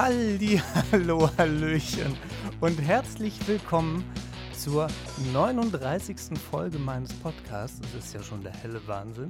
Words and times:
Halli, 0.00 0.62
hallo, 0.92 1.28
hallöchen 1.38 2.16
und 2.60 2.80
herzlich 2.80 3.48
willkommen 3.48 4.04
zur 4.52 4.86
39. 5.32 6.38
Folge 6.38 6.78
meines 6.78 7.12
Podcasts. 7.14 7.80
Das 7.80 7.94
ist 7.94 8.14
ja 8.14 8.22
schon 8.22 8.44
der 8.44 8.52
helle 8.52 8.86
Wahnsinn. 8.86 9.26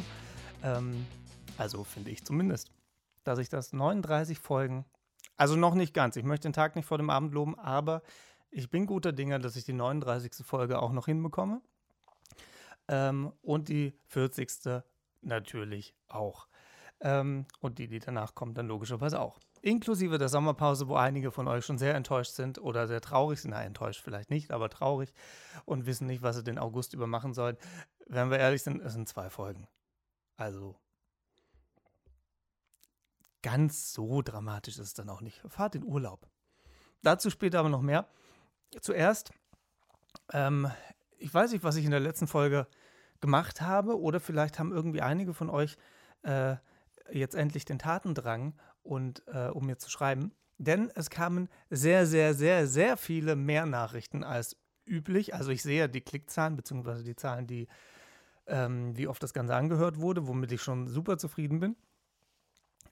Ähm, 0.63 1.07
also 1.57 1.85
finde 1.85 2.11
ich 2.11 2.23
zumindest, 2.23 2.71
dass 3.25 3.39
ich 3.39 3.49
das 3.49 3.73
39 3.73 4.39
Folgen, 4.39 4.85
also 5.39 5.57
noch 5.57 5.75
nicht 5.75 5.95
ganz, 5.95 6.17
ich 6.17 6.25
möchte 6.25 6.51
den 6.51 6.53
Tag 6.53 6.77
nicht 6.77 6.85
vor 6.85 6.99
dem 6.99 7.09
Abend 7.09 7.33
loben, 7.33 7.59
aber 7.59 8.03
ich 8.51 8.69
bin 8.69 8.85
guter 8.85 9.13
Dinge, 9.13 9.41
dass 9.41 9.57
ich 9.57 9.65
die 9.65 9.73
39. 9.73 10.45
Folge 10.45 10.83
auch 10.83 10.93
noch 10.93 11.07
hinbekomme. 11.07 11.63
Ähm, 12.89 13.33
und 13.41 13.71
die 13.71 13.95
40. 14.09 14.83
natürlich 15.23 15.95
auch. 16.09 16.47
Ähm, 17.01 17.47
und 17.61 17.79
die, 17.79 17.89
die 17.89 18.01
danach 18.01 18.35
kommt, 18.35 18.59
dann 18.59 18.69
logischerweise 18.69 19.19
auch. 19.19 19.39
Inklusive 19.69 20.19
der 20.19 20.29
Sommerpause, 20.29 20.89
wo 20.89 20.97
einige 20.97 21.31
von 21.31 21.49
euch 21.49 21.65
schon 21.65 21.79
sehr 21.79 21.95
enttäuscht 21.95 22.33
sind 22.33 22.59
oder 22.59 22.87
sehr 22.87 23.01
traurig 23.01 23.41
sind. 23.41 23.51
Na, 23.51 23.63
enttäuscht 23.63 24.03
vielleicht 24.03 24.31
nicht, 24.31 24.51
aber 24.51 24.69
traurig 24.69 25.13
und 25.65 25.87
wissen 25.87 26.07
nicht, 26.07 26.23
was 26.23 26.37
sie 26.37 26.45
den 26.45 26.59
August 26.59 26.95
über 26.95 27.07
machen 27.07 27.35
sollen. 27.35 27.57
Wenn 28.07 28.31
wir 28.31 28.39
ehrlich 28.39 28.63
sind, 28.63 28.81
es 28.81 28.95
sind 28.95 29.09
zwei 29.09 29.31
Folgen. 29.31 29.69
Also 30.37 30.77
ganz 33.43 33.93
so 33.93 34.23
dramatisch 34.23 34.79
ist 34.79 34.87
es 34.87 34.95
dann 34.95 35.09
auch 35.09 35.21
nicht. 35.21 35.43
Fahrt 35.49 35.75
in 35.75 35.85
Urlaub. 35.85 36.27
Dazu 37.03 37.31
später 37.31 37.61
aber 37.61 37.69
noch 37.69 37.83
mehr. 37.83 38.09
Zuerst, 38.81 39.33
ähm, 40.33 40.71
ich 41.17 41.33
weiß 41.33 41.53
nicht, 41.53 41.65
was 41.65 41.77
ich 41.77 41.85
in 41.85 41.91
der 41.91 42.01
letzten 42.01 42.27
Folge 42.27 42.67
gemacht 43.21 43.61
habe, 43.61 44.01
oder 44.01 44.21
vielleicht 44.21 44.59
haben 44.59 44.73
irgendwie 44.73 45.03
einige 45.03 45.35
von 45.35 45.51
euch 45.51 45.77
äh, 46.23 46.57
jetzt 47.11 47.35
endlich 47.35 47.65
den 47.65 47.79
Tatendrang 47.79 48.55
und 48.89 49.23
äh, 49.29 49.49
um 49.49 49.67
mir 49.67 49.79
zu 49.79 49.91
schreiben. 49.91 50.33
Denn 50.57 50.91
es 50.95 51.11
kamen 51.11 51.49
sehr, 51.71 52.07
sehr, 52.07 52.35
sehr, 52.35 52.67
sehr 52.67 52.97
viele 52.97 53.37
mehr 53.37 53.67
Nachrichten 53.67 54.25
als 54.25 54.57
üblich. 54.87 55.35
Also 55.35 55.51
ich 55.51 55.63
sehe 55.63 55.89
die 55.89 56.01
Klickzahlen 56.01 56.57
beziehungsweise 56.57 57.05
die 57.05 57.15
Zahlen, 57.15 57.47
die 57.47 57.69
ähm, 58.47 58.97
wie 58.97 59.07
oft 59.07 59.23
das 59.23 59.35
Ganze 59.35 59.55
angehört 59.55 60.01
wurde, 60.01 60.27
womit 60.27 60.51
ich 60.51 60.63
schon 60.63 60.89
super 60.89 61.19
zufrieden 61.19 61.61
bin. 61.61 61.77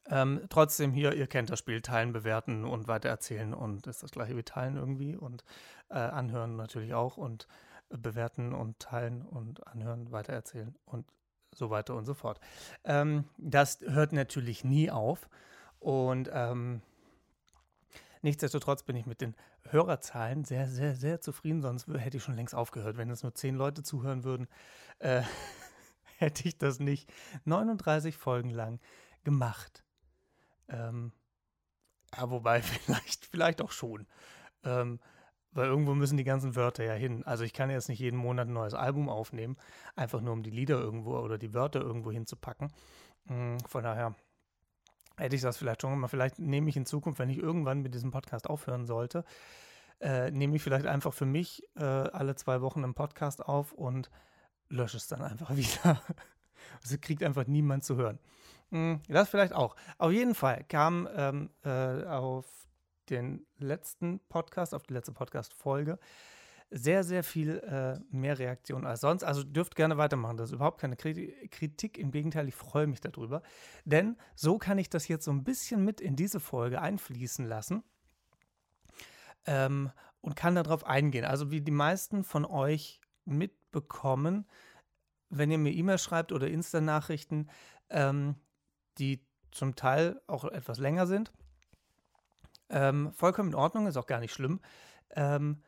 Ähm, 0.08 0.42
trotzdem 0.50 0.92
hier, 0.92 1.14
ihr 1.14 1.26
kennt 1.26 1.50
das 1.50 1.58
Spiel, 1.58 1.80
teilen, 1.80 2.12
bewerten 2.12 2.64
und 2.64 2.86
weitererzählen 2.86 3.54
und 3.54 3.86
ist 3.88 4.02
das 4.02 4.12
gleiche 4.12 4.36
wie 4.36 4.44
teilen 4.44 4.76
irgendwie 4.76 5.16
und 5.16 5.42
äh, 5.88 5.94
anhören 5.94 6.54
natürlich 6.54 6.94
auch 6.94 7.16
und 7.16 7.48
äh, 7.88 7.96
bewerten 7.96 8.52
und 8.52 8.78
teilen 8.78 9.22
und 9.22 9.66
anhören, 9.66 10.12
weitererzählen 10.12 10.76
und 10.84 11.06
so 11.52 11.70
weiter 11.70 11.96
und 11.96 12.04
so 12.04 12.14
fort. 12.14 12.38
Ähm, 12.84 13.24
das 13.38 13.80
hört 13.80 14.12
natürlich 14.12 14.62
nie 14.62 14.90
auf. 14.90 15.28
Und 15.86 16.28
ähm, 16.32 16.82
nichtsdestotrotz 18.20 18.82
bin 18.82 18.96
ich 18.96 19.06
mit 19.06 19.20
den 19.20 19.36
Hörerzahlen 19.70 20.42
sehr, 20.42 20.66
sehr, 20.66 20.96
sehr 20.96 21.20
zufrieden. 21.20 21.62
Sonst 21.62 21.86
hätte 21.86 22.16
ich 22.16 22.24
schon 22.24 22.34
längst 22.34 22.56
aufgehört. 22.56 22.96
Wenn 22.96 23.08
es 23.08 23.22
nur 23.22 23.36
zehn 23.36 23.54
Leute 23.54 23.84
zuhören 23.84 24.24
würden, 24.24 24.48
äh, 24.98 25.22
hätte 26.18 26.48
ich 26.48 26.58
das 26.58 26.80
nicht 26.80 27.08
39 27.44 28.16
Folgen 28.16 28.50
lang 28.50 28.80
gemacht. 29.22 29.84
Ähm, 30.66 31.12
ja, 32.16 32.30
wobei, 32.32 32.62
vielleicht, 32.62 33.24
vielleicht 33.24 33.62
auch 33.62 33.70
schon. 33.70 34.08
Ähm, 34.64 34.98
weil 35.52 35.68
irgendwo 35.68 35.94
müssen 35.94 36.16
die 36.16 36.24
ganzen 36.24 36.56
Wörter 36.56 36.82
ja 36.82 36.94
hin. 36.94 37.22
Also 37.22 37.44
ich 37.44 37.52
kann 37.52 37.70
jetzt 37.70 37.88
nicht 37.88 38.00
jeden 38.00 38.18
Monat 38.18 38.48
ein 38.48 38.54
neues 38.54 38.74
Album 38.74 39.08
aufnehmen, 39.08 39.56
einfach 39.94 40.20
nur 40.20 40.32
um 40.32 40.42
die 40.42 40.50
Lieder 40.50 40.80
irgendwo 40.80 41.16
oder 41.16 41.38
die 41.38 41.54
Wörter 41.54 41.80
irgendwo 41.80 42.10
hinzupacken. 42.10 42.72
Mm, 43.26 43.58
von 43.68 43.84
daher 43.84 44.16
hätte 45.16 45.36
ich 45.36 45.42
das 45.42 45.56
vielleicht 45.56 45.82
schon 45.82 45.98
mal. 45.98 46.08
Vielleicht 46.08 46.38
nehme 46.38 46.68
ich 46.68 46.76
in 46.76 46.86
Zukunft, 46.86 47.18
wenn 47.18 47.30
ich 47.30 47.38
irgendwann 47.38 47.82
mit 47.82 47.94
diesem 47.94 48.10
Podcast 48.10 48.48
aufhören 48.48 48.86
sollte, 48.86 49.24
äh, 50.00 50.30
nehme 50.30 50.56
ich 50.56 50.62
vielleicht 50.62 50.86
einfach 50.86 51.14
für 51.14 51.26
mich 51.26 51.62
äh, 51.76 51.82
alle 51.84 52.34
zwei 52.36 52.60
Wochen 52.60 52.84
einen 52.84 52.94
Podcast 52.94 53.44
auf 53.44 53.72
und 53.72 54.10
lösche 54.68 54.96
es 54.96 55.08
dann 55.08 55.22
einfach 55.22 55.50
wieder. 55.56 56.02
also 56.82 56.96
kriegt 57.00 57.22
einfach 57.22 57.46
niemand 57.46 57.84
zu 57.84 57.96
hören. 57.96 58.18
Mm, 58.70 58.96
das 59.08 59.28
vielleicht 59.28 59.52
auch. 59.52 59.76
Auf 59.98 60.12
jeden 60.12 60.34
Fall 60.34 60.64
kam 60.68 61.08
ähm, 61.14 61.50
äh, 61.64 62.04
auf 62.04 62.46
den 63.10 63.46
letzten 63.58 64.20
Podcast, 64.28 64.74
auf 64.74 64.82
die 64.82 64.94
letzte 64.94 65.12
Podcast-Folge, 65.12 65.98
sehr, 66.70 67.04
sehr 67.04 67.22
viel 67.22 67.58
äh, 67.58 67.98
mehr 68.10 68.38
Reaktionen 68.38 68.86
als 68.86 69.00
sonst. 69.00 69.22
Also 69.22 69.44
dürft 69.44 69.76
gerne 69.76 69.98
weitermachen. 69.98 70.36
Das 70.36 70.50
ist 70.50 70.54
überhaupt 70.54 70.80
keine 70.80 70.96
Kritik. 70.96 71.98
Im 71.98 72.10
Gegenteil, 72.10 72.48
ich 72.48 72.54
freue 72.54 72.86
mich 72.86 73.00
darüber. 73.00 73.42
Denn 73.84 74.16
so 74.34 74.58
kann 74.58 74.78
ich 74.78 74.90
das 74.90 75.08
jetzt 75.08 75.24
so 75.24 75.30
ein 75.30 75.44
bisschen 75.44 75.84
mit 75.84 76.00
in 76.00 76.16
diese 76.16 76.40
Folge 76.40 76.80
einfließen 76.80 77.46
lassen 77.46 77.84
ähm, 79.46 79.92
und 80.20 80.34
kann 80.34 80.56
darauf 80.56 80.84
eingehen. 80.84 81.24
Also 81.24 81.50
wie 81.50 81.60
die 81.60 81.70
meisten 81.70 82.24
von 82.24 82.44
euch 82.44 83.00
mitbekommen, 83.24 84.46
wenn 85.28 85.50
ihr 85.50 85.58
mir 85.58 85.72
E-Mail 85.72 85.98
schreibt 85.98 86.32
oder 86.32 86.48
Insta-Nachrichten, 86.48 87.48
ähm, 87.90 88.36
die 88.98 89.24
zum 89.52 89.76
Teil 89.76 90.20
auch 90.26 90.44
etwas 90.44 90.78
länger 90.78 91.06
sind, 91.06 91.32
ähm, 92.68 93.12
vollkommen 93.12 93.50
in 93.50 93.54
Ordnung, 93.54 93.86
ist 93.86 93.96
auch 93.96 94.06
gar 94.06 94.20
nicht 94.20 94.32
schlimm. 94.32 94.60
Ähm, 95.10 95.62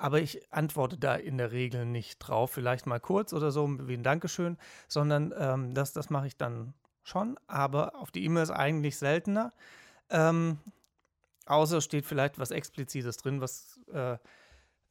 aber 0.00 0.20
ich 0.20 0.52
antworte 0.52 0.96
da 0.96 1.14
in 1.14 1.36
der 1.36 1.52
Regel 1.52 1.84
nicht 1.84 2.18
drauf, 2.18 2.50
vielleicht 2.50 2.86
mal 2.86 3.00
kurz 3.00 3.32
oder 3.32 3.50
so, 3.50 3.68
wie 3.86 3.94
ein 3.94 4.02
Dankeschön, 4.02 4.56
sondern 4.88 5.34
ähm, 5.36 5.74
das, 5.74 5.92
das 5.92 6.08
mache 6.08 6.26
ich 6.26 6.36
dann 6.36 6.72
schon, 7.02 7.38
aber 7.46 7.94
auf 7.96 8.10
die 8.10 8.24
E-Mails 8.24 8.50
eigentlich 8.50 8.96
seltener. 8.96 9.52
Ähm, 10.08 10.58
außer 11.46 11.80
steht 11.80 12.06
vielleicht 12.06 12.38
was 12.38 12.50
Explizites 12.50 13.18
drin, 13.18 13.40
was 13.40 13.78
äh, 13.92 14.16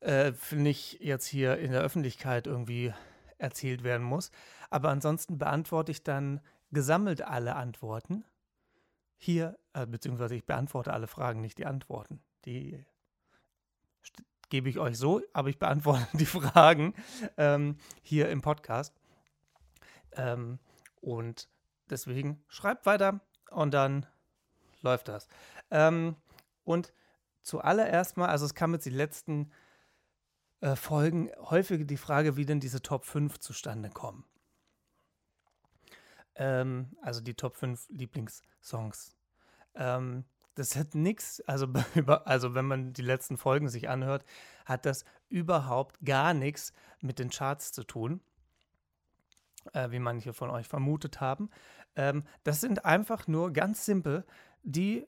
äh, 0.02 0.34
nicht 0.52 1.00
jetzt 1.02 1.26
hier 1.26 1.58
in 1.58 1.72
der 1.72 1.82
Öffentlichkeit 1.82 2.46
irgendwie 2.46 2.94
erzählt 3.40 3.84
werden 3.84 4.06
muss. 4.06 4.32
Aber 4.70 4.90
ansonsten 4.90 5.40
beantworte 5.40 5.92
ich 5.92 6.04
dann 6.04 6.40
gesammelt 6.72 7.24
alle 7.24 7.56
Antworten 7.56 8.26
hier, 9.18 9.58
äh, 9.74 9.88
beziehungsweise 9.88 10.36
ich 10.36 10.46
beantworte 10.46 10.94
alle 10.94 11.08
Fragen, 11.08 11.42
nicht 11.42 11.58
die 11.58 11.66
Antworten. 11.66 12.22
Die 12.46 12.86
gebe 14.50 14.70
ich 14.70 14.80
euch 14.80 14.98
so, 14.98 15.22
aber 15.34 15.50
ich 15.50 15.60
beantworte 15.60 16.06
die 16.18 16.26
Fragen 16.26 16.94
ähm, 17.38 17.78
hier 18.02 18.30
im 18.30 18.42
Podcast. 18.42 18.94
Ähm, 20.14 20.60
und 21.02 21.48
deswegen 21.90 22.44
schreibt 22.48 22.86
weiter 22.86 23.22
und 23.52 23.74
dann 23.74 24.06
läuft 24.82 25.08
das. 25.08 25.28
Ähm, 25.72 26.16
und 26.64 26.94
zuallererst 27.42 28.18
mal, 28.18 28.30
also 28.30 28.46
es 28.46 28.54
kam 28.54 28.74
jetzt 28.74 28.86
die 28.86 28.92
letzten 28.92 29.52
äh, 30.62 30.76
Folgen 30.76 31.32
häufig 31.38 31.88
die 31.88 31.98
Frage, 31.98 32.36
wie 32.36 32.46
denn 32.46 32.60
diese 32.60 32.82
Top 32.82 33.06
5 33.06 33.40
zustande 33.40 33.90
kommen. 33.90 34.26
Ähm, 36.36 36.96
also 37.02 37.22
die 37.22 37.34
Top 37.34 37.56
5 37.56 37.88
Lieblingssongs. 37.90 39.16
Ähm, 39.76 40.26
das 40.60 40.76
hat 40.76 40.94
nichts, 40.94 41.42
also, 41.48 41.68
also 42.26 42.54
wenn 42.54 42.66
man 42.66 42.92
die 42.92 43.02
letzten 43.02 43.38
Folgen 43.38 43.70
sich 43.70 43.88
anhört, 43.88 44.26
hat 44.66 44.86
das 44.86 45.06
überhaupt 45.30 45.98
gar 46.04 46.34
nichts 46.34 46.74
mit 47.00 47.18
den 47.18 47.30
Charts 47.30 47.72
zu 47.72 47.86
tun, 47.86 48.20
äh, 49.72 49.90
wie 49.92 50.00
manche 50.00 50.34
von 50.34 50.50
euch 50.50 50.68
vermutet 50.68 51.22
haben. 51.22 51.50
Ähm, 51.96 52.26
das 52.44 52.60
sind 52.60 52.84
einfach 52.84 53.28
nur 53.28 53.54
ganz 53.54 53.86
simpel 53.86 54.26
die 54.64 55.08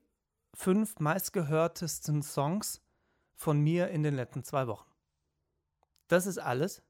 fünf 0.53 0.99
meistgehörtesten 0.99 2.23
Songs 2.23 2.81
von 3.35 3.59
mir 3.59 3.89
in 3.89 4.03
den 4.03 4.15
letzten 4.15 4.45
zwei 4.45 4.67
Wochen. 4.67 4.89
Das 6.07 6.27
ist 6.27 6.37
alles. 6.37 6.81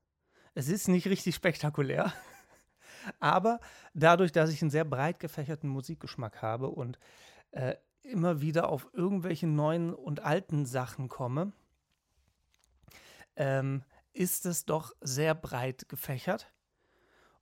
Es 0.53 0.69
ist 0.69 0.87
nicht 0.87 1.07
richtig 1.07 1.33
spektakulär. 1.33 2.13
Aber 3.19 3.59
dadurch, 3.95 4.31
dass 4.31 4.51
ich 4.51 4.61
einen 4.61 4.69
sehr 4.69 4.85
breit 4.85 5.19
gefächerten 5.19 5.69
Musikgeschmack 5.69 6.43
habe 6.43 6.67
und 6.67 6.99
äh, 7.51 7.75
immer 8.03 8.41
wieder 8.41 8.69
auf 8.69 8.89
irgendwelche 8.93 9.47
neuen 9.47 9.93
und 9.93 10.21
alten 10.21 10.65
Sachen 10.65 11.07
komme, 11.07 11.51
ähm, 13.35 13.83
ist 14.13 14.45
es 14.45 14.65
doch 14.65 14.93
sehr 15.01 15.35
breit 15.35 15.87
gefächert. 15.89 16.51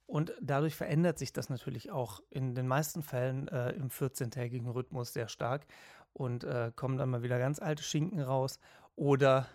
Und 0.06 0.34
dadurch 0.42 0.76
verändert 0.76 1.20
sich 1.20 1.34
das 1.34 1.50
natürlich 1.50 1.92
auch 1.92 2.22
in 2.32 2.56
den 2.56 2.68
meisten 2.68 3.04
Fällen 3.04 3.48
äh, 3.48 3.72
im 3.74 3.90
14-tägigen 3.90 4.68
Rhythmus 4.68 5.14
sehr 5.14 5.28
stark 5.28 5.68
und 6.14 6.44
äh, 6.44 6.72
kommen 6.76 6.98
dann 6.98 7.12
mal 7.12 7.22
wieder 7.22 7.38
ganz 7.38 7.60
alte 7.60 7.84
Schinken 7.84 8.20
raus 8.20 8.60
oder 8.96 9.48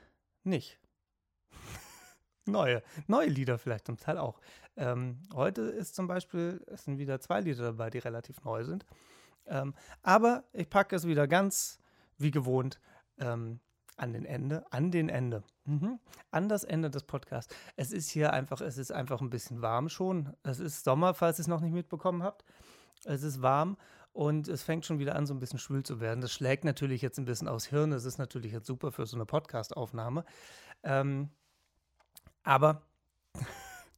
nicht. 0.45 0.79
neue, 2.47 2.85
neue 3.09 3.29
Lieder 3.29 3.59
vielleicht 3.59 3.87
zum 3.87 3.97
Teil 3.97 4.17
auch. 4.17 4.41
Ähm, 4.77 5.23
heute 5.35 5.63
ist 5.63 5.97
zum 5.97 6.07
Beispiel, 6.07 6.65
es 6.69 6.85
sind 6.85 6.99
wieder 6.99 7.21
zwei 7.21 7.41
Lieder 7.41 7.65
dabei, 7.65 7.91
die 7.91 7.99
relativ 7.99 8.45
neu 8.45 8.65
sind. 8.65 8.87
Ähm, 9.47 9.75
aber 10.03 10.45
ich 10.53 10.69
packe 10.71 10.97
es 10.97 11.07
wieder 11.07 11.29
ganz 11.29 11.79
wie 12.19 12.31
gewohnt 12.31 12.81
ähm, 13.19 13.61
an 13.97 14.13
den 14.13 14.25
Ende, 14.25 14.65
an 14.71 14.91
den 14.91 15.09
Ende, 15.09 15.45
mhm. 15.65 15.99
an 16.31 16.49
das 16.49 16.65
Ende 16.65 16.91
des 16.91 17.05
Podcasts. 17.05 17.55
Es 17.77 17.93
ist 17.93 18.11
hier 18.11 18.33
einfach, 18.33 18.61
es 18.61 18.79
ist 18.79 18.91
einfach 18.91 19.21
ein 19.21 19.31
bisschen 19.31 19.63
warm 19.63 19.89
schon. 19.89 20.35
Es 20.43 20.59
ist 20.59 20.85
Sommer, 20.85 21.15
falls 21.15 21.39
ihr 21.39 21.43
es 21.43 21.49
noch 21.49 21.61
nicht 21.61 21.73
mitbekommen 21.73 22.23
habt. 22.23 22.45
Es 23.05 23.23
ist 23.23 23.43
warm 23.43 23.77
und 24.13 24.49
es 24.49 24.63
fängt 24.63 24.87
schon 24.87 24.99
wieder 24.99 25.17
an, 25.17 25.27
so 25.27 25.35
ein 25.35 25.41
bisschen 25.41 25.59
schwül 25.59 25.83
zu 25.83 26.01
werden. 26.01 26.21
Das 26.21 26.33
schlägt 26.33 26.65
natürlich 26.65 27.03
jetzt 27.03 27.19
ein 27.19 27.25
bisschen 27.25 27.49
aus 27.49 27.67
Hirn. 27.67 27.91
Das 27.91 28.05
ist 28.05 28.19
natürlich 28.19 28.53
jetzt 28.53 28.67
super 28.67 28.93
für 28.93 29.07
so 29.07 29.17
eine 29.17 29.27
Podcast-Aufnahme. 29.27 30.25
Ähm, 30.83 31.31
aber 32.43 32.83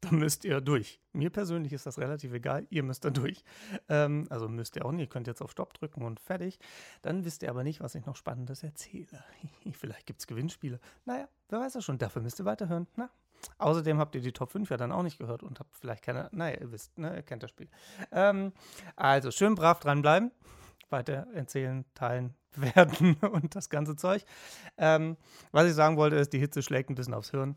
da 0.07 0.15
müsst 0.15 0.45
ihr 0.45 0.61
durch. 0.61 1.01
Mir 1.13 1.31
persönlich 1.31 1.73
ist 1.73 1.87
das 1.87 1.99
relativ 1.99 2.33
egal, 2.33 2.67
ihr 2.71 2.83
müsst 2.83 3.05
da 3.05 3.11
durch. 3.11 3.43
Ähm, 3.89 4.27
also 4.31 4.49
müsst 4.49 4.77
ihr 4.77 4.85
auch 4.85 4.93
nicht, 4.93 5.01
ihr 5.01 5.09
könnt 5.09 5.27
jetzt 5.27 5.43
auf 5.43 5.51
Stopp 5.51 5.75
drücken 5.75 6.03
und 6.03 6.21
fertig. 6.21 6.59
Dann 7.03 7.25
wisst 7.25 7.43
ihr 7.43 7.51
aber 7.51 7.65
nicht, 7.65 7.81
was 7.81 7.95
ich 7.95 8.07
noch 8.07 8.17
Spannendes 8.17 8.63
erzähle. 8.63 9.25
Vielleicht 9.73 10.07
gibt 10.07 10.21
es 10.21 10.27
Gewinnspiele. 10.27 10.81
Naja, 11.05 11.29
wer 11.49 11.61
weiß 11.61 11.75
das 11.75 11.85
schon, 11.85 11.99
dafür 11.99 12.23
müsst 12.23 12.39
ihr 12.41 12.45
weiterhören. 12.45 12.87
Na? 12.97 13.11
Außerdem 13.59 13.99
habt 13.99 14.15
ihr 14.15 14.21
die 14.21 14.33
Top 14.33 14.51
5 14.51 14.71
ja 14.71 14.77
dann 14.77 14.93
auch 14.93 15.03
nicht 15.03 15.19
gehört 15.19 15.43
und 15.43 15.61
habt 15.61 15.77
vielleicht 15.77 16.03
keine, 16.03 16.29
naja, 16.33 16.59
ihr 16.61 16.73
wisst, 16.73 16.97
ne, 16.99 17.17
ihr 17.17 17.23
kennt 17.23 17.43
das 17.43 17.51
Spiel. 17.51 17.69
Ähm, 18.11 18.53
also 18.97 19.31
schön 19.31 19.55
brav 19.55 19.79
dranbleiben, 19.79 20.33
weiter 20.89 21.27
erzählen, 21.35 21.85
teilen, 21.95 22.35
werden 22.57 23.15
und 23.17 23.55
das 23.55 23.69
ganze 23.69 23.97
Zeug. 23.97 24.25
Ähm, 24.79 25.17
was 25.53 25.67
ich 25.67 25.75
sagen 25.75 25.97
wollte, 25.97 26.17
ist, 26.17 26.33
die 26.33 26.39
Hitze 26.39 26.63
schlägt 26.63 26.91
ein 26.91 26.95
bisschen 26.95 27.15
aufs 27.15 27.31
Hirn 27.31 27.57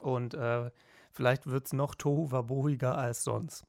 und 0.00 0.34
äh, 0.34 0.70
Vielleicht 1.16 1.46
wird 1.46 1.64
es 1.64 1.72
noch 1.72 1.94
tohuwabohiger 1.94 2.98
als 2.98 3.24
sonst. 3.24 3.64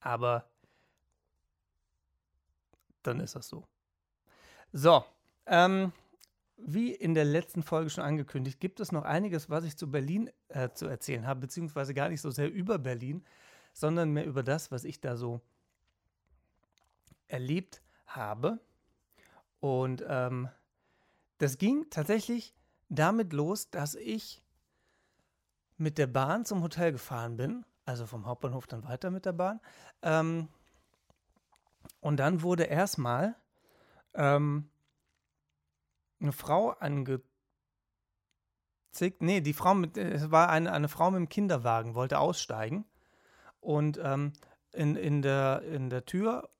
Aber 0.00 0.48
dann 3.02 3.20
ist 3.20 3.36
das 3.36 3.46
so. 3.46 3.68
So, 4.72 5.04
ähm, 5.44 5.92
wie 6.56 6.94
in 6.94 7.12
der 7.12 7.26
letzten 7.26 7.62
Folge 7.62 7.90
schon 7.90 8.04
angekündigt, 8.04 8.58
gibt 8.58 8.80
es 8.80 8.90
noch 8.90 9.04
einiges, 9.04 9.50
was 9.50 9.64
ich 9.64 9.76
zu 9.76 9.90
Berlin 9.90 10.30
äh, 10.48 10.70
zu 10.70 10.86
erzählen 10.86 11.26
habe, 11.26 11.40
beziehungsweise 11.40 11.92
gar 11.92 12.08
nicht 12.08 12.22
so 12.22 12.30
sehr 12.30 12.50
über 12.50 12.78
Berlin, 12.78 13.22
sondern 13.74 14.10
mehr 14.10 14.24
über 14.24 14.42
das, 14.42 14.70
was 14.70 14.84
ich 14.84 15.02
da 15.02 15.14
so 15.14 15.42
erlebt 17.26 17.82
habe. 18.06 18.60
Und 19.60 20.02
ähm, 20.08 20.48
das 21.36 21.58
ging 21.58 21.90
tatsächlich 21.90 22.54
damit 22.88 23.34
los, 23.34 23.68
dass 23.68 23.94
ich 23.94 24.42
mit 25.78 25.96
der 25.96 26.08
Bahn 26.08 26.44
zum 26.44 26.62
Hotel 26.62 26.92
gefahren 26.92 27.36
bin, 27.36 27.64
also 27.84 28.06
vom 28.06 28.26
Hauptbahnhof 28.26 28.66
dann 28.66 28.84
weiter 28.84 29.10
mit 29.10 29.24
der 29.24 29.32
Bahn. 29.32 29.60
Ähm, 30.02 30.48
und 32.00 32.18
dann 32.18 32.42
wurde 32.42 32.64
erstmal 32.64 33.36
ähm, 34.14 34.68
eine 36.20 36.32
Frau 36.32 36.70
angezickt. 36.70 37.22
Nee, 39.20 39.40
die 39.40 39.52
Frau 39.52 39.74
mit, 39.74 39.96
es 39.96 40.30
war 40.30 40.50
eine, 40.50 40.72
eine 40.72 40.88
Frau 40.88 41.10
mit 41.10 41.18
dem 41.18 41.28
Kinderwagen, 41.28 41.94
wollte 41.94 42.18
aussteigen. 42.18 42.84
Und 43.60 43.98
ähm, 44.02 44.32
in, 44.72 44.96
in, 44.96 45.22
der, 45.22 45.62
in 45.62 45.90
der 45.90 46.04
Tür, 46.04 46.50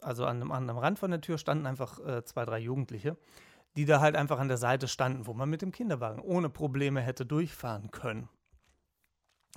also 0.00 0.24
an 0.24 0.40
dem, 0.40 0.52
an 0.52 0.66
dem 0.66 0.78
Rand 0.78 0.98
von 0.98 1.10
der 1.10 1.20
Tür, 1.20 1.38
standen 1.38 1.66
einfach 1.66 1.98
äh, 2.00 2.24
zwei, 2.24 2.44
drei 2.44 2.58
Jugendliche, 2.58 3.16
die 3.76 3.84
da 3.84 4.00
halt 4.00 4.16
einfach 4.16 4.38
an 4.38 4.48
der 4.48 4.56
Seite 4.56 4.88
standen, 4.88 5.26
wo 5.26 5.34
man 5.34 5.50
mit 5.50 5.62
dem 5.62 5.72
Kinderwagen 5.72 6.20
ohne 6.20 6.48
Probleme 6.48 7.00
hätte 7.00 7.26
durchfahren 7.26 7.90
können. 7.90 8.28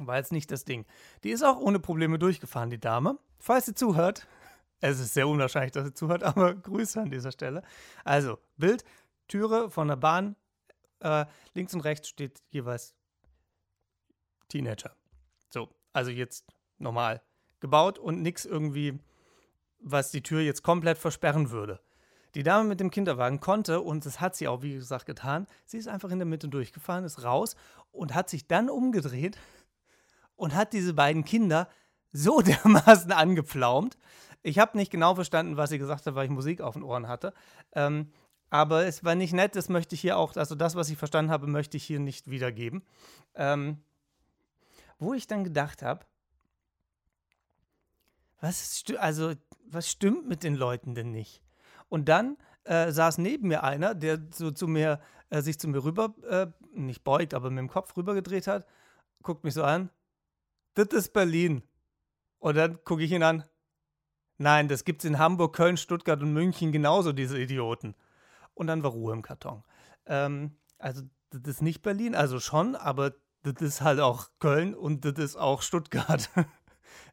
War 0.08 0.18
jetzt 0.18 0.32
nicht 0.32 0.52
das 0.52 0.66
Ding. 0.66 0.86
Die 1.24 1.32
ist 1.32 1.44
auch 1.44 1.58
ohne 1.58 1.80
Probleme 1.80 2.20
durchgefahren, 2.20 2.70
die 2.70 2.80
Dame. 2.80 3.18
Falls 3.40 3.66
sie 3.66 3.74
zuhört, 3.74 4.28
es 4.82 5.00
ist 5.00 5.14
sehr 5.14 5.28
unwahrscheinlich, 5.28 5.72
dass 5.72 5.86
sie 5.86 5.94
zuhört, 5.94 6.24
aber 6.24 6.54
Grüße 6.56 7.02
an 7.02 7.12
dieser 7.12 7.32
Stelle. 7.32 7.64
Also, 8.04 8.40
Bild, 8.58 8.84
Türe 9.28 9.70
von 9.70 9.88
der 9.88 9.96
Bahn, 9.96 10.36
äh, 11.00 11.26
links 11.54 11.74
und 11.74 11.82
rechts 11.82 12.10
steht 12.10 12.42
jeweils 12.50 12.96
Teenager. 14.50 14.96
So, 15.50 15.70
also 15.94 16.12
jetzt 16.12 16.46
normal 16.78 17.22
gebaut 17.60 18.00
und 18.00 18.22
nichts 18.22 18.46
irgendwie, 18.46 19.00
was 19.80 20.12
die 20.12 20.24
Tür 20.24 20.42
jetzt 20.42 20.64
komplett 20.64 20.98
versperren 20.98 21.52
würde. 21.52 21.80
Die 22.36 22.44
Dame 22.44 22.68
mit 22.68 22.80
dem 22.80 22.92
Kinderwagen 22.92 23.40
konnte, 23.40 23.82
und 23.82 24.06
das 24.06 24.22
hat 24.22 24.36
sie 24.36 24.48
auch, 24.48 24.62
wie 24.62 24.76
gesagt, 24.76 25.08
getan, 25.08 25.48
sie 25.66 25.78
ist 25.78 25.88
einfach 25.88 26.12
in 26.12 26.20
der 26.20 26.28
Mitte 26.28 26.48
durchgefahren, 26.48 27.04
ist 27.04 27.24
raus 27.24 27.56
und 27.92 28.14
hat 28.14 28.30
sich 28.30 28.48
dann 28.48 28.70
umgedreht 28.70 29.38
und 30.40 30.56
hat 30.56 30.74
diese 30.74 30.94
beiden 30.94 31.26
Kinder 31.26 31.68
so 32.12 32.42
dermaßen 32.42 33.12
angepflaumt. 33.12 33.98
Ich 34.42 34.58
habe 34.58 34.78
nicht 34.78 34.92
genau 34.92 35.16
verstanden, 35.16 35.58
was 35.58 35.70
sie 35.70 35.78
gesagt 35.78 36.06
hat, 36.06 36.16
weil 36.16 36.26
ich 36.26 36.32
Musik 36.32 36.62
auf 36.62 36.74
den 36.74 36.84
Ohren 36.84 37.08
hatte. 37.08 37.34
Ähm, 37.74 38.12
aber 38.50 38.86
es 38.86 39.04
war 39.04 39.16
nicht 39.16 39.34
nett, 39.34 39.56
das 39.56 39.70
möchte 39.70 39.96
ich 39.96 40.02
hier 40.02 40.18
auch, 40.18 40.36
also 40.36 40.56
das, 40.56 40.76
was 40.76 40.90
ich 40.90 40.98
verstanden 40.98 41.30
habe, 41.30 41.46
möchte 41.46 41.78
ich 41.78 41.84
hier 41.84 42.00
nicht 42.00 42.30
wiedergeben. 42.30 42.84
Ähm, 43.36 43.78
wo 44.98 45.14
ich 45.14 45.28
dann 45.28 45.44
gedacht 45.44 45.82
habe, 45.82 46.06
was, 48.42 48.84
also, 48.98 49.34
was 49.66 49.90
stimmt 49.90 50.28
mit 50.28 50.44
den 50.44 50.56
Leuten 50.56 50.96
denn 50.96 51.12
nicht? 51.12 51.44
Und 51.90 52.08
dann 52.08 52.38
äh, 52.64 52.92
saß 52.92 53.18
neben 53.18 53.50
mir 53.50 53.64
einer, 53.64 53.94
der 53.94 54.20
so 54.32 54.52
zu 54.52 54.68
mir, 54.68 55.00
äh, 55.30 55.42
sich 55.42 55.60
zu 55.60 55.68
mir 55.68 55.84
rüber, 55.84 56.16
äh, 56.28 56.48
nicht 56.72 57.04
beugt, 57.04 57.34
aber 57.34 57.50
mit 57.50 57.60
dem 57.60 57.70
Kopf 57.70 57.96
rübergedreht 57.98 58.48
hat, 58.48 58.66
guckt 59.22 59.44
mich 59.44 59.54
so 59.54 59.64
an 59.64 59.90
das 60.74 60.88
ist 60.90 61.14
Berlin. 61.14 61.64
Und 62.40 62.56
dann 62.56 62.84
gucke 62.84 63.04
ich 63.04 63.12
ihn 63.12 63.24
an. 63.24 63.44
Nein, 64.38 64.70
das 64.70 64.86
gibt 64.86 65.04
es 65.04 65.10
in 65.10 65.20
Hamburg, 65.20 65.56
Köln, 65.56 65.76
Stuttgart 65.76 66.22
und 66.22 66.34
München 66.34 66.72
genauso, 66.72 67.12
diese 67.12 67.40
Idioten. 67.40 67.96
Und 68.54 68.68
dann 68.68 68.84
war 68.84 68.92
Ruhe 68.92 69.14
im 69.14 69.22
Karton. 69.22 69.64
Ähm, 70.06 70.58
also, 70.78 71.04
das 71.32 71.56
ist 71.56 71.62
nicht 71.62 71.82
Berlin, 71.82 72.16
also 72.16 72.40
schon, 72.40 72.76
aber 72.76 73.14
das 73.44 73.62
ist 73.62 73.82
halt 73.82 74.00
auch 74.00 74.30
Köln 74.40 74.74
und 74.74 75.06
das 75.06 75.14
ist 75.18 75.36
auch 75.36 75.62
Stuttgart. 75.62 76.30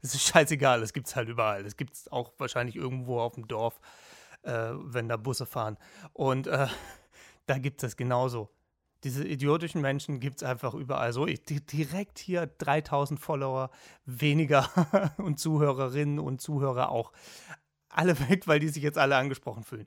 Es 0.02 0.14
ist 0.14 0.22
scheißegal, 0.22 0.82
es 0.82 0.92
gibt 0.92 1.06
es 1.06 1.16
halt 1.16 1.28
überall. 1.28 1.64
Es 1.64 1.76
gibt 1.76 1.94
es 1.94 2.10
auch 2.10 2.32
wahrscheinlich 2.38 2.76
irgendwo 2.76 3.20
auf 3.20 3.34
dem 3.34 3.46
Dorf, 3.48 3.80
äh, 4.42 4.70
wenn 4.74 5.08
da 5.08 5.16
Busse 5.16 5.46
fahren. 5.46 5.78
Und 6.12 6.46
äh, 6.46 6.68
da 7.46 7.58
gibt 7.58 7.82
es 7.82 7.90
das 7.90 7.96
genauso 7.96 8.55
diese 9.06 9.24
idiotischen 9.24 9.80
Menschen 9.80 10.18
gibt 10.18 10.38
es 10.38 10.42
einfach 10.42 10.74
überall 10.74 11.12
so. 11.12 11.28
Ich, 11.28 11.44
direkt 11.44 12.18
hier 12.18 12.46
3000 12.46 13.20
Follower 13.20 13.70
weniger 14.04 14.68
und 15.18 15.38
Zuhörerinnen 15.38 16.18
und 16.18 16.40
Zuhörer 16.40 16.90
auch. 16.90 17.12
Alle 17.88 18.18
weg, 18.28 18.48
weil 18.48 18.58
die 18.58 18.68
sich 18.68 18.82
jetzt 18.82 18.98
alle 18.98 19.14
angesprochen 19.16 19.62
fühlen. 19.62 19.86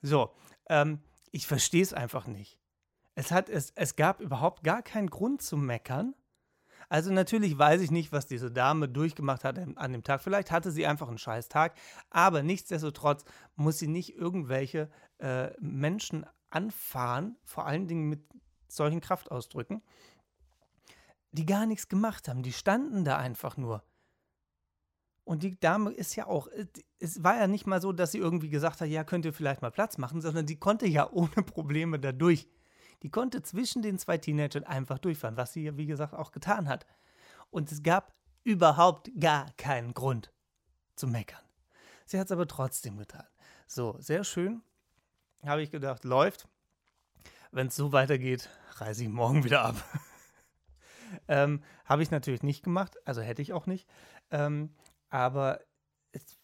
So, 0.00 0.32
ähm, 0.70 1.00
ich 1.32 1.46
verstehe 1.46 1.82
es 1.82 1.92
einfach 1.92 2.26
nicht. 2.26 2.58
Es, 3.14 3.30
hat, 3.30 3.50
es, 3.50 3.72
es 3.74 3.94
gab 3.94 4.22
überhaupt 4.22 4.64
gar 4.64 4.80
keinen 4.80 5.10
Grund 5.10 5.42
zu 5.42 5.58
meckern. 5.58 6.14
Also 6.88 7.12
natürlich 7.12 7.58
weiß 7.58 7.82
ich 7.82 7.90
nicht, 7.90 8.10
was 8.10 8.26
diese 8.26 8.50
Dame 8.50 8.88
durchgemacht 8.88 9.44
hat 9.44 9.58
an 9.58 9.92
dem 9.92 10.02
Tag. 10.02 10.22
Vielleicht 10.22 10.50
hatte 10.50 10.70
sie 10.70 10.86
einfach 10.86 11.08
einen 11.08 11.18
scheiß 11.18 11.50
Tag, 11.50 11.76
aber 12.08 12.42
nichtsdestotrotz 12.42 13.24
muss 13.54 13.78
sie 13.78 13.88
nicht 13.88 14.16
irgendwelche 14.16 14.88
äh, 15.18 15.50
Menschen 15.60 16.24
anfahren, 16.48 17.36
vor 17.44 17.66
allen 17.66 17.86
Dingen 17.86 18.08
mit 18.08 18.22
solchen 18.76 19.00
Kraftausdrücken, 19.00 19.82
die 21.32 21.46
gar 21.46 21.66
nichts 21.66 21.88
gemacht 21.88 22.28
haben. 22.28 22.42
Die 22.42 22.52
standen 22.52 23.04
da 23.04 23.18
einfach 23.18 23.56
nur. 23.56 23.82
Und 25.24 25.42
die 25.42 25.58
Dame 25.58 25.90
ist 25.90 26.14
ja 26.14 26.26
auch, 26.28 26.46
äh, 26.48 26.66
es 27.00 27.24
war 27.24 27.36
ja 27.36 27.48
nicht 27.48 27.66
mal 27.66 27.80
so, 27.80 27.92
dass 27.92 28.12
sie 28.12 28.18
irgendwie 28.18 28.48
gesagt 28.48 28.80
hat, 28.80 28.88
ja, 28.88 29.02
könnt 29.02 29.24
ihr 29.24 29.32
vielleicht 29.32 29.60
mal 29.60 29.72
Platz 29.72 29.98
machen, 29.98 30.20
sondern 30.20 30.46
die 30.46 30.58
konnte 30.58 30.86
ja 30.86 31.10
ohne 31.12 31.42
Probleme 31.42 31.98
da 31.98 32.12
durch. 32.12 32.48
Die 33.02 33.10
konnte 33.10 33.42
zwischen 33.42 33.82
den 33.82 33.98
zwei 33.98 34.18
Teenagern 34.18 34.64
einfach 34.64 34.98
durchfahren, 34.98 35.36
was 35.36 35.52
sie 35.52 35.64
ja, 35.64 35.76
wie 35.76 35.86
gesagt, 35.86 36.14
auch 36.14 36.30
getan 36.30 36.68
hat. 36.68 36.86
Und 37.50 37.70
es 37.72 37.82
gab 37.82 38.14
überhaupt 38.44 39.10
gar 39.18 39.50
keinen 39.56 39.92
Grund 39.94 40.32
zu 40.94 41.06
meckern. 41.06 41.42
Sie 42.06 42.18
hat 42.18 42.26
es 42.26 42.32
aber 42.32 42.46
trotzdem 42.46 42.96
getan. 42.96 43.26
So, 43.66 43.96
sehr 43.98 44.22
schön. 44.22 44.62
Habe 45.44 45.62
ich 45.62 45.70
gedacht, 45.70 46.04
läuft 46.04 46.48
wenn 47.56 47.68
es 47.68 47.76
so 47.76 47.90
weitergeht, 47.92 48.50
reise 48.74 49.02
ich 49.02 49.08
morgen 49.08 49.42
wieder 49.42 49.62
ab. 49.62 49.76
ähm, 51.28 51.62
Habe 51.86 52.02
ich 52.02 52.10
natürlich 52.10 52.42
nicht 52.42 52.62
gemacht, 52.62 52.96
also 53.06 53.22
hätte 53.22 53.40
ich 53.40 53.54
auch 53.54 53.66
nicht. 53.66 53.88
Ähm, 54.30 54.74
aber 55.08 55.60
es 56.12 56.38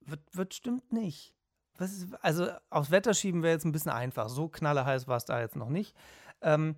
wird, 0.00 0.20
wird 0.32 0.54
stimmt 0.54 0.92
nicht. 0.92 1.34
Ist, 1.80 2.06
also 2.20 2.48
aufs 2.70 2.92
Wetter 2.92 3.14
schieben 3.14 3.42
wäre 3.42 3.54
jetzt 3.54 3.64
ein 3.64 3.72
bisschen 3.72 3.90
einfach. 3.90 4.28
So 4.28 4.48
knallerheiß 4.48 5.08
war 5.08 5.16
es 5.16 5.24
da 5.24 5.40
jetzt 5.40 5.56
noch 5.56 5.70
nicht. 5.70 5.96
Ähm, 6.40 6.76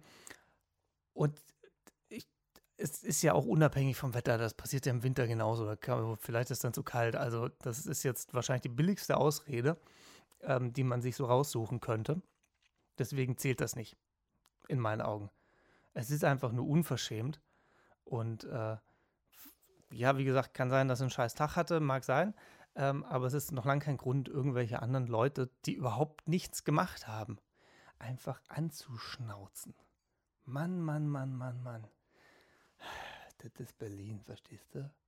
und 1.12 1.38
ich, 2.08 2.26
es 2.78 3.02
ist 3.02 3.20
ja 3.20 3.34
auch 3.34 3.44
unabhängig 3.44 3.98
vom 3.98 4.14
Wetter. 4.14 4.38
Das 4.38 4.54
passiert 4.54 4.86
ja 4.86 4.92
im 4.92 5.02
Winter 5.02 5.26
genauso. 5.26 5.70
Kann, 5.78 6.16
vielleicht 6.16 6.50
ist 6.50 6.58
es 6.58 6.62
dann 6.62 6.72
zu 6.72 6.82
kalt. 6.82 7.14
Also 7.14 7.48
das 7.60 7.84
ist 7.84 8.04
jetzt 8.04 8.32
wahrscheinlich 8.32 8.62
die 8.62 8.68
billigste 8.70 9.18
Ausrede, 9.18 9.76
ähm, 10.40 10.72
die 10.72 10.84
man 10.84 11.02
sich 11.02 11.14
so 11.14 11.26
raussuchen 11.26 11.80
könnte. 11.80 12.22
Deswegen 12.98 13.36
zählt 13.38 13.60
das 13.60 13.76
nicht. 13.76 13.96
In 14.68 14.78
meinen 14.78 15.02
Augen. 15.02 15.30
Es 15.92 16.10
ist 16.10 16.24
einfach 16.24 16.52
nur 16.52 16.66
unverschämt. 16.66 17.40
Und 18.04 18.44
äh, 18.44 18.76
ja, 19.90 20.18
wie 20.18 20.24
gesagt, 20.24 20.54
kann 20.54 20.70
sein, 20.70 20.88
dass 20.88 21.00
er 21.00 21.04
einen 21.04 21.10
scheiß 21.10 21.34
Tag 21.34 21.56
hatte, 21.56 21.80
mag 21.80 22.04
sein. 22.04 22.34
Ähm, 22.76 23.04
aber 23.04 23.26
es 23.26 23.34
ist 23.34 23.52
noch 23.52 23.64
lange 23.64 23.80
kein 23.80 23.96
Grund, 23.96 24.28
irgendwelche 24.28 24.82
anderen 24.82 25.06
Leute, 25.06 25.50
die 25.64 25.74
überhaupt 25.74 26.26
nichts 26.26 26.64
gemacht 26.64 27.06
haben, 27.06 27.38
einfach 27.98 28.40
anzuschnauzen. 28.48 29.74
Mann, 30.44 30.80
Mann, 30.80 31.08
Mann, 31.08 31.34
Mann, 31.36 31.62
Mann. 31.62 31.86
Das 33.38 33.52
ist 33.60 33.78
Berlin, 33.78 34.20
verstehst 34.22 34.74
du? 34.74 34.90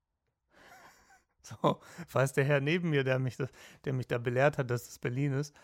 So, 1.42 1.80
falls 2.08 2.32
der 2.32 2.44
Herr 2.44 2.60
neben 2.60 2.90
mir, 2.90 3.04
der 3.04 3.20
mich, 3.20 3.36
das, 3.36 3.50
der 3.84 3.92
mich 3.92 4.08
da 4.08 4.18
belehrt 4.18 4.58
hat, 4.58 4.68
dass 4.68 4.88
es 4.88 4.98
Berlin 4.98 5.32
ist, 5.32 5.54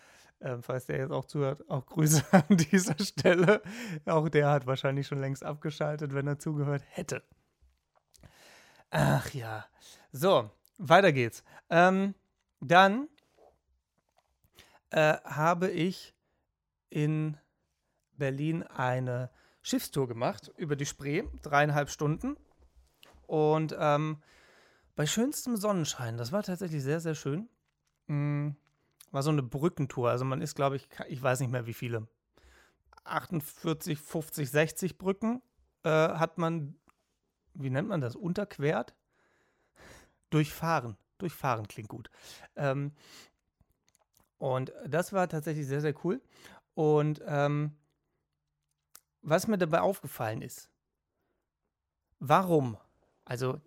äh, 0.43 0.61
falls 0.61 0.85
der 0.85 0.97
jetzt 0.97 1.11
auch 1.11 1.25
zuhört, 1.25 1.69
auch 1.69 1.85
Grüße 1.85 2.23
an 2.31 2.57
dieser 2.57 2.97
Stelle. 2.99 3.61
Auch 4.05 4.29
der 4.29 4.49
hat 4.49 4.67
wahrscheinlich 4.67 5.07
schon 5.07 5.19
längst 5.19 5.43
abgeschaltet, 5.43 6.13
wenn 6.13 6.27
er 6.27 6.39
zugehört 6.39 6.83
hätte. 6.89 7.23
Ach 8.89 9.33
ja. 9.33 9.65
So, 10.11 10.51
weiter 10.77 11.11
geht's. 11.11 11.43
Ähm, 11.69 12.13
dann 12.59 13.07
äh, 14.91 15.17
habe 15.23 15.71
ich 15.71 16.13
in 16.89 17.37
Berlin 18.11 18.63
eine 18.63 19.31
Schiffstour 19.61 20.07
gemacht 20.07 20.51
über 20.57 20.75
die 20.75 20.85
Spree, 20.85 21.23
dreieinhalb 21.41 21.89
Stunden. 21.89 22.37
Und 23.25 23.75
ähm, 23.79 24.21
bei 24.95 25.07
schönstem 25.07 25.55
Sonnenschein, 25.55 26.17
das 26.17 26.31
war 26.31 26.43
tatsächlich 26.43 26.83
sehr, 26.83 26.99
sehr 26.99 27.15
schön. 27.15 27.49
Mhm. 28.07 28.57
War 29.13 29.21
so 29.21 29.29
eine 29.29 29.43
Brückentour. 29.43 30.09
Also 30.09 30.25
man 30.25 30.41
ist, 30.41 30.55
glaube 30.55 30.75
ich, 30.75 30.89
ich 31.07 31.21
weiß 31.21 31.39
nicht 31.39 31.51
mehr 31.51 31.67
wie 31.67 31.75
viele. 31.75 32.07
48, 33.03 33.99
50, 33.99 34.49
60 34.49 34.97
Brücken 34.97 35.41
äh, 35.83 35.89
hat 35.89 36.39
man, 36.39 36.75
wie 37.53 37.69
nennt 37.69 37.87
man 37.87 38.01
das, 38.01 38.15
unterquert? 38.15 38.95
Durchfahren. 40.31 40.97
Durchfahren 41.19 41.67
klingt 41.67 41.89
gut. 41.89 42.09
Ähm, 42.55 42.91
und 44.39 44.73
das 44.87 45.13
war 45.13 45.29
tatsächlich 45.29 45.67
sehr, 45.67 45.81
sehr 45.81 45.93
cool. 46.03 46.19
Und 46.73 47.21
ähm, 47.27 47.77
was 49.21 49.47
mir 49.47 49.59
dabei 49.59 49.81
aufgefallen 49.81 50.41
ist, 50.41 50.71
warum, 52.17 52.77
also 53.25 53.61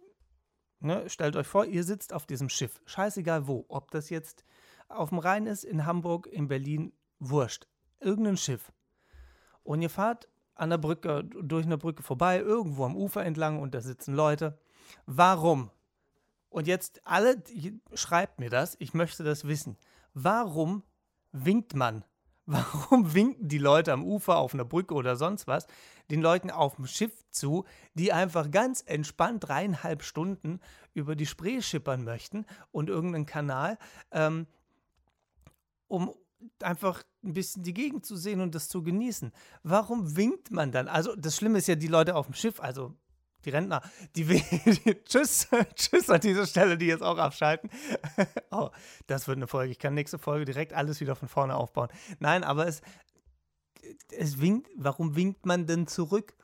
ne, 0.80 1.08
stellt 1.08 1.36
euch 1.36 1.46
vor, 1.46 1.66
ihr 1.66 1.84
sitzt 1.84 2.12
auf 2.12 2.26
diesem 2.26 2.48
Schiff, 2.48 2.82
scheißegal 2.84 3.46
wo, 3.46 3.64
ob 3.68 3.92
das 3.92 4.10
jetzt 4.10 4.44
auf 4.88 5.10
dem 5.10 5.18
Rhein 5.18 5.46
ist, 5.46 5.64
in 5.64 5.86
Hamburg, 5.86 6.26
in 6.26 6.48
Berlin, 6.48 6.92
wurscht, 7.18 7.66
irgendein 8.00 8.36
Schiff. 8.36 8.72
Und 9.62 9.82
ihr 9.82 9.90
fahrt 9.90 10.28
an 10.54 10.70
der 10.70 10.78
Brücke, 10.78 11.24
durch 11.24 11.66
eine 11.66 11.78
Brücke 11.78 12.02
vorbei, 12.02 12.38
irgendwo 12.38 12.84
am 12.84 12.96
Ufer 12.96 13.24
entlang 13.24 13.60
und 13.60 13.74
da 13.74 13.80
sitzen 13.80 14.14
Leute. 14.14 14.58
Warum? 15.06 15.70
Und 16.48 16.66
jetzt 16.66 17.00
alle, 17.04 17.42
schreibt 17.94 18.40
mir 18.40 18.50
das, 18.50 18.76
ich 18.78 18.94
möchte 18.94 19.24
das 19.24 19.46
wissen. 19.46 19.76
Warum 20.14 20.82
winkt 21.32 21.74
man 21.74 22.04
Warum 22.46 23.12
winken 23.12 23.48
die 23.48 23.58
Leute 23.58 23.92
am 23.92 24.04
Ufer, 24.04 24.36
auf 24.36 24.54
einer 24.54 24.64
Brücke 24.64 24.94
oder 24.94 25.16
sonst 25.16 25.48
was, 25.48 25.66
den 26.12 26.22
Leuten 26.22 26.48
auf 26.48 26.76
dem 26.76 26.86
Schiff 26.86 27.24
zu, 27.30 27.64
die 27.94 28.12
einfach 28.12 28.52
ganz 28.52 28.84
entspannt 28.86 29.48
dreieinhalb 29.48 30.04
Stunden 30.04 30.60
über 30.94 31.16
die 31.16 31.26
Spree 31.26 31.60
schippern 31.60 32.04
möchten 32.04 32.46
und 32.70 32.88
irgendeinen 32.88 33.26
Kanal, 33.26 33.78
ähm, 34.12 34.46
um 35.88 36.14
einfach 36.62 37.02
ein 37.24 37.32
bisschen 37.32 37.62
die 37.62 37.74
Gegend 37.74 38.06
zu 38.06 38.16
sehen 38.16 38.40
und 38.40 38.54
das 38.54 38.68
zu 38.68 38.82
genießen. 38.82 39.32
Warum 39.62 40.16
winkt 40.16 40.50
man 40.50 40.72
dann? 40.72 40.88
Also 40.88 41.16
das 41.16 41.36
Schlimme 41.36 41.58
ist 41.58 41.68
ja 41.68 41.74
die 41.74 41.88
Leute 41.88 42.14
auf 42.14 42.26
dem 42.26 42.34
Schiff, 42.34 42.60
also 42.60 42.94
die 43.44 43.50
Rentner, 43.50 43.80
die, 44.14 44.24
die 44.24 45.04
tschüss, 45.04 45.48
tschüss 45.74 46.10
an 46.10 46.20
dieser 46.20 46.46
Stelle, 46.46 46.76
die 46.76 46.86
jetzt 46.86 47.02
auch 47.02 47.18
abschalten. 47.18 47.70
oh, 48.50 48.70
das 49.06 49.28
wird 49.28 49.38
eine 49.38 49.46
Folge. 49.46 49.72
Ich 49.72 49.78
kann 49.78 49.94
nächste 49.94 50.18
Folge 50.18 50.44
direkt 50.44 50.72
alles 50.72 51.00
wieder 51.00 51.16
von 51.16 51.28
vorne 51.28 51.54
aufbauen. 51.54 51.88
Nein, 52.18 52.44
aber 52.44 52.66
es, 52.66 52.82
es 54.10 54.40
winkt, 54.40 54.68
warum 54.76 55.16
winkt 55.16 55.46
man 55.46 55.66
denn 55.66 55.86
zurück? 55.86 56.34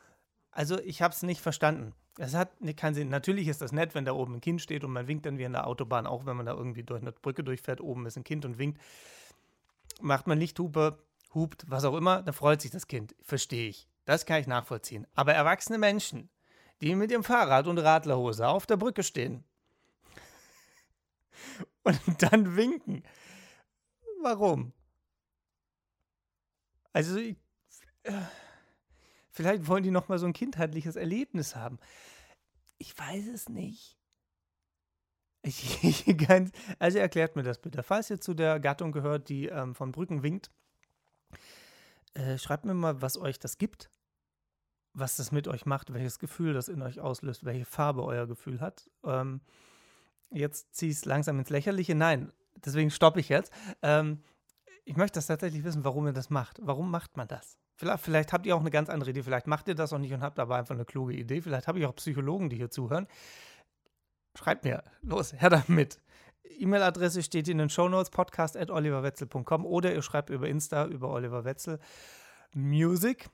Also 0.51 0.79
ich 0.81 1.03
habe 1.03 1.15
es 1.15 1.23
nicht 1.23 1.41
verstanden. 1.41 1.93
Es 2.19 2.35
hat 2.35 2.51
keinen 2.77 2.95
Sinn. 2.95 3.09
Natürlich 3.09 3.49
ist 3.49 3.63
das 3.63 3.73
nett, 3.73 3.95
wenn 3.95 4.05
da 4.05 4.13
oben 4.13 4.35
ein 4.35 4.41
Kind 4.41 4.61
steht 4.61 4.85
und 4.85 4.93
man 4.93 5.09
winkt 5.09 5.25
dann 5.25 5.39
wie 5.39 5.45
in 5.45 5.53
der 5.53 5.67
Autobahn, 5.67 6.07
auch 6.07 6.27
wenn 6.27 6.37
man 6.37 6.47
da 6.47 6.53
irgendwie 6.53 6.83
durch 6.83 7.01
eine 7.01 7.13
Brücke 7.13 7.43
durchfährt, 7.43 7.81
oben 7.81 8.07
ist 8.07 8.17
ein 8.17 8.25
Kind 8.25 8.45
und 8.45 8.59
winkt. 8.59 8.79
Macht 10.03 10.27
man 10.27 10.39
Lichthupe, 10.39 10.99
hupt, 11.35 11.65
was 11.69 11.85
auch 11.85 11.97
immer, 11.97 12.23
dann 12.23 12.35
freut 12.35 12.61
sich 12.61 12.71
das 12.71 12.87
Kind. 12.87 13.15
Verstehe 13.23 13.69
ich. 13.69 13.89
Das 14.05 14.27
kann 14.27 14.41
ich 14.41 14.47
nachvollziehen. 14.47 15.07
Aber 15.15 15.33
erwachsene 15.33 15.79
Menschen, 15.79 16.29
die 16.81 16.95
mit 16.95 17.11
ihrem 17.11 17.25
Fahrrad 17.25 17.67
und 17.67 17.79
Radlerhose 17.79 18.47
auf 18.49 18.67
der 18.67 18.77
Brücke 18.77 19.03
stehen. 19.03 19.45
Und 21.85 22.23
dann 22.23 22.57
winken. 22.57 23.03
Warum? 24.23 24.73
Also, 26.93 27.17
ich, 27.17 27.37
äh, 28.05 28.13
vielleicht 29.31 29.67
wollen 29.67 29.83
die 29.83 29.91
noch 29.91 30.09
mal 30.09 30.19
so 30.19 30.27
ein 30.27 30.33
kindheitliches 30.33 30.95
Erlebnis 30.95 31.57
haben. 31.57 31.79
Ich 32.79 32.97
weiß 32.97 33.27
es 33.29 33.49
nicht. 33.49 33.99
Also 36.79 36.99
erklärt 36.99 37.37
mir 37.37 37.43
das 37.43 37.59
bitte. 37.59 37.83
Falls 37.83 38.11
ihr 38.11 38.21
zu 38.21 38.35
der 38.35 38.61
Gattung 38.61 38.93
gehört, 38.93 39.29
die 39.29 39.47
ähm, 39.47 39.75
von 39.75 39.93
Brücken 39.93 40.23
winkt, 40.23 40.51
äh, 42.15 42.39
schreibt 42.39 42.65
mir 42.65 42.75
mal, 42.75 43.03
was 43.03 43.19
euch 43.19 43.39
das 43.39 43.59
gibt 43.59 43.91
was 44.95 45.17
das 45.17 45.33
mit 45.33 45.49
euch 45.49 45.67
macht, 45.67 45.93
welches 45.93 46.19
Gefühl 46.19 46.55
das 46.55 46.69
in 46.69 46.83
euch 46.83 47.01
auslöst, 47.01 47.45
welche 47.45 47.65
Farbe 47.65 48.05
euer 48.05 48.27
Gefühl 48.27 48.61
hat. 48.61 48.91
Ähm, 49.05 49.41
jetzt 50.31 50.75
ziehe 50.75 50.91
ich 50.91 50.99
es 50.99 51.05
langsam 51.05 51.39
ins 51.39 51.51
Lächerliche. 51.51 51.95
Nein, 51.95 52.33
deswegen 52.65 52.91
stoppe 52.91 53.21
ich 53.21 53.29
jetzt. 53.29 53.53
Ähm, 53.83 54.23
ich 54.85 54.97
möchte 54.97 55.19
das 55.19 55.27
tatsächlich 55.27 55.65
wissen, 55.65 55.85
warum 55.85 56.07
ihr 56.07 56.13
das 56.13 56.31
macht. 56.31 56.59
Warum 56.63 56.91
macht 56.91 57.17
man 57.17 57.29
das? 57.29 57.57
Vielleicht, 57.75 58.05
vielleicht, 58.05 58.33
habt 58.33 58.47
ihr 58.47 58.55
auch 58.55 58.61
eine 58.61 58.71
ganz 58.71 58.91
andere 58.91 59.11
Idee. 59.11 59.23
Vielleicht 59.23 59.47
macht 59.47 59.69
ihr 59.69 59.75
das 59.75 59.93
auch 59.93 59.99
nicht 59.99 60.13
und 60.13 60.23
habt 60.23 60.39
aber 60.39 60.57
einfach 60.57 60.75
eine 60.75 60.85
kluge 60.85 61.15
Idee. 61.15 61.41
Vielleicht 61.41 61.69
habe 61.69 61.79
ich 61.79 61.87
auch 61.87 61.97
Psychologen, 61.97 62.51
die 62.51 62.57
hier 62.57 62.71
zuhören. 62.71 63.07
Schreibt 64.35 64.65
mir. 64.65 64.83
Los, 65.03 65.33
her 65.33 65.51
damit. 65.51 66.01
E-Mail-Adresse 66.45 67.23
steht 67.23 67.49
in 67.49 67.59
den 67.59 67.71
Shownotes, 67.71 68.11
podcast.oliverwetzel.com 68.11 69.67
oder 69.67 69.93
ihr 69.93 70.03
schreibt 70.03 70.31
über 70.31 70.49
Insta, 70.49 70.87
über 70.87 71.11
Oliver 71.11 71.45
Wetzel 71.45 71.79
Music. 72.55 73.29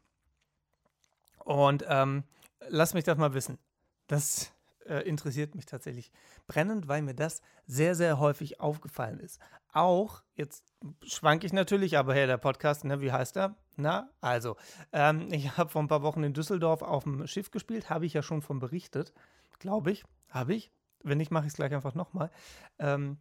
Und 1.44 1.84
ähm, 1.88 2.24
lass 2.68 2.94
mich 2.94 3.04
das 3.04 3.18
mal 3.18 3.34
wissen. 3.34 3.58
Das 4.06 4.52
äh, 4.86 5.06
interessiert 5.08 5.54
mich 5.54 5.66
tatsächlich 5.66 6.10
brennend, 6.46 6.88
weil 6.88 7.02
mir 7.02 7.14
das 7.14 7.42
sehr, 7.66 7.94
sehr 7.94 8.18
häufig 8.18 8.60
aufgefallen 8.60 9.20
ist. 9.20 9.40
Auch, 9.72 10.22
jetzt 10.34 10.64
schwanke 11.02 11.46
ich 11.46 11.52
natürlich, 11.52 11.98
aber 11.98 12.14
hey, 12.14 12.26
der 12.26 12.38
Podcast, 12.38 12.84
ne, 12.84 13.00
wie 13.00 13.12
heißt 13.12 13.36
er? 13.36 13.56
Na, 13.76 14.10
also, 14.20 14.56
ähm, 14.92 15.28
ich 15.30 15.56
habe 15.56 15.70
vor 15.70 15.82
ein 15.82 15.88
paar 15.88 16.02
Wochen 16.02 16.24
in 16.24 16.32
Düsseldorf 16.32 16.82
auf 16.82 17.04
dem 17.04 17.26
Schiff 17.26 17.50
gespielt, 17.50 17.90
habe 17.90 18.06
ich 18.06 18.14
ja 18.14 18.22
schon 18.22 18.42
von 18.42 18.58
berichtet, 18.58 19.12
glaube 19.58 19.90
ich, 19.90 20.04
habe 20.30 20.54
ich. 20.54 20.72
Wenn 21.02 21.18
nicht, 21.18 21.30
mache 21.30 21.46
ich 21.46 21.52
es 21.52 21.56
gleich 21.56 21.72
einfach 21.74 21.94
nochmal. 21.94 22.30
Ähm, 22.78 23.18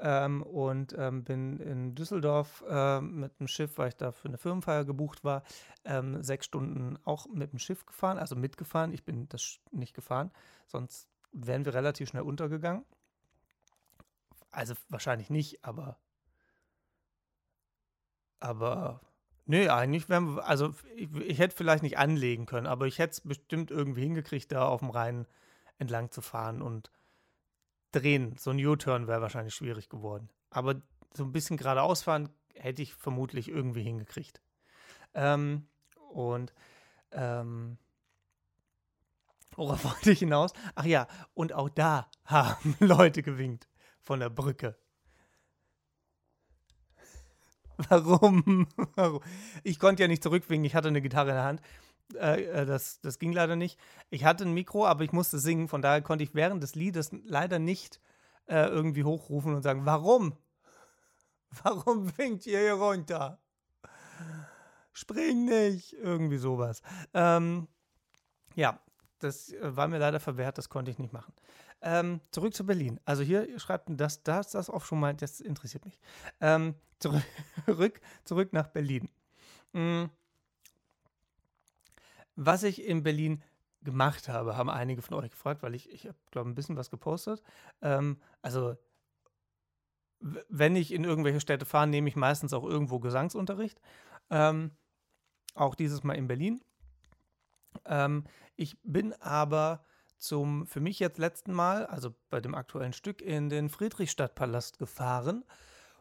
ähm, 0.00 0.42
und 0.42 0.94
ähm, 0.96 1.24
bin 1.24 1.58
in 1.58 1.94
Düsseldorf 1.94 2.64
äh, 2.68 3.00
mit 3.00 3.38
dem 3.40 3.48
Schiff, 3.48 3.78
weil 3.78 3.88
ich 3.88 3.96
da 3.96 4.12
für 4.12 4.28
eine 4.28 4.38
Firmenfeier 4.38 4.84
gebucht 4.84 5.24
war, 5.24 5.42
ähm, 5.84 6.22
sechs 6.22 6.46
Stunden 6.46 6.98
auch 7.04 7.26
mit 7.26 7.52
dem 7.52 7.58
Schiff 7.58 7.84
gefahren, 7.84 8.18
also 8.18 8.36
mitgefahren. 8.36 8.92
Ich 8.92 9.04
bin 9.04 9.28
das 9.28 9.58
nicht 9.72 9.94
gefahren, 9.94 10.30
sonst 10.66 11.08
wären 11.32 11.64
wir 11.64 11.74
relativ 11.74 12.08
schnell 12.08 12.22
untergegangen. 12.22 12.84
Also 14.50 14.74
wahrscheinlich 14.88 15.30
nicht, 15.30 15.64
aber 15.64 15.98
aber 18.40 19.00
nee, 19.46 19.68
eigentlich 19.68 20.08
wären 20.08 20.36
wir, 20.36 20.46
also 20.46 20.74
ich, 20.94 21.12
ich 21.16 21.38
hätte 21.40 21.56
vielleicht 21.56 21.82
nicht 21.82 21.98
anlegen 21.98 22.46
können, 22.46 22.68
aber 22.68 22.86
ich 22.86 22.98
hätte 22.98 23.12
es 23.12 23.20
bestimmt 23.20 23.70
irgendwie 23.72 24.02
hingekriegt, 24.02 24.52
da 24.52 24.66
auf 24.68 24.80
dem 24.80 24.90
Rhein 24.90 25.26
entlang 25.78 26.10
zu 26.12 26.20
fahren 26.20 26.62
und 26.62 26.90
drehen, 27.92 28.36
so 28.38 28.50
ein 28.50 28.64
U-Turn 28.64 29.06
wäre 29.06 29.20
wahrscheinlich 29.22 29.54
schwierig 29.54 29.88
geworden. 29.88 30.28
Aber 30.50 30.80
so 31.14 31.24
ein 31.24 31.32
bisschen 31.32 31.56
geradeaus 31.56 32.02
fahren 32.02 32.28
hätte 32.54 32.82
ich 32.82 32.94
vermutlich 32.94 33.48
irgendwie 33.48 33.82
hingekriegt. 33.82 34.40
Ähm, 35.14 35.68
und 36.10 36.52
ähm, 37.12 37.78
worauf 39.56 39.84
wollte 39.84 40.10
ich 40.10 40.20
hinaus? 40.20 40.52
Ach 40.74 40.84
ja, 40.84 41.06
und 41.34 41.52
auch 41.52 41.68
da 41.68 42.10
haben 42.24 42.76
Leute 42.80 43.22
gewinkt 43.22 43.68
von 44.00 44.20
der 44.20 44.30
Brücke. 44.30 44.76
Warum? 47.88 48.66
Warum? 48.96 49.22
Ich 49.62 49.78
konnte 49.78 50.02
ja 50.02 50.08
nicht 50.08 50.22
zurückwinken, 50.22 50.64
ich 50.64 50.74
hatte 50.74 50.88
eine 50.88 51.00
Gitarre 51.00 51.30
in 51.30 51.36
der 51.36 51.44
Hand. 51.44 51.62
Äh, 52.14 52.44
äh, 52.44 52.66
das, 52.66 53.00
das 53.00 53.18
ging 53.18 53.32
leider 53.32 53.56
nicht. 53.56 53.78
Ich 54.10 54.24
hatte 54.24 54.44
ein 54.44 54.54
Mikro, 54.54 54.86
aber 54.86 55.04
ich 55.04 55.12
musste 55.12 55.38
singen, 55.38 55.68
von 55.68 55.82
daher 55.82 56.02
konnte 56.02 56.24
ich 56.24 56.34
während 56.34 56.62
des 56.62 56.74
Liedes 56.74 57.10
leider 57.24 57.58
nicht 57.58 58.00
äh, 58.46 58.66
irgendwie 58.66 59.04
hochrufen 59.04 59.54
und 59.54 59.62
sagen, 59.62 59.84
warum? 59.84 60.36
Warum 61.62 62.16
winkt 62.18 62.46
ihr 62.46 62.58
hier 62.58 62.74
runter? 62.74 63.40
Spring 64.92 65.46
nicht! 65.46 65.94
Irgendwie 65.94 66.36
sowas. 66.36 66.82
Ähm, 67.14 67.68
ja, 68.54 68.78
das 69.18 69.52
äh, 69.52 69.76
war 69.76 69.88
mir 69.88 69.98
leider 69.98 70.20
verwehrt, 70.20 70.58
das 70.58 70.68
konnte 70.68 70.90
ich 70.90 70.98
nicht 70.98 71.12
machen. 71.12 71.32
Ähm, 71.80 72.20
zurück 72.32 72.52
zu 72.54 72.66
Berlin. 72.66 73.00
Also 73.06 73.22
hier 73.22 73.58
schreibt 73.58 73.88
das, 73.88 74.22
das, 74.24 74.50
das 74.50 74.68
auch 74.68 74.84
schon 74.84 75.00
mal, 75.00 75.14
das 75.14 75.40
interessiert 75.40 75.86
mich. 75.86 75.98
Ähm, 76.40 76.74
zurück, 76.98 77.22
zurück 78.24 78.52
nach 78.52 78.68
Berlin. 78.68 79.08
Mhm 79.72 80.10
was 82.38 82.62
ich 82.62 82.84
in 82.84 83.02
Berlin 83.02 83.42
gemacht 83.82 84.28
habe, 84.28 84.56
haben 84.56 84.70
einige 84.70 85.02
von 85.02 85.16
euch 85.16 85.30
gefragt, 85.30 85.62
weil 85.62 85.74
ich, 85.74 85.90
ich 85.90 86.06
habe, 86.06 86.16
glaube 86.30 86.48
ein 86.48 86.54
bisschen 86.54 86.76
was 86.76 86.88
gepostet. 86.88 87.42
Ähm, 87.82 88.20
also, 88.42 88.76
wenn 90.20 90.76
ich 90.76 90.92
in 90.92 91.04
irgendwelche 91.04 91.40
Städte 91.40 91.64
fahre, 91.64 91.88
nehme 91.88 92.08
ich 92.08 92.16
meistens 92.16 92.52
auch 92.52 92.64
irgendwo 92.64 93.00
Gesangsunterricht. 93.00 93.80
Ähm, 94.30 94.70
auch 95.54 95.74
dieses 95.74 96.04
Mal 96.04 96.14
in 96.14 96.28
Berlin. 96.28 96.60
Ähm, 97.84 98.24
ich 98.54 98.76
bin 98.82 99.12
aber 99.14 99.84
zum 100.16 100.66
für 100.66 100.80
mich 100.80 101.00
jetzt 101.00 101.18
letzten 101.18 101.52
Mal, 101.52 101.86
also 101.86 102.14
bei 102.30 102.40
dem 102.40 102.54
aktuellen 102.54 102.92
Stück, 102.92 103.20
in 103.20 103.48
den 103.48 103.68
Friedrichstadtpalast 103.68 104.78
gefahren 104.78 105.44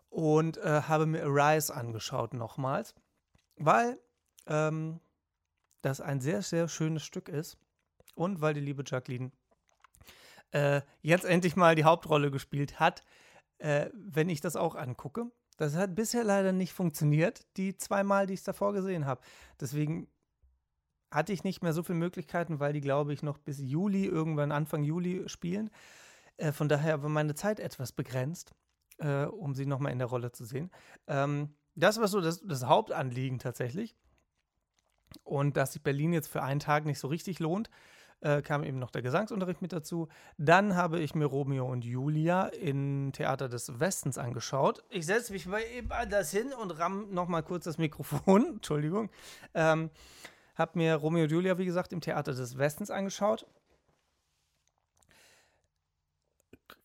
und 0.10 0.58
äh, 0.58 0.84
habe 0.84 1.08
mir 1.08 1.26
Arise 1.26 1.74
angeschaut 1.74 2.34
nochmals, 2.34 2.94
weil 3.56 4.00
ähm, 4.48 5.00
das 5.82 6.02
ein 6.02 6.22
sehr, 6.22 6.42
sehr 6.42 6.68
schönes 6.68 7.04
Stück 7.04 7.30
ist 7.30 7.58
und 8.16 8.42
weil 8.42 8.54
die 8.54 8.62
liebe 8.62 8.84
Jacqueline 8.86 9.32
äh, 10.52 10.82
jetzt 11.02 11.26
endlich 11.26 11.56
mal 11.56 11.76
die 11.76 11.84
Hauptrolle 11.84 12.32
gespielt 12.32 12.80
hat, 12.80 13.04
äh, 13.60 13.90
wenn 13.94 14.30
ich 14.30 14.42
das 14.42 14.56
auch 14.56 14.76
angucke. 14.76 15.32
Das 15.58 15.76
hat 15.76 15.96
bisher 15.96 16.24
leider 16.24 16.52
nicht 16.52 16.74
funktioniert, 16.74 17.46
die 17.58 17.76
zweimal, 17.76 18.28
die 18.28 18.36
ich 18.36 18.44
davor 18.44 18.74
gesehen 18.74 19.06
habe. 19.06 19.22
Deswegen 19.60 20.08
hatte 21.12 21.34
ich 21.34 21.44
nicht 21.44 21.64
mehr 21.64 21.74
so 21.74 21.84
viele 21.84 21.98
Möglichkeiten, 21.98 22.60
weil 22.60 22.74
die, 22.74 22.82
glaube 22.82 23.14
ich, 23.14 23.24
noch 23.24 23.38
bis 23.38 23.60
Juli, 23.60 24.06
irgendwann 24.06 24.52
Anfang 24.52 24.84
Juli 24.84 25.28
spielen. 25.28 25.72
Äh, 26.38 26.52
von 26.52 26.70
daher 26.70 27.02
war 27.02 27.10
meine 27.10 27.36
Zeit 27.36 27.60
etwas 27.60 27.92
begrenzt, 27.92 28.54
äh, 29.00 29.24
um 29.24 29.56
sie 29.56 29.66
nochmal 29.66 29.92
in 29.92 30.00
der 30.00 30.08
Rolle 30.08 30.32
zu 30.32 30.46
sehen. 30.46 30.70
Ähm, 31.08 31.56
das 31.76 32.00
war 32.00 32.08
so 32.08 32.22
das, 32.22 32.42
das 32.42 32.66
Hauptanliegen 32.66 33.40
tatsächlich. 33.40 33.96
Und 35.24 35.58
dass 35.58 35.74
sich 35.74 35.82
Berlin 35.82 36.14
jetzt 36.14 36.28
für 36.28 36.44
einen 36.44 36.60
Tag 36.60 36.86
nicht 36.86 37.00
so 37.00 37.08
richtig 37.08 37.40
lohnt, 37.40 37.70
äh, 38.22 38.42
kam 38.42 38.64
eben 38.64 38.80
noch 38.80 38.92
der 38.92 39.02
Gesangsunterricht 39.02 39.62
mit 39.62 39.74
dazu. 39.74 40.08
Dann 40.38 40.76
habe 40.76 41.00
ich 41.00 41.14
mir 41.14 41.26
Romeo 41.26 41.66
und 41.72 41.86
Julia 41.86 42.48
im 42.48 43.12
Theater 43.14 43.48
des 43.48 43.80
Westens 43.80 44.18
angeschaut. 44.18 44.84
Ich 44.90 45.06
setze 45.06 45.34
mich 45.34 45.46
mal 45.46 45.62
eben 45.76 45.92
anders 45.92 46.32
hin 46.32 46.54
und 46.54 46.72
ramm 46.72 47.14
nochmal 47.14 47.44
kurz 47.44 47.66
das 47.66 47.78
Mikrofon. 47.78 48.46
Entschuldigung. 48.56 49.10
Ähm, 49.54 49.92
habe 50.56 50.72
mir 50.76 50.96
Romeo 50.96 51.24
und 51.24 51.32
Julia, 51.32 51.58
wie 51.58 51.66
gesagt, 51.66 51.94
im 51.94 52.02
Theater 52.02 52.34
des 52.34 52.58
Westens 52.58 52.90
angeschaut. 52.90 53.46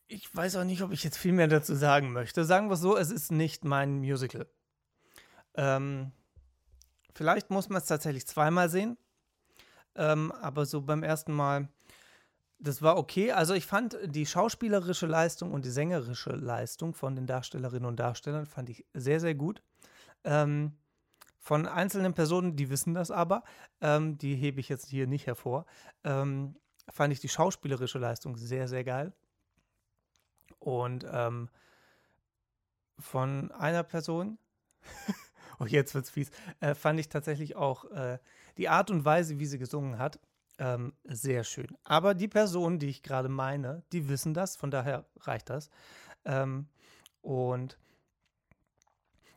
Ich 0.06 0.34
weiß 0.36 0.56
auch 0.56 0.64
nicht, 0.64 0.82
ob 0.82 0.92
ich 0.92 1.04
jetzt 1.04 1.16
viel 1.16 1.32
mehr 1.32 1.48
dazu 1.48 1.74
sagen 1.74 2.12
möchte. 2.12 2.44
Sagen 2.44 2.68
wir 2.68 2.74
es 2.74 2.80
so, 2.80 2.98
es 2.98 3.10
ist 3.10 3.32
nicht 3.32 3.64
mein 3.64 4.00
Musical. 4.00 4.46
Ähm, 5.54 6.12
vielleicht 7.14 7.50
muss 7.50 7.68
man 7.68 7.80
es 7.80 7.86
tatsächlich 7.86 8.26
zweimal 8.26 8.68
sehen. 8.68 8.96
Ähm, 9.94 10.32
aber 10.32 10.64
so 10.66 10.80
beim 10.82 11.02
ersten 11.02 11.32
Mal, 11.32 11.68
das 12.58 12.80
war 12.82 12.96
okay. 12.96 13.32
Also 13.32 13.54
ich 13.54 13.66
fand 13.66 13.98
die 14.04 14.26
schauspielerische 14.26 15.06
Leistung 15.06 15.52
und 15.52 15.64
die 15.64 15.70
sängerische 15.70 16.30
Leistung 16.30 16.94
von 16.94 17.14
den 17.14 17.26
Darstellerinnen 17.26 17.86
und 17.86 17.96
Darstellern 17.96 18.46
fand 18.46 18.70
ich 18.70 18.86
sehr, 18.94 19.20
sehr 19.20 19.34
gut. 19.34 19.62
Ähm, 20.24 20.76
von 21.38 21.66
einzelnen 21.66 22.14
Personen, 22.14 22.54
die 22.54 22.70
wissen 22.70 22.94
das 22.94 23.10
aber, 23.10 23.42
ähm, 23.80 24.16
die 24.16 24.36
hebe 24.36 24.60
ich 24.60 24.68
jetzt 24.68 24.88
hier 24.88 25.08
nicht 25.08 25.26
hervor, 25.26 25.66
ähm, 26.04 26.54
fand 26.88 27.12
ich 27.12 27.18
die 27.18 27.28
schauspielerische 27.28 27.98
Leistung 27.98 28.36
sehr, 28.36 28.68
sehr 28.68 28.84
geil. 28.84 29.12
Und 30.60 31.04
ähm, 31.10 31.48
von 32.98 33.50
einer 33.50 33.82
Person, 33.82 34.38
oh 35.62 35.66
jetzt 35.66 35.94
wird's 35.94 36.10
fies, 36.10 36.30
äh, 36.60 36.74
fand 36.74 36.98
ich 36.98 37.08
tatsächlich 37.08 37.56
auch 37.56 37.90
äh, 37.92 38.18
die 38.56 38.68
Art 38.68 38.90
und 38.90 39.04
Weise, 39.04 39.38
wie 39.38 39.46
sie 39.46 39.58
gesungen 39.58 39.98
hat, 39.98 40.18
ähm, 40.58 40.92
sehr 41.04 41.44
schön. 41.44 41.76
Aber 41.84 42.14
die 42.14 42.28
Personen, 42.28 42.78
die 42.78 42.88
ich 42.88 43.02
gerade 43.02 43.28
meine, 43.28 43.82
die 43.92 44.08
wissen 44.08 44.34
das, 44.34 44.56
von 44.56 44.70
daher 44.70 45.06
reicht 45.20 45.50
das. 45.50 45.70
Ähm, 46.24 46.68
und 47.20 47.78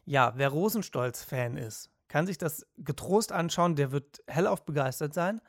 ja, 0.05 0.33
wer 0.35 0.49
Rosenstolz-Fan 0.49 1.57
ist, 1.57 1.89
kann 2.07 2.27
sich 2.27 2.37
das 2.37 2.65
getrost 2.77 3.31
anschauen. 3.31 3.75
Der 3.75 3.91
wird 3.91 4.21
hellauf 4.27 4.65
begeistert 4.65 5.13
sein. 5.13 5.41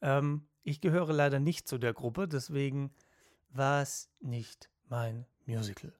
Ähm, 0.00 0.46
ich 0.62 0.80
gehöre 0.80 1.12
leider 1.12 1.40
nicht 1.40 1.68
zu 1.68 1.78
der 1.78 1.92
Gruppe, 1.92 2.28
deswegen 2.28 2.92
war 3.50 3.82
es 3.82 4.08
nicht 4.20 4.70
mein 4.88 5.26
Musical. 5.46 5.92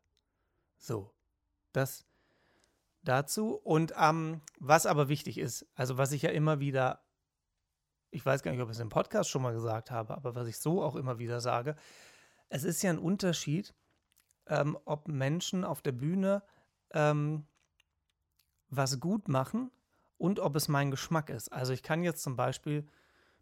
So, 0.78 1.12
das 1.72 2.07
dazu. 3.02 3.54
Und 3.54 3.94
ähm, 3.98 4.40
was 4.58 4.86
aber 4.86 5.08
wichtig 5.08 5.38
ist, 5.38 5.66
also 5.74 5.98
was 5.98 6.12
ich 6.12 6.22
ja 6.22 6.30
immer 6.30 6.60
wieder 6.60 7.02
ich 8.10 8.24
weiß 8.24 8.42
gar 8.42 8.50
nicht, 8.52 8.60
ob 8.60 8.68
ich 8.68 8.76
es 8.76 8.80
im 8.80 8.88
Podcast 8.88 9.30
schon 9.30 9.42
mal 9.42 9.52
gesagt 9.52 9.90
habe, 9.90 10.16
aber 10.16 10.34
was 10.34 10.48
ich 10.48 10.58
so 10.58 10.82
auch 10.82 10.96
immer 10.96 11.18
wieder 11.18 11.40
sage, 11.40 11.76
es 12.48 12.64
ist 12.64 12.82
ja 12.82 12.90
ein 12.90 12.98
Unterschied, 12.98 13.74
ähm, 14.46 14.78
ob 14.84 15.08
Menschen 15.08 15.64
auf 15.64 15.82
der 15.82 15.92
Bühne 15.92 16.42
ähm, 16.92 17.46
was 18.70 19.00
gut 19.00 19.28
machen 19.28 19.70
und 20.16 20.40
ob 20.40 20.56
es 20.56 20.68
mein 20.68 20.90
Geschmack 20.90 21.30
ist. 21.30 21.52
Also 21.52 21.72
ich 21.72 21.82
kann 21.82 22.02
jetzt 22.02 22.22
zum 22.22 22.36
Beispiel, 22.36 22.86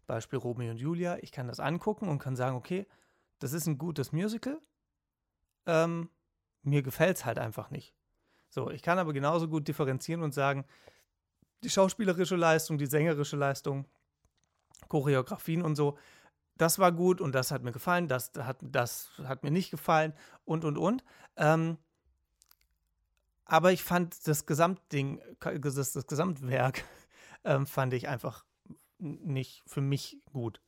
Beispiel 0.05 0.39
Romeo 0.39 0.71
und 0.71 0.77
Julia, 0.77 1.17
ich 1.21 1.31
kann 1.31 1.47
das 1.47 1.59
angucken 1.59 2.09
und 2.09 2.19
kann 2.19 2.35
sagen, 2.35 2.55
okay, 2.55 2.85
das 3.39 3.53
ist 3.53 3.67
ein 3.67 3.77
gutes 3.77 4.11
Musical, 4.11 4.59
ähm, 5.65 6.09
mir 6.63 6.81
gefällt 6.81 7.17
es 7.17 7.25
halt 7.25 7.39
einfach 7.39 7.69
nicht. 7.69 7.96
So, 8.49 8.69
ich 8.69 8.81
kann 8.81 8.99
aber 8.99 9.13
genauso 9.13 9.47
gut 9.47 9.67
differenzieren 9.67 10.21
und 10.21 10.33
sagen, 10.33 10.65
die 11.63 11.69
schauspielerische 11.69 12.35
Leistung, 12.35 12.77
die 12.77 12.85
sängerische 12.85 13.35
Leistung, 13.35 13.85
Choreografien 14.87 15.61
und 15.61 15.75
so. 15.75 15.97
Das 16.55 16.79
war 16.79 16.91
gut 16.91 17.21
und 17.21 17.33
das 17.33 17.51
hat 17.51 17.63
mir 17.63 17.71
gefallen, 17.71 18.07
das 18.07 18.31
hat, 18.37 18.57
das 18.61 19.09
hat 19.23 19.43
mir 19.43 19.51
nicht 19.51 19.69
gefallen 19.69 20.13
und 20.45 20.65
und 20.65 20.77
und. 20.77 21.03
Ähm, 21.35 21.77
aber 23.45 23.71
ich 23.71 23.83
fand 23.83 24.27
das 24.27 24.45
Gesamtding, 24.45 25.21
das, 25.39 25.93
das 25.93 26.07
Gesamtwerk, 26.07 26.83
ähm, 27.43 27.65
fand 27.65 27.93
ich 27.93 28.07
einfach 28.07 28.45
nicht 28.99 29.63
für 29.67 29.81
mich 29.81 30.19
gut. 30.31 30.61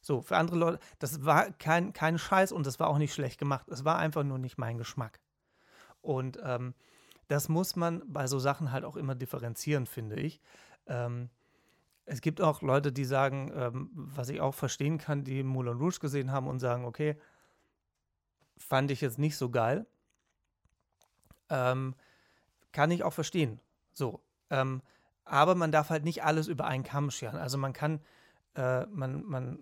So, 0.00 0.20
für 0.20 0.36
andere 0.36 0.56
Leute, 0.56 0.78
das 0.98 1.24
war 1.24 1.50
kein, 1.52 1.92
kein 1.92 2.18
Scheiß 2.18 2.52
und 2.52 2.66
das 2.66 2.78
war 2.78 2.88
auch 2.88 2.98
nicht 2.98 3.14
schlecht 3.14 3.38
gemacht. 3.38 3.66
Es 3.68 3.84
war 3.84 3.98
einfach 3.98 4.22
nur 4.22 4.38
nicht 4.38 4.58
mein 4.58 4.78
Geschmack. 4.78 5.20
Und 6.02 6.38
ähm, 6.42 6.74
das 7.28 7.48
muss 7.48 7.76
man 7.76 8.02
bei 8.06 8.26
so 8.26 8.38
Sachen 8.38 8.72
halt 8.72 8.84
auch 8.84 8.96
immer 8.96 9.14
differenzieren, 9.14 9.86
finde 9.86 10.16
ich. 10.16 10.40
Ähm, 10.86 11.30
es 12.06 12.20
gibt 12.20 12.40
auch 12.40 12.62
Leute, 12.62 12.92
die 12.92 13.04
sagen, 13.04 13.50
ähm, 13.54 13.90
was 13.94 14.28
ich 14.28 14.40
auch 14.40 14.54
verstehen 14.54 14.98
kann, 14.98 15.24
die 15.24 15.42
Moulin 15.42 15.78
Rouge 15.78 16.00
gesehen 16.00 16.30
haben 16.30 16.48
und 16.48 16.60
sagen, 16.60 16.84
okay, 16.84 17.16
fand 18.58 18.90
ich 18.90 19.00
jetzt 19.00 19.18
nicht 19.18 19.36
so 19.36 19.50
geil. 19.50 19.86
Ähm, 21.48 21.94
kann 22.72 22.90
ich 22.90 23.04
auch 23.04 23.12
verstehen. 23.12 23.60
So. 23.92 24.20
Ähm, 24.50 24.82
aber 25.24 25.54
man 25.54 25.72
darf 25.72 25.90
halt 25.90 26.04
nicht 26.04 26.22
alles 26.24 26.48
über 26.48 26.66
einen 26.66 26.84
Kamm 26.84 27.10
scheren. 27.10 27.38
Also 27.38 27.56
man 27.56 27.72
kann, 27.72 28.00
äh, 28.54 28.84
man, 28.86 29.24
man 29.24 29.58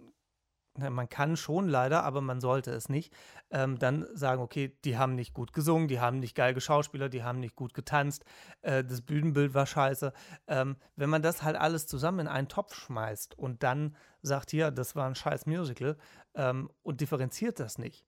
man 0.79 1.09
kann 1.09 1.37
schon 1.37 1.69
leider, 1.69 2.03
aber 2.05 2.21
man 2.21 2.41
sollte 2.41 2.71
es 2.71 2.89
nicht, 2.89 3.13
ähm, 3.51 3.79
dann 3.79 4.07
sagen, 4.15 4.41
okay, 4.41 4.77
die 4.85 4.97
haben 4.97 5.15
nicht 5.15 5.35
gut 5.35 5.53
gesungen, 5.53 5.89
die 5.89 6.01
haben 6.01 6.19
nicht 6.19 6.35
geil 6.35 6.59
Schauspieler, 6.61 7.09
die 7.09 7.23
haben 7.23 7.41
nicht 7.41 7.57
gut 7.57 7.75
getanzt, 7.75 8.25
äh, 8.63 8.83
das 8.83 9.03
Bühnenbild 9.03 9.55
war 9.55 9.67
scheiße. 9.67 10.13
Ähm, 10.47 10.77
wenn 10.97 11.11
man 11.11 11.23
das 11.23 11.43
halt 11.43 11.57
alles 11.57 11.87
zusammen 11.87 12.21
in 12.21 12.29
einen 12.29 12.49
Topf 12.49 12.75
schmeißt 12.75 13.39
und 13.39 13.63
dann 13.63 13.97
sagt, 14.23 14.51
hier, 14.51 14.71
das 14.71 14.97
war 14.97 15.07
ein 15.07 15.15
scheiß 15.15 15.47
Musical 15.47 15.97
ähm, 16.35 16.71
und 16.83 17.01
differenziert 17.01 17.61
das 17.61 17.79
nicht, 17.79 18.07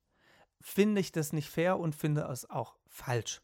finde 0.60 1.00
ich 1.00 1.12
das 1.12 1.32
nicht 1.32 1.50
fair 1.50 1.78
und 1.78 1.94
finde 1.94 2.22
es 2.22 2.48
auch 2.48 2.76
falsch. 2.86 3.42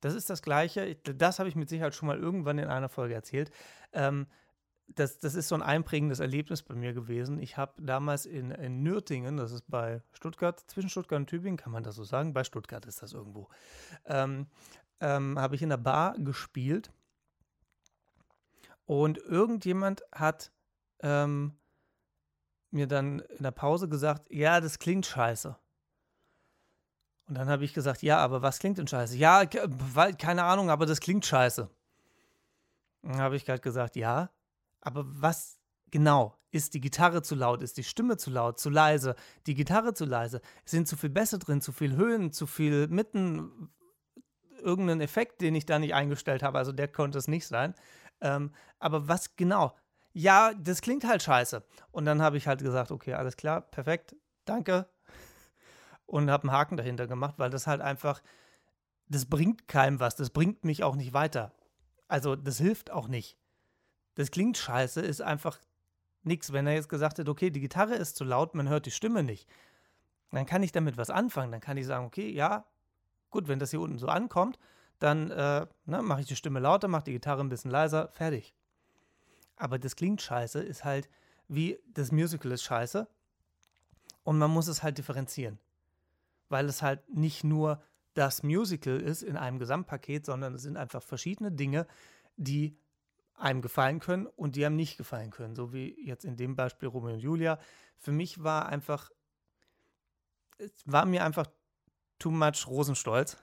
Das 0.00 0.14
ist 0.14 0.28
das 0.28 0.42
Gleiche, 0.42 0.96
das 0.96 1.38
habe 1.38 1.48
ich 1.48 1.56
mit 1.56 1.68
Sicherheit 1.68 1.94
schon 1.94 2.08
mal 2.08 2.18
irgendwann 2.18 2.58
in 2.58 2.68
einer 2.68 2.88
Folge 2.88 3.14
erzählt. 3.14 3.50
Das, 4.96 5.18
das 5.18 5.34
ist 5.34 5.48
so 5.48 5.54
ein 5.54 5.62
einprägendes 5.62 6.20
Erlebnis 6.20 6.62
bei 6.62 6.74
mir 6.74 6.92
gewesen. 6.92 7.38
Ich 7.38 7.56
habe 7.56 7.80
damals 7.80 8.26
in, 8.26 8.50
in 8.50 8.82
Nürtingen, 8.82 9.36
das 9.36 9.52
ist 9.52 9.64
bei 9.68 10.02
Stuttgart, 10.12 10.58
zwischen 10.66 10.90
Stuttgart 10.90 11.20
und 11.20 11.26
Tübingen, 11.28 11.56
kann 11.56 11.72
man 11.72 11.82
das 11.82 11.94
so 11.94 12.04
sagen? 12.04 12.32
Bei 12.32 12.44
Stuttgart 12.44 12.84
ist 12.86 13.02
das 13.02 13.12
irgendwo. 13.12 13.48
Ähm, 14.06 14.46
ähm, 15.00 15.38
habe 15.38 15.54
ich 15.54 15.62
in 15.62 15.68
der 15.68 15.76
Bar 15.76 16.14
gespielt 16.18 16.92
und 18.84 19.18
irgendjemand 19.18 20.02
hat 20.12 20.50
ähm, 21.00 21.56
mir 22.70 22.86
dann 22.86 23.20
in 23.20 23.42
der 23.42 23.50
Pause 23.52 23.88
gesagt, 23.88 24.26
ja, 24.30 24.60
das 24.60 24.78
klingt 24.78 25.06
scheiße. 25.06 25.56
Und 27.28 27.38
dann 27.38 27.48
habe 27.48 27.64
ich 27.64 27.74
gesagt, 27.74 28.02
ja, 28.02 28.18
aber 28.18 28.42
was 28.42 28.58
klingt 28.58 28.78
denn 28.78 28.88
scheiße? 28.88 29.16
Ja, 29.16 29.46
keine 29.46 30.42
Ahnung, 30.42 30.68
aber 30.68 30.86
das 30.86 30.98
klingt 30.98 31.24
scheiße. 31.24 31.70
Dann 33.02 33.18
habe 33.18 33.36
ich 33.36 33.44
gerade 33.44 33.60
gesagt, 33.60 33.94
ja, 33.94 34.30
aber 34.80 35.04
was 35.06 35.58
genau? 35.90 36.36
Ist 36.52 36.74
die 36.74 36.80
Gitarre 36.80 37.22
zu 37.22 37.34
laut? 37.34 37.62
Ist 37.62 37.76
die 37.76 37.84
Stimme 37.84 38.16
zu 38.16 38.30
laut? 38.30 38.58
Zu 38.58 38.70
leise? 38.70 39.14
Die 39.46 39.54
Gitarre 39.54 39.94
zu 39.94 40.04
leise? 40.04 40.40
Sind 40.64 40.88
zu 40.88 40.96
viel 40.96 41.10
Bässe 41.10 41.38
drin? 41.38 41.60
Zu 41.60 41.72
viel 41.72 41.94
Höhen? 41.94 42.32
Zu 42.32 42.46
viel 42.46 42.88
Mitten? 42.88 43.70
Irgendeinen 44.60 45.00
Effekt, 45.00 45.40
den 45.40 45.54
ich 45.54 45.64
da 45.64 45.78
nicht 45.78 45.94
eingestellt 45.94 46.42
habe. 46.42 46.58
Also 46.58 46.72
der 46.72 46.88
konnte 46.88 47.18
es 47.18 47.28
nicht 47.28 47.46
sein. 47.46 47.74
Ähm, 48.20 48.52
aber 48.78 49.06
was 49.08 49.36
genau? 49.36 49.74
ja, 50.12 50.52
das 50.54 50.80
klingt 50.80 51.04
halt 51.04 51.22
scheiße. 51.22 51.64
Und 51.90 52.04
dann 52.04 52.22
habe 52.22 52.36
ich 52.36 52.46
halt 52.46 52.60
gesagt, 52.62 52.90
okay, 52.90 53.14
alles 53.14 53.36
klar, 53.36 53.60
perfekt, 53.60 54.16
danke. 54.44 54.88
Und 56.06 56.30
habe 56.30 56.44
einen 56.44 56.52
Haken 56.52 56.76
dahinter 56.76 57.06
gemacht, 57.06 57.34
weil 57.38 57.50
das 57.50 57.66
halt 57.66 57.80
einfach, 57.80 58.20
das 59.08 59.26
bringt 59.26 59.68
keinem 59.68 60.00
was, 60.00 60.16
das 60.16 60.30
bringt 60.30 60.64
mich 60.64 60.82
auch 60.82 60.96
nicht 60.96 61.12
weiter. 61.12 61.52
Also 62.08 62.34
das 62.34 62.58
hilft 62.58 62.90
auch 62.90 63.06
nicht. 63.06 63.38
Das 64.20 64.30
klingt 64.30 64.58
scheiße, 64.58 65.00
ist 65.00 65.22
einfach 65.22 65.58
nichts. 66.24 66.52
Wenn 66.52 66.66
er 66.66 66.74
jetzt 66.74 66.90
gesagt 66.90 67.16
hätte, 67.16 67.30
okay, 67.30 67.48
die 67.48 67.60
Gitarre 67.60 67.94
ist 67.94 68.16
zu 68.16 68.24
laut, 68.24 68.54
man 68.54 68.68
hört 68.68 68.84
die 68.84 68.90
Stimme 68.90 69.22
nicht, 69.22 69.48
dann 70.30 70.44
kann 70.44 70.62
ich 70.62 70.72
damit 70.72 70.98
was 70.98 71.08
anfangen. 71.08 71.50
Dann 71.50 71.62
kann 71.62 71.78
ich 71.78 71.86
sagen, 71.86 72.04
okay, 72.04 72.28
ja, 72.28 72.66
gut, 73.30 73.48
wenn 73.48 73.58
das 73.58 73.70
hier 73.70 73.80
unten 73.80 73.96
so 73.96 74.08
ankommt, 74.08 74.58
dann 74.98 75.30
äh, 75.30 75.66
ne, 75.86 76.02
mache 76.02 76.20
ich 76.20 76.26
die 76.26 76.36
Stimme 76.36 76.60
lauter, 76.60 76.86
mache 76.86 77.04
die 77.04 77.12
Gitarre 77.12 77.42
ein 77.42 77.48
bisschen 77.48 77.70
leiser, 77.70 78.08
fertig. 78.08 78.54
Aber 79.56 79.78
das 79.78 79.96
klingt 79.96 80.20
scheiße, 80.20 80.60
ist 80.60 80.84
halt 80.84 81.08
wie 81.48 81.78
das 81.86 82.12
Musical 82.12 82.52
ist 82.52 82.62
scheiße. 82.62 83.08
Und 84.22 84.36
man 84.36 84.50
muss 84.50 84.68
es 84.68 84.82
halt 84.82 84.98
differenzieren. 84.98 85.58
Weil 86.50 86.66
es 86.66 86.82
halt 86.82 87.08
nicht 87.08 87.42
nur 87.42 87.82
das 88.12 88.42
Musical 88.42 89.00
ist 89.00 89.22
in 89.22 89.38
einem 89.38 89.58
Gesamtpaket, 89.58 90.26
sondern 90.26 90.56
es 90.56 90.62
sind 90.62 90.76
einfach 90.76 91.02
verschiedene 91.02 91.50
Dinge, 91.50 91.86
die 92.36 92.76
einem 93.40 93.62
gefallen 93.62 94.00
können 94.00 94.26
und 94.26 94.56
die 94.56 94.64
einem 94.64 94.76
nicht 94.76 94.96
gefallen 94.96 95.30
können. 95.30 95.54
So 95.54 95.72
wie 95.72 95.96
jetzt 96.04 96.24
in 96.24 96.36
dem 96.36 96.56
Beispiel 96.56 96.88
Romeo 96.88 97.14
und 97.14 97.20
Julia. 97.20 97.58
Für 97.96 98.12
mich 98.12 98.42
war 98.42 98.66
einfach, 98.66 99.10
es 100.58 100.72
war 100.84 101.06
mir 101.06 101.24
einfach 101.24 101.46
too 102.18 102.30
much 102.30 102.66
Rosenstolz. 102.66 103.36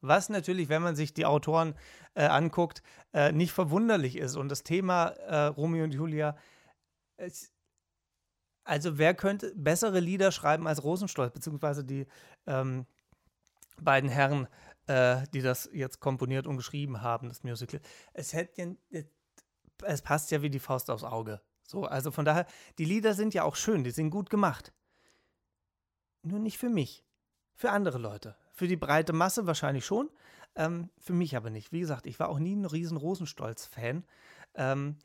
Was 0.00 0.28
natürlich, 0.28 0.68
wenn 0.68 0.82
man 0.82 0.96
sich 0.96 1.14
die 1.14 1.26
Autoren 1.26 1.74
äh, 2.14 2.24
anguckt, 2.24 2.82
äh, 3.12 3.32
nicht 3.32 3.52
verwunderlich 3.52 4.16
ist. 4.16 4.36
Und 4.36 4.48
das 4.48 4.62
Thema 4.64 5.08
äh, 5.08 5.46
Romeo 5.46 5.84
und 5.84 5.94
Julia, 5.94 6.36
es, 7.16 7.52
also 8.64 8.98
wer 8.98 9.14
könnte 9.14 9.52
bessere 9.54 10.00
Lieder 10.00 10.32
schreiben 10.32 10.66
als 10.66 10.82
Rosenstolz, 10.82 11.32
beziehungsweise 11.32 11.84
die 11.84 12.06
ähm, 12.46 12.86
beiden 13.80 14.10
Herren, 14.10 14.48
äh, 14.86 15.22
die 15.32 15.42
das 15.42 15.68
jetzt 15.72 16.00
komponiert 16.00 16.46
und 16.46 16.56
geschrieben 16.56 17.02
haben, 17.02 17.28
das 17.28 17.44
Musical. 17.44 17.80
Es 18.12 18.32
hätte 18.32 18.76
es 19.84 20.02
passt 20.02 20.30
ja 20.30 20.42
wie 20.42 20.50
die 20.50 20.58
Faust 20.58 20.90
aufs 20.90 21.04
Auge. 21.04 21.40
So, 21.66 21.84
also 21.84 22.10
von 22.10 22.24
daher, 22.24 22.46
die 22.78 22.84
Lieder 22.84 23.14
sind 23.14 23.34
ja 23.34 23.44
auch 23.44 23.56
schön, 23.56 23.84
die 23.84 23.90
sind 23.90 24.10
gut 24.10 24.30
gemacht. 24.30 24.72
Nur 26.22 26.38
nicht 26.38 26.58
für 26.58 26.68
mich. 26.68 27.04
Für 27.54 27.70
andere 27.70 27.98
Leute. 27.98 28.36
Für 28.52 28.68
die 28.68 28.76
breite 28.76 29.12
Masse 29.12 29.46
wahrscheinlich 29.46 29.86
schon. 29.86 30.10
Ähm, 30.54 30.90
für 30.98 31.12
mich 31.12 31.36
aber 31.36 31.50
nicht. 31.50 31.72
Wie 31.72 31.80
gesagt, 31.80 32.06
ich 32.06 32.20
war 32.20 32.28
auch 32.28 32.38
nie 32.38 32.54
ein 32.54 32.66
riesen 32.66 32.96
Rosenstolz-Fan. 32.96 34.04
Ähm, 34.54 34.96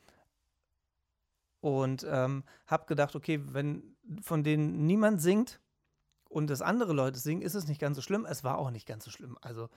und 1.61 2.05
ähm, 2.09 2.43
habe 2.65 2.85
gedacht, 2.85 3.15
okay, 3.15 3.41
wenn 3.43 3.95
von 4.21 4.43
denen 4.43 4.85
niemand 4.85 5.21
singt 5.21 5.59
und 6.29 6.49
das 6.49 6.61
andere 6.61 6.93
Leute 6.93 7.19
singen, 7.19 7.41
ist 7.41 7.55
es 7.55 7.67
nicht 7.67 7.81
ganz 7.81 7.95
so 7.95 8.01
schlimm. 8.01 8.25
Es 8.25 8.43
war 8.43 8.57
auch 8.57 8.71
nicht 8.71 8.87
ganz 8.87 9.05
so 9.05 9.11
schlimm. 9.11 9.37
Also, 9.41 9.69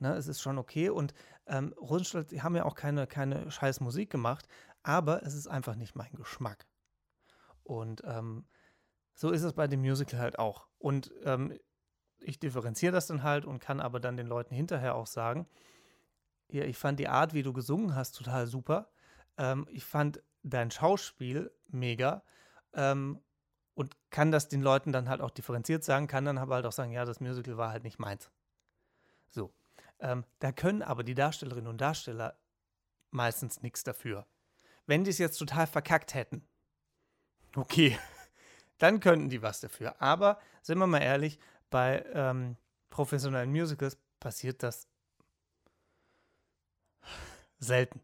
ne, 0.00 0.14
es 0.14 0.26
ist 0.26 0.40
schon 0.40 0.58
okay. 0.58 0.90
Und 0.90 1.14
ähm, 1.46 1.74
Rosenstolz, 1.80 2.28
die 2.28 2.42
haben 2.42 2.56
ja 2.56 2.64
auch 2.64 2.74
keine, 2.74 3.06
keine 3.06 3.50
scheiß 3.50 3.80
Musik 3.80 4.10
gemacht, 4.10 4.46
aber 4.82 5.22
es 5.24 5.34
ist 5.34 5.46
einfach 5.46 5.76
nicht 5.76 5.94
mein 5.96 6.12
Geschmack. 6.12 6.66
Und 7.62 8.02
ähm, 8.04 8.46
so 9.14 9.30
ist 9.30 9.42
es 9.42 9.52
bei 9.52 9.66
dem 9.66 9.80
Musical 9.80 10.20
halt 10.20 10.38
auch. 10.38 10.68
Und 10.78 11.12
ähm, 11.24 11.56
ich 12.18 12.38
differenziere 12.38 12.92
das 12.92 13.06
dann 13.06 13.22
halt 13.22 13.44
und 13.44 13.60
kann 13.60 13.80
aber 13.80 14.00
dann 14.00 14.16
den 14.16 14.26
Leuten 14.26 14.54
hinterher 14.54 14.94
auch 14.94 15.06
sagen, 15.06 15.46
ja, 16.48 16.64
ich 16.64 16.76
fand 16.76 16.98
die 16.98 17.08
Art, 17.08 17.32
wie 17.32 17.42
du 17.42 17.52
gesungen 17.52 17.94
hast, 17.94 18.12
total 18.12 18.46
super. 18.46 18.90
Ähm, 19.36 19.66
ich 19.70 19.84
fand 19.84 20.22
dein 20.42 20.70
Schauspiel 20.70 21.52
mega. 21.68 22.24
Ähm, 22.72 23.20
und 23.74 23.96
kann 24.10 24.30
das 24.30 24.48
den 24.48 24.60
Leuten 24.60 24.92
dann 24.92 25.08
halt 25.08 25.20
auch 25.20 25.30
differenziert 25.30 25.84
sagen, 25.84 26.06
kann 26.06 26.24
dann 26.24 26.38
aber 26.38 26.56
halt 26.56 26.66
auch 26.66 26.72
sagen, 26.72 26.92
ja, 26.92 27.04
das 27.04 27.20
Musical 27.20 27.56
war 27.56 27.70
halt 27.70 27.84
nicht 27.84 27.98
meins. 27.98 28.30
So. 29.28 29.54
Ähm, 30.00 30.24
da 30.38 30.52
können 30.52 30.82
aber 30.82 31.04
die 31.04 31.14
Darstellerinnen 31.14 31.68
und 31.68 31.80
Darsteller 31.80 32.38
meistens 33.10 33.62
nichts 33.62 33.84
dafür. 33.84 34.26
Wenn 34.86 35.04
die 35.04 35.10
es 35.10 35.18
jetzt 35.18 35.38
total 35.38 35.66
verkackt 35.66 36.14
hätten, 36.14 36.46
okay, 37.54 37.98
dann 38.78 39.00
könnten 39.00 39.28
die 39.28 39.42
was 39.42 39.60
dafür. 39.60 40.00
Aber 40.00 40.40
sind 40.62 40.78
wir 40.78 40.86
mal 40.86 41.02
ehrlich, 41.02 41.38
bei 41.68 42.04
ähm, 42.12 42.56
professionellen 42.88 43.50
Musicals 43.50 43.98
passiert 44.18 44.62
das 44.62 44.88
selten. 47.58 48.00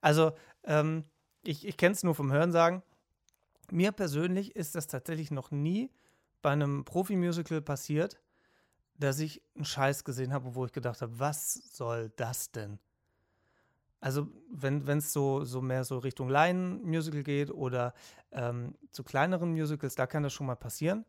Also, 0.00 0.36
ähm, 0.64 1.04
ich, 1.42 1.66
ich 1.66 1.76
kenne 1.76 1.94
es 1.94 2.02
nur 2.02 2.14
vom 2.14 2.32
Hörensagen. 2.32 2.82
Mir 3.70 3.92
persönlich 3.92 4.54
ist 4.54 4.74
das 4.74 4.86
tatsächlich 4.86 5.30
noch 5.30 5.50
nie 5.50 5.90
bei 6.42 6.50
einem 6.50 6.84
Profi-Musical 6.84 7.62
passiert, 7.62 8.20
dass 8.98 9.18
ich 9.18 9.42
einen 9.54 9.64
Scheiß 9.64 10.04
gesehen 10.04 10.32
habe, 10.32 10.54
wo 10.54 10.64
ich 10.64 10.72
gedacht 10.72 11.02
habe, 11.02 11.18
was 11.18 11.54
soll 11.54 12.10
das 12.16 12.50
denn? 12.50 12.78
Also, 14.00 14.28
wenn 14.50 14.86
es 14.86 15.12
so, 15.12 15.44
so 15.44 15.60
mehr 15.62 15.82
so 15.84 15.98
Richtung 15.98 16.28
Laien-Musical 16.28 17.22
geht 17.22 17.50
oder 17.50 17.94
ähm, 18.30 18.76
zu 18.90 19.02
kleineren 19.02 19.52
Musicals, 19.52 19.94
da 19.94 20.06
kann 20.06 20.22
das 20.22 20.32
schon 20.32 20.46
mal 20.46 20.54
passieren. 20.54 21.04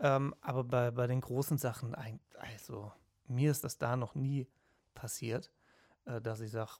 Ähm, 0.00 0.34
aber 0.40 0.64
bei, 0.64 0.90
bei 0.90 1.06
den 1.06 1.20
großen 1.20 1.58
Sachen, 1.58 1.94
also 2.58 2.92
mir 3.26 3.50
ist 3.50 3.64
das 3.64 3.78
da 3.78 3.96
noch 3.96 4.14
nie 4.14 4.48
passiert, 4.94 5.50
äh, 6.04 6.20
dass 6.20 6.40
ich 6.40 6.50
sage, 6.50 6.72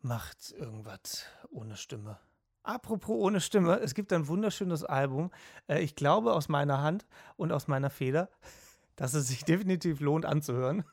macht 0.00 0.50
irgendwas 0.52 1.24
ohne 1.50 1.76
Stimme. 1.76 2.18
Apropos 2.62 3.16
ohne 3.16 3.40
Stimme, 3.40 3.80
es 3.80 3.94
gibt 3.94 4.12
ein 4.12 4.28
wunderschönes 4.28 4.84
Album, 4.84 5.30
äh, 5.68 5.80
ich 5.80 5.96
glaube 5.96 6.32
aus 6.32 6.48
meiner 6.48 6.80
Hand 6.82 7.06
und 7.36 7.52
aus 7.52 7.66
meiner 7.66 7.90
Feder, 7.90 8.28
dass 8.96 9.14
es 9.14 9.28
sich 9.28 9.44
definitiv 9.44 10.00
lohnt 10.00 10.24
anzuhören. 10.24 10.84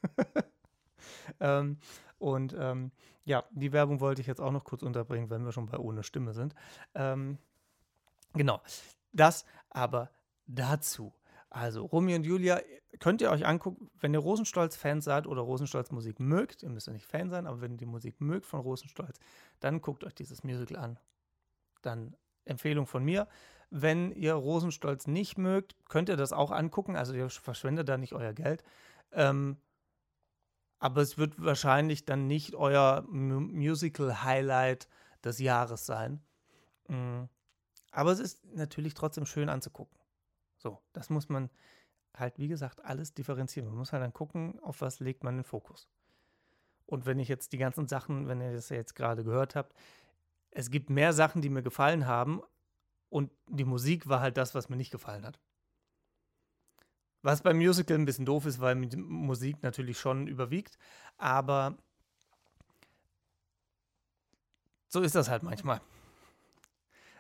ähm, 1.40 1.78
und 2.18 2.56
ähm, 2.58 2.92
ja, 3.24 3.44
die 3.52 3.72
Werbung 3.72 4.00
wollte 4.00 4.22
ich 4.22 4.28
jetzt 4.28 4.42
auch 4.42 4.52
noch 4.52 4.64
kurz 4.64 4.82
unterbringen, 4.82 5.30
wenn 5.30 5.46
wir 5.46 5.52
schon 5.52 5.68
bei 5.68 5.78
ohne 5.78 6.04
Stimme 6.04 6.34
sind. 6.34 6.56
Ähm, 6.96 7.38
genau, 8.34 8.62
das 9.14 9.46
aber 9.70 10.10
dazu. 10.48 11.14
Also 11.50 11.86
Romeo 11.86 12.16
und 12.16 12.26
Julia 12.26 12.60
könnt 13.00 13.22
ihr 13.22 13.32
euch 13.32 13.46
angucken, 13.46 13.90
wenn 14.00 14.14
ihr 14.14 14.20
Rosenstolz-Fans 14.20 15.06
seid 15.06 15.28
oder 15.28 15.42
Rosenstolz-Musik 15.42 16.20
mögt, 16.20 16.64
ihr 16.64 16.70
müsst 16.70 16.88
ja 16.88 16.94
nicht 16.94 17.06
Fan 17.06 17.30
sein, 17.30 17.48
aber 17.48 17.62
wenn 17.62 17.72
ihr 17.72 17.78
die 17.78 17.86
Musik 17.86 18.20
mögt 18.20 18.46
von 18.46 18.60
Rosenstolz, 18.60 19.20
dann 19.60 19.82
guckt 19.82 20.04
euch 20.04 20.16
dieses 20.16 20.44
Musical 20.44 20.78
an. 20.78 21.00
Dann 21.82 22.16
Empfehlung 22.46 22.86
von 22.88 23.04
mir. 23.04 23.28
Wenn 23.70 24.12
ihr 24.12 24.34
Rosenstolz 24.34 25.08
nicht 25.08 25.38
mögt, 25.38 25.76
könnt 25.88 26.10
ihr 26.10 26.18
das 26.18 26.34
auch 26.34 26.52
angucken, 26.52 26.96
also 26.96 27.14
ihr 27.14 27.30
verschwendet 27.30 27.88
da 27.88 27.98
nicht 27.98 28.14
euer 28.14 28.34
Geld. 28.34 28.64
Ähm, 29.12 29.58
aber 30.80 31.02
es 31.02 31.18
wird 31.18 31.44
wahrscheinlich 31.44 32.06
dann 32.06 32.26
nicht 32.26 32.56
euer 32.56 33.04
Musical-Highlight 33.10 34.88
des 35.24 35.40
Jahres 35.40 35.86
sein. 35.86 36.22
Mhm. 36.88 37.30
Aber 37.92 38.12
es 38.12 38.20
ist 38.20 38.46
natürlich 38.56 38.94
trotzdem 38.94 39.26
schön 39.26 39.50
anzugucken. 39.50 39.98
So, 40.58 40.80
das 40.94 41.10
muss 41.10 41.30
man 41.30 41.50
halt, 42.16 42.40
wie 42.40 42.48
gesagt, 42.48 42.84
alles 42.86 43.14
differenzieren. 43.14 43.68
Man 43.70 43.78
muss 43.78 43.94
halt 43.94 44.04
dann 44.04 44.14
gucken, 44.14 44.60
auf 44.62 44.82
was 44.82 45.00
legt 45.00 45.24
man 45.24 45.38
den 45.38 45.44
Fokus. 45.44 45.90
Und 46.86 47.06
wenn 47.06 47.20
ich 47.20 47.28
jetzt 47.28 47.54
die 47.54 47.58
ganzen 47.58 47.88
Sachen, 47.88 48.28
wenn 48.28 48.42
ihr 48.42 48.54
das 48.54 48.70
jetzt 48.70 48.96
gerade 48.96 49.24
gehört 49.24 49.56
habt, 49.56 49.74
es 50.52 50.70
gibt 50.70 50.90
mehr 50.90 51.14
Sachen, 51.14 51.42
die 51.42 51.50
mir 51.50 51.64
gefallen 51.64 52.06
haben 52.06 52.42
und 53.10 53.32
die 53.48 53.66
Musik 53.66 54.08
war 54.08 54.22
halt 54.22 54.38
das, 54.38 54.56
was 54.56 54.70
mir 54.70 54.76
nicht 54.76 54.92
gefallen 54.92 55.26
hat. 55.26 55.40
Was 57.22 57.42
beim 57.42 57.58
Musical 57.58 57.98
ein 57.98 58.06
bisschen 58.06 58.26
doof 58.26 58.46
ist, 58.46 58.62
weil 58.62 58.76
Musik 58.76 59.62
natürlich 59.62 60.00
schon 60.00 60.28
überwiegt, 60.28 60.78
aber 61.18 61.78
so 64.88 65.02
ist 65.02 65.16
das 65.16 65.30
halt 65.30 65.44
manchmal. 65.44 65.82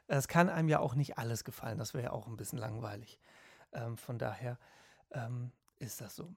Es 0.08 0.28
kann 0.28 0.50
einem 0.50 0.70
ja 0.70 0.80
auch 0.80 0.96
nicht 0.96 1.18
alles 1.18 1.44
gefallen, 1.44 1.78
das 1.78 1.94
wäre 1.94 2.06
ja 2.06 2.12
auch 2.12 2.28
ein 2.28 2.38
bisschen 2.38 2.58
langweilig. 2.58 3.20
Ähm, 3.74 3.98
von 3.98 4.18
daher 4.18 4.58
ähm, 5.12 5.52
ist 5.78 6.02
das 6.02 6.15
so. 6.15 6.34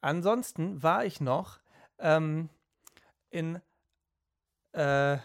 Ansonsten 0.00 0.82
war 0.82 1.04
ich 1.04 1.20
noch 1.20 1.58
ähm, 1.98 2.50
in, 3.30 3.60
äh, 4.72 5.18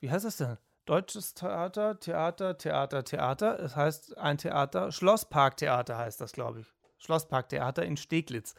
wie 0.00 0.10
heißt 0.10 0.24
das 0.24 0.38
denn? 0.38 0.56
Deutsches 0.84 1.34
Theater, 1.34 1.98
Theater, 1.98 2.58
Theater, 2.58 3.04
Theater. 3.04 3.60
Es 3.60 3.76
heißt 3.76 4.18
ein 4.18 4.38
Theater, 4.38 4.90
Schlossparktheater 4.90 5.96
heißt 5.96 6.20
das, 6.20 6.32
glaube 6.32 6.60
ich. 6.60 6.66
Schlossparktheater 6.98 7.84
in 7.84 7.96
Steglitz, 7.96 8.54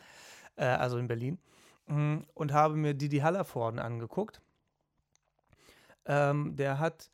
äh, 0.56 0.66
also 0.66 0.98
in 0.98 1.08
Berlin. 1.08 1.40
Mm, 1.88 2.20
und 2.34 2.54
habe 2.54 2.76
mir 2.76 2.94
Didi 2.94 3.20
Hallervorden 3.20 3.80
angeguckt. 3.80 4.42
Ähm, 6.06 6.56
der 6.56 6.80
hat 6.80 7.10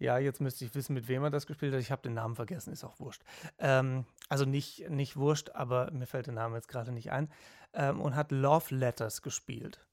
ja, 0.00 0.16
jetzt 0.16 0.40
müsste 0.40 0.64
ich 0.64 0.74
wissen, 0.74 0.94
mit 0.94 1.08
wem 1.08 1.22
er 1.24 1.30
das 1.30 1.46
gespielt 1.46 1.74
hat. 1.74 1.80
Ich 1.80 1.92
habe 1.92 2.00
den 2.00 2.14
Namen 2.14 2.34
vergessen, 2.34 2.72
ist 2.72 2.84
auch 2.84 2.98
wurscht. 2.98 3.22
Ähm, 3.58 4.06
also 4.30 4.46
nicht, 4.46 4.88
nicht 4.88 5.16
wurscht, 5.16 5.50
aber 5.50 5.90
mir 5.90 6.06
fällt 6.06 6.26
der 6.26 6.32
Name 6.32 6.56
jetzt 6.56 6.68
gerade 6.68 6.90
nicht 6.90 7.12
ein. 7.12 7.30
Ähm, 7.74 8.00
und 8.00 8.16
hat 8.16 8.32
Love 8.32 8.74
Letters 8.74 9.20
gespielt. 9.20 9.86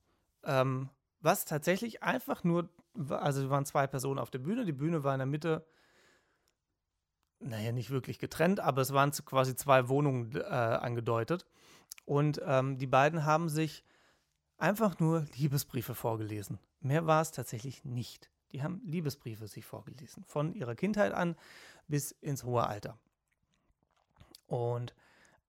Ähm, 0.46 0.90
was 1.20 1.44
tatsächlich 1.44 2.04
einfach 2.04 2.46
nur, 2.46 2.70
also 3.10 3.50
waren 3.50 3.66
zwei 3.66 3.88
Personen 3.88 4.20
auf 4.20 4.32
der 4.32 4.40
Bühne, 4.40 4.66
die 4.66 4.74
Bühne 4.74 5.04
war 5.04 5.14
in 5.14 5.20
der 5.20 5.28
Mitte, 5.28 5.66
naja, 7.40 7.72
nicht 7.72 7.90
wirklich 7.90 8.20
getrennt, 8.20 8.60
aber 8.60 8.82
es 8.82 8.94
waren 8.94 9.12
quasi 9.12 9.56
zwei 9.56 9.90
Wohnungen 9.90 10.36
äh, 10.36 10.42
angedeutet. 10.42 11.46
Und 12.06 12.42
ähm, 12.46 12.78
die 12.78 12.88
beiden 12.88 13.26
haben 13.26 13.50
sich 13.50 13.84
einfach 14.58 15.00
nur 15.00 15.26
Liebesbriefe 15.36 15.94
vorgelesen. 15.94 16.60
Mehr 16.80 17.06
war 17.06 17.22
es 17.22 17.32
tatsächlich 17.32 17.84
nicht. 17.86 18.32
Die 18.52 18.64
haben 18.64 18.82
Liebesbriefe 18.86 19.48
sich 19.48 19.66
vorgelesen, 19.66 20.24
von 20.24 20.54
ihrer 20.54 20.76
Kindheit 20.76 21.14
an 21.14 21.36
bis 21.88 22.12
ins 22.12 22.44
hohe 22.44 22.66
Alter. 22.66 22.98
Und 24.48 24.96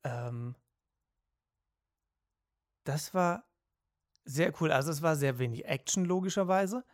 ähm, 0.04 0.56
das 2.84 3.14
war 3.14 3.44
sehr 4.24 4.52
cool. 4.60 4.72
Also 4.72 4.90
es 4.90 5.02
war 5.02 5.16
sehr 5.16 5.38
wenig 5.38 5.64
Action 5.66 6.04
logischerweise, 6.04 6.84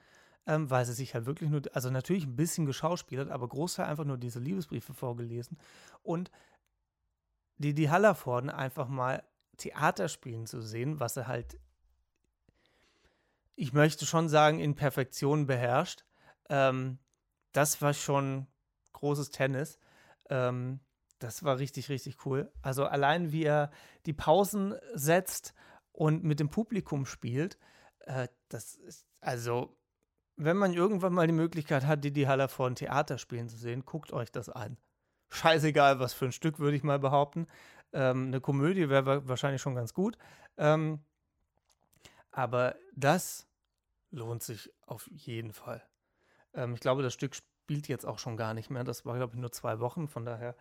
ähm, 0.47 0.71
weil 0.71 0.85
sie 0.85 0.93
sich 0.93 1.15
halt 1.15 1.27
wirklich 1.27 1.51
nur, 1.51 1.63
also 1.73 1.91
natürlich 1.91 2.27
ein 2.27 2.37
bisschen 2.37 2.67
geschauspielert, 2.67 3.31
aber 3.31 3.49
Großteil 3.49 3.87
einfach 3.87 4.05
nur 4.05 4.19
diese 4.19 4.41
Liebesbriefe 4.41 4.95
vorgelesen. 4.95 5.59
Und 6.03 6.31
die, 7.59 7.75
die 7.75 7.91
Hallervorden 7.91 8.51
einfach 8.51 8.89
mal 8.89 9.23
Theater 9.57 10.09
spielen 10.09 10.47
zu 10.47 10.61
sehen, 10.61 11.01
was 11.01 11.17
er 11.17 11.27
halt, 11.27 11.59
ich 13.55 13.73
möchte 13.73 14.07
schon 14.07 14.29
sagen, 14.29 14.59
in 14.59 14.75
Perfektion 14.75 15.47
beherrscht. 15.47 16.05
Ähm, 16.49 16.99
das 17.53 17.81
war 17.81 17.95
schon 17.95 18.47
großes 18.93 19.31
Tennis. 19.31 19.79
Ähm, 20.29 20.81
das 21.21 21.45
war 21.45 21.59
richtig, 21.59 21.89
richtig 21.89 22.27
cool. 22.27 22.53
Also 22.61 22.85
allein 22.85 23.33
wie 23.33 23.45
er 23.45 23.71
die 24.07 24.13
Pausen 24.13 24.75
setzt 24.93 25.55
und 25.93 26.25
mit 26.25 26.41
dem 26.41 26.51
Publikum 26.51 27.07
spielt, 27.07 27.59
äh, 28.01 28.29
das 28.49 28.75
ist, 28.75 29.07
also, 29.21 29.77
wenn 30.37 30.57
man 30.57 30.73
irgendwann 30.73 31.13
mal 31.13 31.27
die 31.27 31.33
Möglichkeit 31.33 31.87
hat, 31.87 32.05
die 32.05 32.29
Haller 32.29 32.49
vor 32.49 32.67
ein 32.67 32.75
Theater 32.75 33.19
spielen 33.19 33.49
zu 33.49 33.57
sehen, 33.57 33.85
guckt 33.85 34.13
euch 34.13 34.31
das 34.33 34.49
an. 34.49 34.77
Scheißegal, 35.29 36.01
was 36.01 36.13
für 36.13 36.27
ein 36.27 36.33
Stück, 36.33 36.59
würde 36.59 36.77
ich 36.77 36.83
mal 36.83 36.99
behaupten. 36.99 37.47
Ähm, 37.93 38.27
eine 38.29 38.41
Komödie 38.41 38.89
wäre 38.89 39.27
wahrscheinlich 39.29 39.63
schon 39.63 39.75
ganz 39.75 39.95
gut. 39.95 40.19
Ähm, 40.57 41.01
aber 42.31 42.77
das 42.95 43.47
lohnt 44.11 44.43
sich 44.43 44.73
auf 44.87 45.09
jeden 45.13 45.53
Fall. 45.53 45.83
Ähm, 46.53 46.75
ich 46.75 46.81
glaube, 46.81 47.03
das 47.03 47.15
Stück 47.15 47.35
spielt 47.35 47.89
jetzt 47.89 48.05
auch 48.05 48.19
schon 48.19 48.37
gar 48.37 48.55
nicht 48.55 48.71
mehr. 48.71 48.85
Das 48.85 49.05
war, 49.07 49.17
glaube 49.17 49.35
ich, 49.35 49.41
nur 49.41 49.53
zwei 49.53 49.81
Wochen. 49.81 50.09
Von 50.09 50.25
daher 50.25 50.57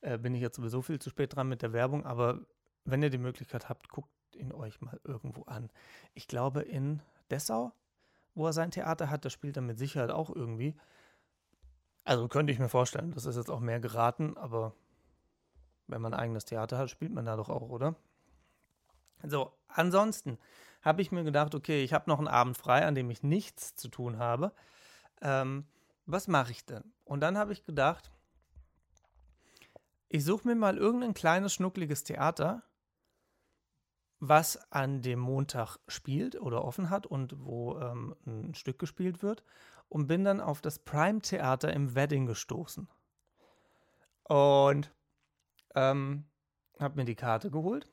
äh, 0.00 0.18
bin 0.18 0.34
ich 0.34 0.40
jetzt 0.40 0.56
sowieso 0.56 0.82
viel 0.82 1.00
zu 1.00 1.10
spät 1.10 1.34
dran 1.34 1.48
mit 1.48 1.62
der 1.62 1.72
Werbung. 1.72 2.06
Aber 2.06 2.40
wenn 2.84 3.02
ihr 3.02 3.10
die 3.10 3.18
Möglichkeit 3.18 3.68
habt, 3.68 3.88
guckt 3.88 4.10
ihn 4.34 4.52
euch 4.52 4.80
mal 4.80 5.00
irgendwo 5.04 5.42
an. 5.42 5.70
Ich 6.14 6.28
glaube, 6.28 6.62
in 6.62 7.02
Dessau, 7.30 7.72
wo 8.38 8.46
er 8.46 8.52
sein 8.52 8.70
Theater 8.70 9.10
hat, 9.10 9.24
da 9.24 9.30
spielt 9.30 9.56
er 9.56 9.62
mit 9.62 9.78
Sicherheit 9.78 10.10
auch 10.10 10.34
irgendwie. 10.34 10.76
Also 12.04 12.28
könnte 12.28 12.52
ich 12.52 12.58
mir 12.58 12.68
vorstellen, 12.68 13.10
das 13.10 13.26
ist 13.26 13.36
jetzt 13.36 13.50
auch 13.50 13.60
mehr 13.60 13.80
geraten, 13.80 14.36
aber 14.36 14.74
wenn 15.88 16.00
man 16.00 16.14
ein 16.14 16.20
eigenes 16.20 16.44
Theater 16.44 16.78
hat, 16.78 16.88
spielt 16.88 17.12
man 17.12 17.26
da 17.26 17.36
doch 17.36 17.48
auch, 17.48 17.68
oder? 17.68 17.96
So, 19.24 19.52
ansonsten 19.66 20.38
habe 20.82 21.02
ich 21.02 21.10
mir 21.10 21.24
gedacht, 21.24 21.54
okay, 21.54 21.82
ich 21.82 21.92
habe 21.92 22.08
noch 22.08 22.18
einen 22.18 22.28
Abend 22.28 22.56
frei, 22.56 22.86
an 22.86 22.94
dem 22.94 23.10
ich 23.10 23.24
nichts 23.24 23.74
zu 23.74 23.88
tun 23.88 24.18
habe. 24.18 24.52
Ähm, 25.20 25.66
was 26.06 26.28
mache 26.28 26.52
ich 26.52 26.64
denn? 26.64 26.84
Und 27.04 27.20
dann 27.20 27.36
habe 27.36 27.52
ich 27.52 27.64
gedacht, 27.64 28.12
ich 30.08 30.24
suche 30.24 30.46
mir 30.46 30.54
mal 30.54 30.78
irgendein 30.78 31.12
kleines, 31.12 31.52
schnuckliges 31.54 32.04
Theater, 32.04 32.62
was 34.20 34.56
an 34.72 35.02
dem 35.02 35.20
Montag 35.20 35.78
spielt 35.86 36.40
oder 36.40 36.64
offen 36.64 36.90
hat 36.90 37.06
und 37.06 37.44
wo 37.44 37.78
ähm, 37.78 38.16
ein 38.26 38.54
Stück 38.54 38.78
gespielt 38.78 39.22
wird 39.22 39.44
und 39.88 40.06
bin 40.06 40.24
dann 40.24 40.40
auf 40.40 40.60
das 40.60 40.78
Prime 40.78 41.20
Theater 41.20 41.72
im 41.72 41.94
Wedding 41.94 42.26
gestoßen. 42.26 42.88
Und 44.24 44.92
ähm, 45.74 46.24
habe 46.78 46.96
mir 46.96 47.04
die 47.04 47.14
Karte 47.14 47.50
geholt 47.50 47.88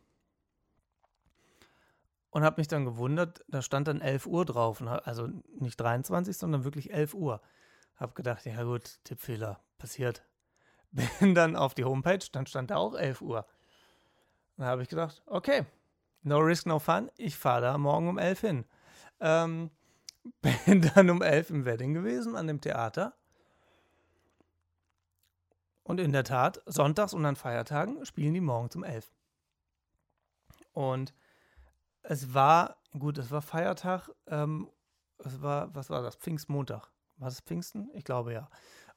und 2.31 2.43
habe 2.43 2.59
mich 2.59 2.67
dann 2.67 2.83
gewundert, 2.83 3.45
da 3.47 3.61
stand 3.61 3.87
dann 3.87 4.01
11 4.01 4.25
Uhr 4.25 4.43
drauf, 4.43 4.81
also 4.81 5.29
nicht 5.59 5.79
23, 5.79 6.35
sondern 6.35 6.65
wirklich 6.65 6.91
11 6.91 7.13
Uhr. 7.13 7.41
Habe 7.95 8.13
gedacht, 8.13 8.45
ja 8.45 8.63
gut, 8.63 8.99
Tippfehler, 9.05 9.61
passiert. 9.77 10.25
Bin 10.91 11.33
dann 11.33 11.55
auf 11.55 11.75
die 11.75 11.85
Homepage, 11.85 12.19
dann 12.31 12.45
stand 12.45 12.71
da 12.71 12.75
auch 12.75 12.95
11 12.95 13.21
Uhr. 13.21 13.47
Dann 14.57 14.67
habe 14.67 14.81
ich 14.81 14.89
gedacht, 14.89 15.21
okay, 15.27 15.65
no 16.25 16.39
risk, 16.39 16.65
no 16.65 16.79
fun, 16.79 17.09
ich 17.17 17.37
fahre 17.37 17.61
da 17.61 17.77
morgen 17.77 18.09
um 18.09 18.17
11 18.17 18.41
hin. 18.41 18.65
Ähm, 19.19 19.69
bin 20.65 20.81
dann 20.93 21.09
um 21.09 21.21
11 21.21 21.49
im 21.51 21.65
Wedding 21.65 21.93
gewesen, 21.93 22.35
an 22.35 22.47
dem 22.47 22.61
Theater. 22.61 23.15
Und 25.83 25.99
in 25.99 26.11
der 26.11 26.23
Tat, 26.23 26.61
sonntags 26.65 27.13
und 27.13 27.25
an 27.25 27.35
Feiertagen 27.35 28.03
spielen 28.05 28.33
die 28.33 28.41
morgens 28.41 28.75
um 28.75 28.83
11. 28.83 29.11
Und 30.73 31.13
es 32.01 32.33
war, 32.33 32.77
gut, 32.97 33.19
es 33.19 33.29
war 33.29 33.43
Feiertag, 33.43 34.09
ähm, 34.27 34.69
es 35.19 35.41
war, 35.41 35.73
was 35.75 35.89
war 35.89 36.01
das? 36.01 36.15
Pfingstmontag. 36.15 36.91
War 37.17 37.27
es 37.27 37.39
Pfingsten? 37.39 37.89
Ich 37.93 38.03
glaube 38.03 38.33
ja. 38.33 38.49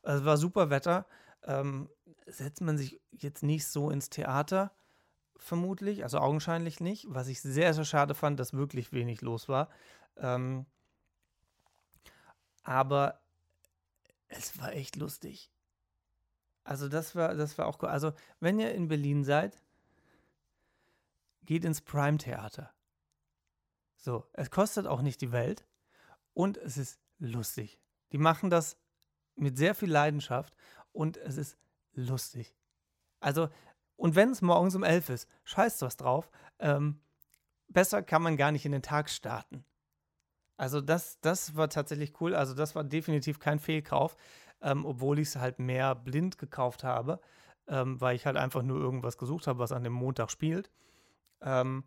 Es 0.03 0.25
war 0.25 0.37
super 0.38 0.71
Wetter. 0.71 1.07
Ähm, 1.45 1.88
setzt 2.27 2.62
man 2.62 2.79
sich 2.79 3.01
jetzt 3.12 3.43
nicht 3.43 3.67
so 3.67 3.91
ins 3.91 4.11
Theater, 4.11 4.73
vermutlich, 5.38 6.03
also 6.03 6.18
augenscheinlich 6.18 6.81
nicht, 6.81 7.07
was 7.09 7.29
ich 7.29 7.40
sehr, 7.40 7.72
sehr 7.74 7.85
schade 7.85 8.14
fand, 8.14 8.38
dass 8.38 8.53
wirklich 8.53 8.92
wenig 8.92 9.22
los 9.22 9.48
war. 9.48 9.68
Ähm, 10.16 10.66
aber 12.62 13.20
es 14.29 14.59
war 14.61 14.72
echt 14.72 14.96
lustig. 14.96 15.51
Also 16.64 16.88
das 16.88 17.14
war, 17.14 17.35
das 17.35 17.57
war 17.57 17.66
auch 17.66 17.83
cool. 17.83 17.88
Also 17.88 18.12
wenn 18.40 18.61
ihr 18.61 18.74
in 18.74 18.88
Berlin 18.88 19.24
seid, 19.24 19.62
geht 21.44 21.64
ins 21.64 21.81
Prime 21.81 22.18
Theater. 22.18 22.70
So, 23.96 24.27
es 24.35 24.51
kostet 24.51 24.87
auch 24.87 25.01
nicht 25.01 25.20
die 25.22 25.33
Welt 25.33 25.66
und 26.35 26.59
es 26.59 26.77
ist 26.77 27.01
lustig. 27.18 27.81
Die 28.12 28.18
machen 28.18 28.51
das 28.51 28.77
mit 29.35 29.57
sehr 29.57 29.74
viel 29.74 29.90
Leidenschaft 29.90 30.55
und 30.92 31.16
es 31.16 31.37
ist 31.37 31.57
lustig. 31.94 32.55
Also, 33.20 33.48
und 33.98 34.14
wenn 34.14 34.30
es 34.30 34.40
morgens 34.40 34.74
um 34.74 34.82
elf 34.82 35.11
ist, 35.11 35.28
scheißt 35.44 35.82
was 35.82 35.98
drauf. 35.98 36.30
Ähm, 36.58 37.00
besser 37.68 38.02
kann 38.02 38.22
man 38.22 38.38
gar 38.38 38.52
nicht 38.52 38.64
in 38.64 38.72
den 38.72 38.80
Tag 38.80 39.11
starten. 39.11 39.66
Also 40.56 40.80
das, 40.80 41.20
das 41.20 41.54
war 41.54 41.68
tatsächlich 41.68 42.18
cool. 42.20 42.34
Also 42.34 42.54
das 42.54 42.74
war 42.74 42.82
definitiv 42.82 43.38
kein 43.38 43.58
Fehlkauf 43.58 44.16
ähm, 44.61 44.84
obwohl 44.84 45.18
ich 45.18 45.28
es 45.28 45.37
halt 45.37 45.58
mehr 45.58 45.94
blind 45.94 46.38
gekauft 46.38 46.84
habe, 46.84 47.20
ähm, 47.66 48.00
weil 48.00 48.16
ich 48.16 48.26
halt 48.26 48.37
einfach 48.37 48.62
nur 48.62 48.78
irgendwas 48.78 49.18
gesucht 49.18 49.46
habe, 49.46 49.58
was 49.58 49.72
an 49.72 49.84
dem 49.84 49.92
Montag 49.92 50.30
spielt. 50.30 50.70
Ähm, 51.40 51.84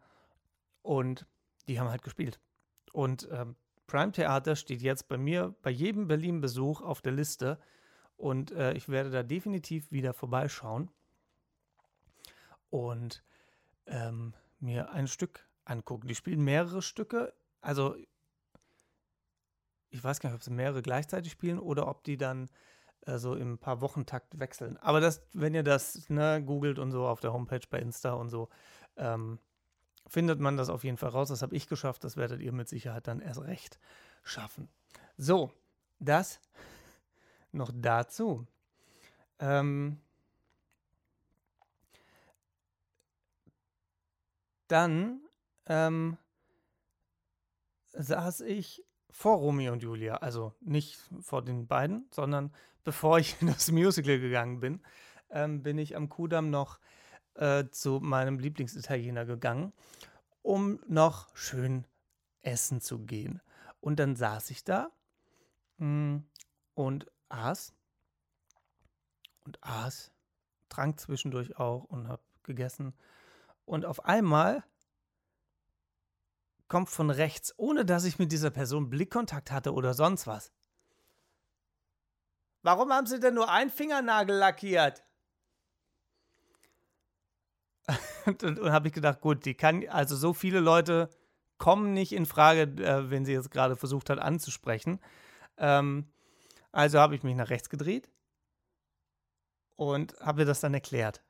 und 0.82 1.26
die 1.67 1.80
haben 1.80 1.89
halt 1.89 2.04
gespielt. 2.04 2.39
Und 2.93 3.28
ähm, 3.32 3.56
Prime 3.88 4.12
Theater 4.12 4.56
steht 4.56 4.82
jetzt 4.82 5.08
bei 5.08 5.17
mir 5.17 5.54
bei 5.62 5.69
jedem 5.69 6.08
Berlin-Besuch 6.08 6.82
auf 6.82 7.02
der 7.02 7.12
Liste 7.12 7.60
und 8.15 8.52
äh, 8.52 8.74
ich 8.74 8.88
werde 8.89 9.10
da 9.10 9.24
definitiv 9.24 9.91
wieder 9.91 10.13
vorbeischauen 10.13 10.89
und 12.72 13.24
ähm, 13.86 14.34
mir 14.60 14.92
ein 14.92 15.08
Stück 15.08 15.48
angucken. 15.66 16.08
Die 16.08 16.16
spielen 16.16 16.44
mehrere 16.44 16.82
Stücke. 16.82 17.34
Also 17.62 17.96
ich 19.92 20.04
weiß 20.04 20.20
gar 20.20 20.30
nicht, 20.30 20.38
ob 20.38 20.44
sie 20.44 20.52
mehrere 20.52 20.82
gleichzeitig 20.82 21.32
spielen 21.32 21.60
oder 21.60 21.88
ob 21.88 22.04
die 22.04 22.18
dann 22.18 22.50
äh, 23.02 23.18
so 23.18 23.36
im 23.36 23.60
paar 23.60 23.82
Wochentakt 23.82 24.40
wechseln. 24.40 24.78
Aber 24.78 25.00
das, 25.00 25.22
wenn 25.34 25.54
ihr 25.54 25.64
das 25.64 26.10
ne, 26.10 26.44
googelt 26.44 26.80
und 26.80 26.92
so 26.92 27.06
auf 27.06 27.20
der 27.20 27.34
Homepage 27.34 27.68
bei 27.70 27.80
Insta 27.80 28.14
und 28.14 28.30
so, 28.30 28.50
ähm, 28.96 29.38
findet 30.08 30.40
man 30.40 30.58
das 30.58 30.70
auf 30.70 30.84
jeden 30.84 30.98
Fall 30.98 31.10
raus. 31.10 31.28
Das 31.28 31.42
habe 31.42 31.56
ich 31.56 31.68
geschafft. 31.68 32.04
Das 32.04 32.18
werdet 32.18 32.42
ihr 32.42 32.54
mit 32.54 32.70
Sicherheit 32.70 33.08
dann 33.08 33.20
erst 33.20 33.42
recht 33.42 33.80
schaffen. 34.24 34.70
So, 35.18 35.52
das 36.00 36.40
noch 37.52 37.72
dazu. 37.74 38.48
Ähm, 39.40 40.00
dann 44.72 45.22
ähm, 45.66 46.18
saß 47.94 48.42
ich 48.42 48.84
vor 49.10 49.38
Romeo 49.38 49.74
und 49.74 49.84
Julia, 49.84 50.16
also 50.16 50.56
nicht 50.62 50.98
vor 51.20 51.44
den 51.44 51.68
beiden, 51.68 52.08
sondern 52.12 52.54
bevor 52.84 53.20
ich 53.20 53.42
in 53.42 53.48
das 53.48 53.72
Musical 53.72 54.20
gegangen 54.20 54.60
bin, 54.60 54.82
ähm, 55.30 55.62
bin 55.64 55.78
ich 55.78 55.96
am 55.96 56.10
Kudamm 56.10 56.50
noch 56.50 56.80
äh, 57.36 57.66
zu 57.70 58.00
meinem 58.00 58.40
Lieblingsitaliener 58.40 59.26
gegangen, 59.26 59.74
um 60.42 60.80
noch 60.88 61.36
schön 61.36 61.86
essen 62.42 62.82
zu 62.82 63.00
gehen. 63.00 63.42
Und 63.82 64.00
dann 64.00 64.16
saß 64.16 64.50
ich 64.52 64.64
da 64.64 64.92
mh, 65.78 65.86
hm, 65.86 66.24
und 66.74 67.12
aß 67.30 67.74
und 69.46 69.62
aß, 69.62 70.12
trank 70.70 71.00
zwischendurch 71.00 71.58
auch 71.58 71.84
und 71.86 72.08
habe 72.08 72.22
gegessen. 72.44 72.94
Und 73.72 73.86
auf 73.86 74.04
einmal 74.04 74.66
kommt 76.68 76.90
von 76.90 77.10
rechts, 77.10 77.54
ohne 77.56 77.86
dass 77.86 78.04
ich 78.04 78.20
mit 78.20 78.34
dieser 78.34 78.50
Person 78.50 78.90
Blickkontakt 78.90 79.50
hatte 79.50 79.72
oder 79.72 79.94
sonst 79.94 80.28
was. 80.28 80.52
Warum 82.64 82.92
haben 82.92 83.08
Sie 83.08 83.22
denn 83.22 83.34
nur 83.34 83.50
einen 83.50 83.70
Fingernagel 83.70 84.36
lackiert? 84.36 85.06
und, 88.26 88.44
und, 88.44 88.74
habe 88.74 88.90
ich 88.90 88.94
gedacht, 88.94 89.22
gut, 89.22 89.46
die 89.46 89.54
kann, 89.54 89.88
also 89.88 90.18
so 90.18 90.34
viele 90.34 90.60
Leute 90.60 91.10
kommen 91.58 91.94
nicht 91.94 92.12
in 92.12 92.26
Frage, 92.26 92.64
äh, 92.64 93.10
wenn 93.10 93.24
sie 93.24 93.32
jetzt 93.32 93.52
gerade 93.52 93.78
versucht 93.78 94.10
hat 94.10 94.20
anzusprechen. 94.20 95.00
Ähm, 95.56 96.12
also 96.74 97.00
habe 97.00 97.16
ich 97.16 97.24
mich 97.24 97.38
nach 97.38 97.50
rechts 97.50 97.70
gedreht 97.70 98.10
und 99.78 100.20
habe 100.20 100.42
ihr 100.42 100.46
das 100.46 100.60
dann 100.60 100.74
erklärt. 100.74 101.24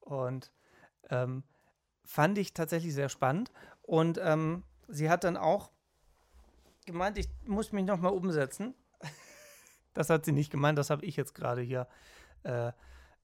Und 0.00 0.52
ähm, 1.10 1.42
fand 2.04 2.38
ich 2.38 2.54
tatsächlich 2.54 2.94
sehr 2.94 3.08
spannend. 3.08 3.52
Und 3.82 4.18
ähm, 4.22 4.62
sie 4.88 5.10
hat 5.10 5.24
dann 5.24 5.36
auch 5.36 5.70
gemeint, 6.86 7.18
ich 7.18 7.28
muss 7.44 7.72
mich 7.72 7.84
nochmal 7.84 8.12
umsetzen. 8.12 8.74
das 9.94 10.10
hat 10.10 10.24
sie 10.24 10.32
nicht 10.32 10.50
gemeint, 10.50 10.78
das 10.78 10.90
habe 10.90 11.04
ich 11.04 11.16
jetzt 11.16 11.34
gerade 11.34 11.60
hier 11.62 11.86
äh, 12.44 12.72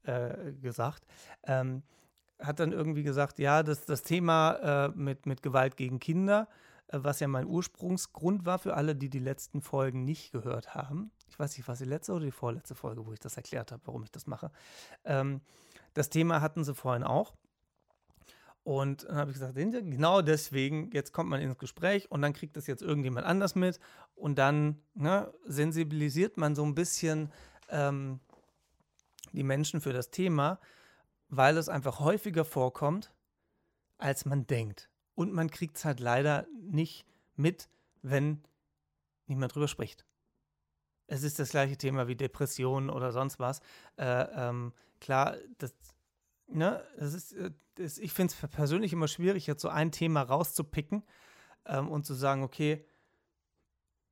äh, 0.04 0.52
gesagt. 0.60 1.04
Ähm, 1.44 1.82
hat 2.40 2.58
dann 2.58 2.72
irgendwie 2.72 3.04
gesagt, 3.04 3.38
ja, 3.38 3.62
das, 3.62 3.84
das 3.84 4.02
Thema 4.02 4.86
äh, 4.86 4.88
mit, 4.88 5.26
mit 5.26 5.42
Gewalt 5.42 5.76
gegen 5.76 6.00
Kinder, 6.00 6.48
äh, 6.88 6.98
was 7.00 7.20
ja 7.20 7.28
mein 7.28 7.46
Ursprungsgrund 7.46 8.44
war 8.44 8.58
für 8.58 8.74
alle, 8.74 8.96
die 8.96 9.08
die 9.08 9.20
letzten 9.20 9.60
Folgen 9.60 10.04
nicht 10.04 10.32
gehört 10.32 10.74
haben. 10.74 11.12
Ich 11.28 11.38
weiß 11.38 11.56
nicht, 11.56 11.68
was 11.68 11.78
die 11.78 11.84
letzte 11.84 12.12
oder 12.12 12.24
die 12.24 12.32
vorletzte 12.32 12.74
Folge, 12.74 13.06
wo 13.06 13.12
ich 13.12 13.20
das 13.20 13.36
erklärt 13.36 13.70
habe, 13.72 13.82
warum 13.86 14.02
ich 14.02 14.10
das 14.10 14.26
mache. 14.26 14.50
Ähm, 15.04 15.40
das 15.94 16.10
Thema 16.10 16.40
hatten 16.40 16.64
sie 16.64 16.74
vorhin 16.74 17.04
auch. 17.04 17.34
Und 18.64 19.04
dann 19.04 19.16
habe 19.16 19.30
ich 19.30 19.38
gesagt, 19.38 19.56
genau 19.56 20.22
deswegen, 20.22 20.90
jetzt 20.92 21.12
kommt 21.12 21.28
man 21.28 21.40
ins 21.40 21.58
Gespräch 21.58 22.10
und 22.10 22.22
dann 22.22 22.32
kriegt 22.32 22.56
das 22.56 22.68
jetzt 22.68 22.82
irgendjemand 22.82 23.26
anders 23.26 23.56
mit 23.56 23.80
und 24.14 24.36
dann 24.36 24.80
ne, 24.94 25.32
sensibilisiert 25.44 26.36
man 26.36 26.54
so 26.54 26.64
ein 26.64 26.74
bisschen 26.74 27.32
ähm, 27.70 28.20
die 29.32 29.42
Menschen 29.42 29.80
für 29.80 29.92
das 29.92 30.10
Thema, 30.10 30.60
weil 31.28 31.56
es 31.56 31.68
einfach 31.68 31.98
häufiger 31.98 32.44
vorkommt, 32.44 33.12
als 33.98 34.26
man 34.26 34.46
denkt. 34.46 34.90
Und 35.14 35.32
man 35.32 35.50
kriegt 35.50 35.76
es 35.76 35.84
halt 35.84 35.98
leider 35.98 36.46
nicht 36.60 37.04
mit, 37.34 37.68
wenn 38.02 38.44
niemand 39.26 39.54
drüber 39.54 39.68
spricht. 39.68 40.06
Es 41.08 41.24
ist 41.24 41.38
das 41.38 41.50
gleiche 41.50 41.76
Thema 41.76 42.06
wie 42.06 42.16
Depressionen 42.16 42.90
oder 42.90 43.12
sonst 43.12 43.38
was. 43.38 43.60
Äh, 43.96 44.26
ähm, 44.34 44.72
klar, 45.00 45.36
das 45.58 45.74
ne, 46.52 46.82
das 46.98 47.14
ist, 47.14 47.32
äh, 47.32 47.50
das, 47.76 47.98
ich 47.98 48.12
finde 48.12 48.34
es 48.34 48.50
persönlich 48.50 48.92
immer 48.92 49.08
schwierig, 49.08 49.46
jetzt 49.46 49.62
so 49.62 49.68
ein 49.68 49.92
Thema 49.92 50.22
rauszupicken 50.22 51.02
ähm, 51.66 51.88
und 51.88 52.04
zu 52.04 52.14
sagen, 52.14 52.42
okay, 52.42 52.86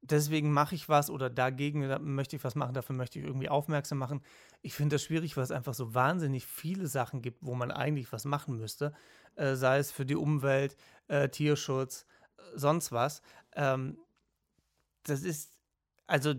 deswegen 0.03 0.53
mache 0.53 0.75
ich 0.75 0.89
was 0.89 1.11
oder 1.11 1.29
dagegen 1.29 1.87
möchte 2.15 2.37
ich 2.37 2.45
was 2.45 2.55
machen, 2.55 2.75
dafür 2.75 2.97
möchte 2.97 3.19
ich 3.19 3.25
irgendwie 3.25 3.49
aufmerksam 3.49 3.99
machen. 3.99 4.23
Ich 4.63 4.75
finde 4.75 4.95
das 4.95 5.03
schwierig, 5.03 5.37
weil 5.37 5.45
es 5.45 5.51
einfach 5.51 5.75
so 5.75 5.95
wahnsinnig 5.95 6.47
viele 6.47 6.87
Sachen 6.87 7.23
gibt, 7.23 7.39
wo 7.43 7.55
man 7.55 7.71
eigentlich 7.71 8.13
was 8.13 8.25
machen 8.25 8.57
müsste, 8.57 8.95
äh, 9.37 9.55
sei 9.55 9.79
es 9.79 9.93
für 9.93 10.07
die 10.07 10.17
Umwelt, 10.17 10.77
äh, 11.09 11.29
Tierschutz, 11.29 12.07
sonst 12.55 12.93
was. 12.93 13.23
Ähm, 13.55 13.99
das 15.03 15.23
ist, 15.23 15.53
also, 16.07 16.35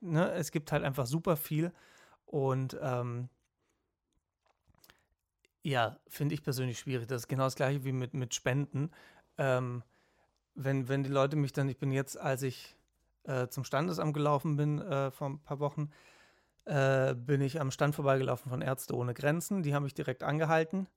ne, 0.00 0.32
es 0.32 0.50
gibt 0.50 0.72
halt 0.72 0.82
einfach 0.82 1.06
super 1.06 1.36
viel 1.36 1.72
und 2.26 2.76
ähm, 2.80 3.28
ja, 5.62 5.96
finde 6.08 6.34
ich 6.34 6.42
persönlich 6.42 6.78
schwierig. 6.78 7.06
Das 7.08 7.22
ist 7.22 7.28
genau 7.28 7.44
das 7.44 7.54
gleiche 7.54 7.84
wie 7.84 7.92
mit, 7.92 8.14
mit 8.14 8.34
Spenden. 8.34 8.90
Ähm, 9.38 9.82
wenn, 10.54 10.88
wenn 10.88 11.02
die 11.02 11.10
Leute 11.10 11.36
mich 11.36 11.52
dann, 11.52 11.68
ich 11.68 11.78
bin 11.78 11.92
jetzt, 11.92 12.18
als 12.18 12.42
ich 12.42 12.76
äh, 13.24 13.48
zum 13.48 13.64
Standesamt 13.64 14.14
gelaufen 14.14 14.56
bin 14.56 14.80
äh, 14.80 15.10
vor 15.10 15.30
ein 15.30 15.40
paar 15.40 15.60
Wochen, 15.60 15.90
äh, 16.64 17.14
bin 17.14 17.40
ich 17.40 17.60
am 17.60 17.70
Stand 17.70 17.94
vorbeigelaufen 17.94 18.50
von 18.50 18.60
Ärzte 18.60 18.94
ohne 18.94 19.14
Grenzen. 19.14 19.62
Die 19.62 19.74
haben 19.74 19.84
mich 19.84 19.94
direkt 19.94 20.22
angehalten 20.22 20.88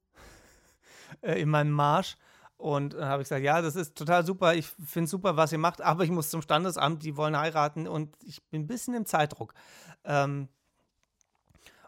äh, 1.22 1.40
in 1.40 1.50
meinem 1.50 1.72
Marsch. 1.72 2.18
Und 2.58 2.94
dann 2.94 3.10
habe 3.10 3.22
ich 3.22 3.26
gesagt, 3.30 3.44
ja, 3.44 3.62
das 3.62 3.76
ist 3.76 3.96
total 3.96 4.26
super, 4.26 4.56
ich 4.56 4.68
finde 4.68 5.10
super, 5.10 5.36
was 5.36 5.52
ihr 5.52 5.58
macht, 5.58 5.82
aber 5.82 6.06
ich 6.06 6.10
muss 6.10 6.30
zum 6.30 6.42
Standesamt, 6.42 7.04
die 7.04 7.18
wollen 7.18 7.38
heiraten 7.38 7.86
und 7.86 8.16
ich 8.24 8.42
bin 8.46 8.62
ein 8.62 8.68
bisschen 8.68 8.94
im 8.94 9.06
Zeitdruck. 9.06 9.54
Ähm, 10.06 10.48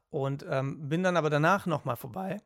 und 0.09 0.45
ähm, 0.49 0.89
bin 0.89 1.03
dann 1.03 1.15
aber 1.15 1.29
danach 1.29 1.65
nochmal 1.65 1.95
vorbei 1.95 2.41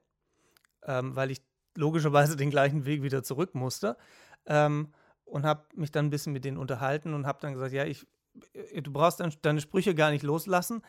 ähm, 0.86 1.16
weil 1.16 1.32
ich 1.32 1.42
logischerweise 1.76 2.36
den 2.38 2.50
gleichen 2.50 2.86
Weg 2.86 3.04
wieder 3.04 3.24
zurück 3.24 3.56
musste. 3.56 3.98
Ähm, 4.46 4.94
und 5.26 5.46
habe 5.46 5.64
mich 5.76 5.92
dann 5.92 6.08
ein 6.08 6.10
bisschen 6.10 6.34
mit 6.34 6.44
denen 6.44 6.58
unterhalten 6.58 7.14
und 7.14 7.26
habe 7.26 7.40
dann 7.42 7.54
gesagt, 7.54 7.72
ja, 7.72 7.86
ich, 7.86 8.06
äh, 8.54 8.82
du 8.82 8.92
brauchst 8.92 9.24
deine 9.42 9.62
Sprüche 9.62 9.96
gar 9.96 10.12
nicht 10.12 10.24
loslassen. 10.24 10.82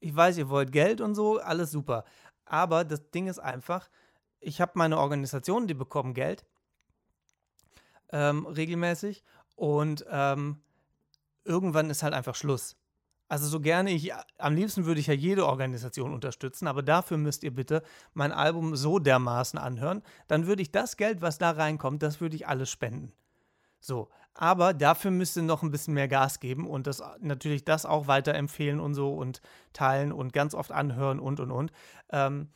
Ich 0.00 0.14
weiß, 0.14 0.36
ihr 0.38 0.48
wollt 0.48 0.72
Geld 0.72 1.00
und 1.00 1.14
so, 1.14 1.38
alles 1.38 1.70
super. 1.70 2.04
Aber 2.44 2.84
das 2.84 3.10
Ding 3.10 3.28
ist 3.28 3.38
einfach, 3.38 3.88
ich 4.40 4.60
habe 4.60 4.72
meine 4.74 4.98
Organisation, 4.98 5.66
die 5.66 5.74
bekommen 5.74 6.14
Geld 6.14 6.44
ähm, 8.10 8.46
regelmäßig 8.46 9.22
und 9.54 10.04
ähm, 10.08 10.60
irgendwann 11.44 11.90
ist 11.90 12.02
halt 12.02 12.14
einfach 12.14 12.34
Schluss. 12.34 12.77
Also 13.28 13.46
so 13.46 13.60
gerne 13.60 13.90
ich, 13.90 14.12
am 14.38 14.54
liebsten 14.54 14.86
würde 14.86 15.00
ich 15.00 15.06
ja 15.06 15.14
jede 15.14 15.46
Organisation 15.46 16.14
unterstützen, 16.14 16.66
aber 16.66 16.82
dafür 16.82 17.18
müsst 17.18 17.44
ihr 17.44 17.54
bitte 17.54 17.82
mein 18.14 18.32
Album 18.32 18.74
so 18.74 18.98
dermaßen 18.98 19.58
anhören. 19.58 20.02
Dann 20.28 20.46
würde 20.46 20.62
ich 20.62 20.72
das 20.72 20.96
Geld, 20.96 21.20
was 21.20 21.36
da 21.36 21.50
reinkommt, 21.50 22.02
das 22.02 22.22
würde 22.22 22.36
ich 22.36 22.48
alles 22.48 22.70
spenden. 22.70 23.12
So, 23.80 24.08
aber 24.32 24.72
dafür 24.72 25.10
müsst 25.10 25.36
ihr 25.36 25.42
noch 25.42 25.62
ein 25.62 25.70
bisschen 25.70 25.94
mehr 25.94 26.08
Gas 26.08 26.40
geben 26.40 26.66
und 26.66 26.86
das 26.86 27.02
natürlich 27.20 27.64
das 27.64 27.84
auch 27.84 28.06
weiterempfehlen 28.06 28.80
und 28.80 28.94
so 28.94 29.12
und 29.12 29.42
teilen 29.72 30.10
und 30.12 30.32
ganz 30.32 30.54
oft 30.54 30.72
anhören 30.72 31.20
und 31.20 31.38
und 31.38 31.50
und, 31.50 31.72
ähm, 32.10 32.48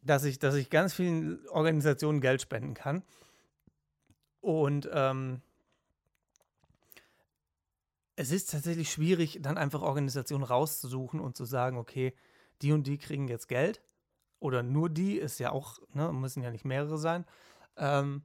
dass 0.00 0.24
ich, 0.24 0.38
dass 0.38 0.54
ich 0.54 0.70
ganz 0.70 0.94
vielen 0.94 1.46
Organisationen 1.48 2.20
Geld 2.20 2.40
spenden 2.40 2.74
kann. 2.74 3.02
Und 4.40 4.88
ähm, 4.92 5.40
es 8.16 8.30
ist 8.30 8.50
tatsächlich 8.50 8.90
schwierig, 8.90 9.38
dann 9.42 9.58
einfach 9.58 9.82
Organisationen 9.82 10.44
rauszusuchen 10.44 11.20
und 11.20 11.36
zu 11.36 11.44
sagen, 11.44 11.78
okay, 11.78 12.14
die 12.62 12.72
und 12.72 12.86
die 12.86 12.98
kriegen 12.98 13.28
jetzt 13.28 13.48
Geld. 13.48 13.82
Oder 14.38 14.62
nur 14.62 14.90
die 14.90 15.16
ist 15.16 15.38
ja 15.38 15.50
auch, 15.50 15.78
ne, 15.92 16.12
müssen 16.12 16.42
ja 16.42 16.50
nicht 16.50 16.64
mehrere 16.64 16.98
sein. 16.98 17.24
Ähm, 17.76 18.22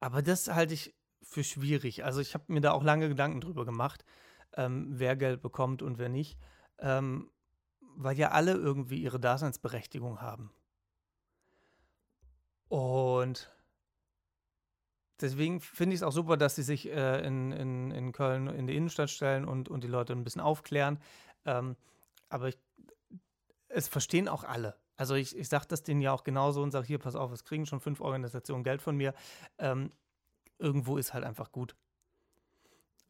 aber 0.00 0.22
das 0.22 0.48
halte 0.48 0.74
ich 0.74 0.94
für 1.22 1.44
schwierig. 1.44 2.04
Also 2.04 2.20
ich 2.20 2.34
habe 2.34 2.44
mir 2.48 2.60
da 2.60 2.72
auch 2.72 2.82
lange 2.82 3.08
Gedanken 3.08 3.40
drüber 3.40 3.64
gemacht, 3.64 4.04
ähm, 4.54 4.86
wer 4.90 5.16
Geld 5.16 5.42
bekommt 5.42 5.82
und 5.82 5.98
wer 5.98 6.08
nicht. 6.08 6.38
Ähm, 6.78 7.30
weil 7.96 8.18
ja 8.18 8.30
alle 8.30 8.52
irgendwie 8.52 9.02
ihre 9.02 9.20
Daseinsberechtigung 9.20 10.20
haben. 10.20 10.50
Und 12.68 13.52
deswegen 15.22 15.60
finde 15.60 15.94
ich 15.94 16.00
es 16.00 16.02
auch 16.02 16.12
super, 16.12 16.36
dass 16.36 16.56
sie 16.56 16.62
sich 16.62 16.88
äh, 16.88 17.26
in, 17.26 17.52
in, 17.52 17.90
in 17.90 18.12
Köln 18.12 18.48
in 18.48 18.66
die 18.66 18.76
Innenstadt 18.76 19.10
stellen 19.10 19.44
und, 19.44 19.68
und 19.68 19.84
die 19.84 19.88
Leute 19.88 20.12
ein 20.12 20.24
bisschen 20.24 20.40
aufklären. 20.40 20.98
Ähm, 21.44 21.76
aber 22.28 22.48
ich, 22.48 22.58
es 23.68 23.88
verstehen 23.88 24.28
auch 24.28 24.44
alle. 24.44 24.76
Also 24.96 25.14
ich, 25.14 25.36
ich 25.36 25.48
sage 25.48 25.66
das 25.68 25.82
denen 25.82 26.00
ja 26.00 26.12
auch 26.12 26.24
genauso 26.24 26.62
und 26.62 26.70
sage, 26.70 26.86
hier, 26.86 26.98
pass 26.98 27.16
auf, 27.16 27.32
es 27.32 27.44
kriegen 27.44 27.66
schon 27.66 27.80
fünf 27.80 28.00
Organisationen 28.00 28.64
Geld 28.64 28.82
von 28.82 28.96
mir. 28.96 29.14
Ähm, 29.58 29.92
irgendwo 30.58 30.96
ist 30.96 31.14
halt 31.14 31.24
einfach 31.24 31.52
gut. 31.52 31.74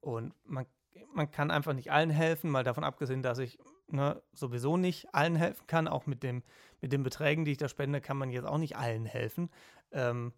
Und 0.01 0.35
man, 0.45 0.67
man 1.13 1.31
kann 1.31 1.51
einfach 1.51 1.75
nicht 1.75 1.93
allen 1.93 2.11
helfen, 2.11 2.51
mal 2.51 2.65
davon 2.65 2.85
abgesehen, 2.85 3.23
dass 3.23 3.39
ich 3.39 3.59
ne, 3.89 4.23
sowieso 4.33 4.77
nicht 4.77 5.15
allen 5.15 5.37
helfen 5.37 5.67
kann. 5.67 5.89
Auch 5.89 6.07
mit, 6.07 6.23
dem, 6.23 6.43
mit 6.81 6.93
den 6.93 7.03
Beträgen, 7.03 7.45
die 7.45 7.53
ich 7.53 7.59
da 7.59 7.69
spende, 7.69 8.01
kann 8.01 8.17
man 8.17 8.31
jetzt 8.31 8.47
auch 8.47 8.59
nicht 8.59 8.77
allen 8.77 9.05
helfen. 9.05 9.51
Ähm, 9.93 10.33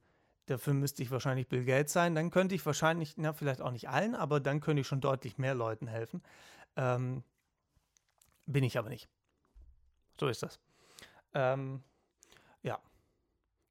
Dafür 0.46 0.74
müsste 0.74 1.02
ich 1.02 1.10
wahrscheinlich 1.10 1.48
Bill 1.48 1.64
Gates 1.64 1.92
sein. 1.92 2.14
Dann 2.14 2.30
könnte 2.30 2.54
ich 2.54 2.64
wahrscheinlich, 2.66 3.16
na, 3.16 3.32
vielleicht 3.32 3.62
auch 3.62 3.70
nicht 3.70 3.88
allen, 3.88 4.14
aber 4.14 4.40
dann 4.40 4.60
könnte 4.60 4.80
ich 4.80 4.86
schon 4.86 5.00
deutlich 5.00 5.38
mehr 5.38 5.54
Leuten 5.54 5.86
helfen. 5.86 6.22
Ähm, 6.76 7.22
bin 8.46 8.64
ich 8.64 8.78
aber 8.78 8.90
nicht. 8.90 9.08
So 10.20 10.28
ist 10.28 10.42
das. 10.42 10.60
Ähm, 11.32 11.82
ja. 12.62 12.78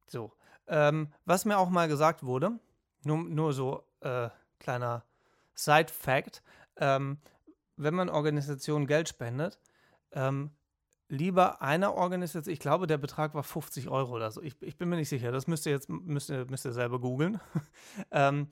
So. 0.08 0.32
Ähm, 0.66 1.12
was 1.24 1.44
mir 1.44 1.58
auch 1.58 1.68
mal 1.68 1.88
gesagt 1.88 2.24
wurde, 2.24 2.58
nur, 3.04 3.18
nur 3.18 3.52
so 3.52 3.84
äh, 4.00 4.30
kleiner 4.58 5.04
Side-Fact: 5.54 6.42
ähm, 6.76 7.18
Wenn 7.76 7.94
man 7.94 8.08
Organisationen 8.08 8.86
Geld 8.86 9.08
spendet, 9.08 9.58
ähm, 10.12 10.50
lieber 11.14 11.62
einer 11.62 11.94
Organisation, 11.94 12.52
ich 12.52 12.60
glaube, 12.60 12.86
der 12.86 12.98
Betrag 12.98 13.34
war 13.34 13.42
50 13.42 13.88
Euro 13.88 14.14
oder 14.14 14.30
so. 14.30 14.42
Ich, 14.42 14.60
ich 14.60 14.76
bin 14.76 14.88
mir 14.88 14.96
nicht 14.96 15.08
sicher. 15.08 15.32
Das 15.32 15.46
müsst 15.46 15.66
ihr 15.66 15.72
jetzt 15.72 15.88
müsst 15.88 16.30
ihr, 16.30 16.46
müsst 16.46 16.64
ihr 16.64 16.72
selber 16.72 17.00
googeln. 17.00 17.40
ähm, 18.10 18.48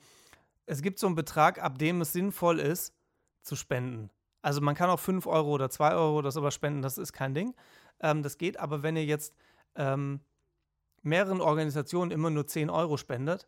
es 0.65 0.81
gibt 0.81 0.99
so 0.99 1.07
einen 1.07 1.15
Betrag, 1.15 1.61
ab 1.61 1.77
dem 1.77 2.01
es 2.01 2.13
sinnvoll 2.13 2.59
ist, 2.59 2.93
zu 3.41 3.55
spenden. 3.55 4.09
Also 4.41 4.61
man 4.61 4.75
kann 4.75 4.89
auch 4.89 4.99
5 4.99 5.27
Euro 5.27 5.51
oder 5.51 5.69
2 5.69 5.93
Euro 5.93 6.17
oder 6.17 6.31
sowas 6.31 6.53
spenden, 6.53 6.81
das 6.81 6.97
ist 6.97 7.13
kein 7.13 7.33
Ding. 7.33 7.53
Ähm, 7.99 8.23
das 8.23 8.37
geht, 8.37 8.59
aber 8.59 8.83
wenn 8.83 8.95
ihr 8.95 9.05
jetzt 9.05 9.33
ähm, 9.75 10.19
mehreren 11.01 11.41
Organisationen 11.41 12.11
immer 12.11 12.29
nur 12.29 12.47
10 12.47 12.69
Euro 12.69 12.97
spendet, 12.97 13.47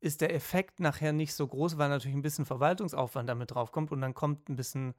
ist 0.00 0.20
der 0.20 0.34
Effekt 0.34 0.80
nachher 0.80 1.12
nicht 1.12 1.32
so 1.32 1.46
groß, 1.46 1.78
weil 1.78 1.88
natürlich 1.88 2.16
ein 2.16 2.22
bisschen 2.22 2.44
Verwaltungsaufwand 2.44 3.28
damit 3.28 3.52
draufkommt 3.52 3.92
und 3.92 4.00
dann 4.00 4.14
kommt 4.14 4.48
ein 4.48 4.56
bisschen 4.56 4.94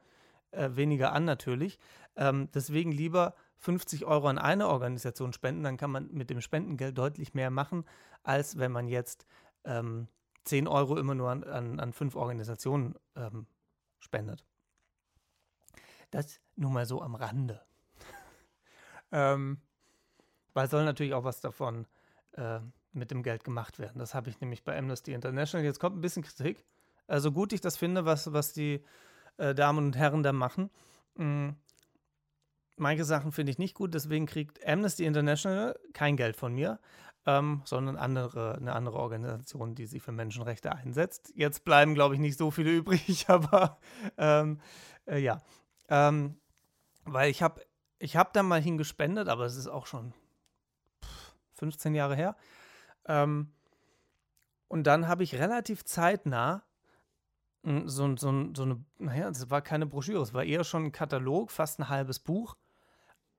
äh, 0.53 0.75
weniger 0.75 1.13
an 1.13 1.25
natürlich. 1.25 1.79
Ähm, 2.15 2.49
deswegen 2.53 2.91
lieber 2.91 3.33
50 3.57 4.05
Euro 4.05 4.27
an 4.27 4.37
eine 4.37 4.67
Organisation 4.67 5.33
spenden, 5.33 5.63
dann 5.63 5.77
kann 5.77 5.91
man 5.91 6.09
mit 6.11 6.29
dem 6.29 6.41
Spendengeld 6.41 6.97
deutlich 6.97 7.33
mehr 7.33 7.49
machen, 7.49 7.85
als 8.23 8.57
wenn 8.57 8.71
man 8.71 8.87
jetzt 8.87 9.25
ähm, 9.63 10.07
10 10.43 10.67
Euro 10.67 10.97
immer 10.97 11.15
nur 11.15 11.29
an, 11.29 11.43
an, 11.43 11.79
an 11.79 11.93
fünf 11.93 12.15
Organisationen 12.15 12.95
ähm, 13.15 13.47
spendet. 13.99 14.45
Das 16.11 16.39
nur 16.55 16.71
mal 16.71 16.85
so 16.85 17.01
am 17.01 17.15
Rande. 17.15 17.61
ähm, 19.11 19.61
weil 20.53 20.69
soll 20.69 20.85
natürlich 20.85 21.13
auch 21.13 21.23
was 21.23 21.41
davon 21.41 21.87
äh, 22.33 22.59
mit 22.91 23.11
dem 23.11 23.23
Geld 23.23 23.43
gemacht 23.43 23.79
werden. 23.79 23.97
Das 23.99 24.13
habe 24.13 24.29
ich 24.29 24.39
nämlich 24.39 24.63
bei 24.63 24.77
Amnesty 24.77 25.13
International. 25.13 25.65
Jetzt 25.65 25.79
kommt 25.79 25.97
ein 25.97 26.01
bisschen 26.01 26.23
Kritik. 26.23 26.65
Also 27.07 27.31
gut 27.31 27.53
ich 27.53 27.61
das 27.61 27.77
finde, 27.77 28.05
was, 28.05 28.31
was 28.31 28.53
die 28.53 28.83
äh, 29.37 29.55
Damen 29.55 29.85
und 29.85 29.97
Herren 29.97 30.23
da 30.23 30.33
machen. 30.33 30.69
Mhm. 31.15 31.55
Manche 32.75 33.03
Sachen 33.03 33.31
finde 33.31 33.51
ich 33.51 33.59
nicht 33.59 33.75
gut, 33.75 33.93
deswegen 33.93 34.25
kriegt 34.25 34.65
Amnesty 34.65 35.05
International 35.05 35.79
kein 35.93 36.17
Geld 36.17 36.35
von 36.35 36.53
mir, 36.53 36.79
ähm, 37.25 37.61
sondern 37.65 37.97
andere, 37.97 38.55
eine 38.55 38.73
andere 38.73 38.97
Organisation, 38.97 39.75
die 39.75 39.85
sich 39.85 40.01
für 40.01 40.11
Menschenrechte 40.11 40.71
einsetzt. 40.71 41.31
Jetzt 41.35 41.65
bleiben, 41.65 41.93
glaube 41.93 42.15
ich, 42.15 42.19
nicht 42.19 42.37
so 42.37 42.51
viele 42.51 42.71
übrig, 42.75 43.25
aber 43.29 43.77
ähm, 44.17 44.59
äh, 45.05 45.19
ja. 45.19 45.41
Ähm, 45.89 46.37
weil 47.05 47.29
ich 47.29 47.43
habe 47.43 47.61
ich 47.99 48.17
hab 48.17 48.33
da 48.33 48.43
mal 48.43 48.61
hingespendet, 48.61 49.29
aber 49.29 49.45
es 49.45 49.55
ist 49.55 49.67
auch 49.67 49.85
schon 49.85 50.13
15 51.53 51.95
Jahre 51.95 52.15
her. 52.15 52.35
Ähm, 53.05 53.51
und 54.67 54.87
dann 54.87 55.07
habe 55.07 55.23
ich 55.23 55.35
relativ 55.35 55.85
zeitnah 55.85 56.63
so, 57.63 58.15
so, 58.17 58.53
so 58.53 58.63
eine, 58.63 58.83
naja, 58.97 59.29
es 59.29 59.49
war 59.49 59.61
keine 59.61 59.85
Broschüre, 59.85 60.21
es 60.21 60.33
war 60.33 60.43
eher 60.43 60.63
schon 60.63 60.85
ein 60.85 60.91
Katalog, 60.91 61.51
fast 61.51 61.79
ein 61.79 61.89
halbes 61.89 62.19
Buch, 62.19 62.57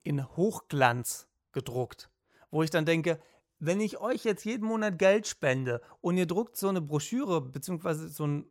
in 0.03 0.25
Hochglanz 0.37 1.29
gedruckt. 1.53 2.11
Wo 2.51 2.63
ich 2.63 2.71
dann 2.71 2.87
denke, 2.87 3.21
wenn 3.59 3.81
ich 3.81 3.99
euch 4.01 4.25
jetzt 4.25 4.45
jeden 4.45 4.67
Monat 4.67 4.99
Geld 4.99 5.27
spende 5.27 5.81
und 6.01 6.17
ihr 6.17 6.27
druckt 6.27 6.57
so 6.57 6.69
eine 6.69 6.81
Broschüre, 6.81 7.41
beziehungsweise 7.41 8.09
so 8.09 8.27
ein, 8.27 8.47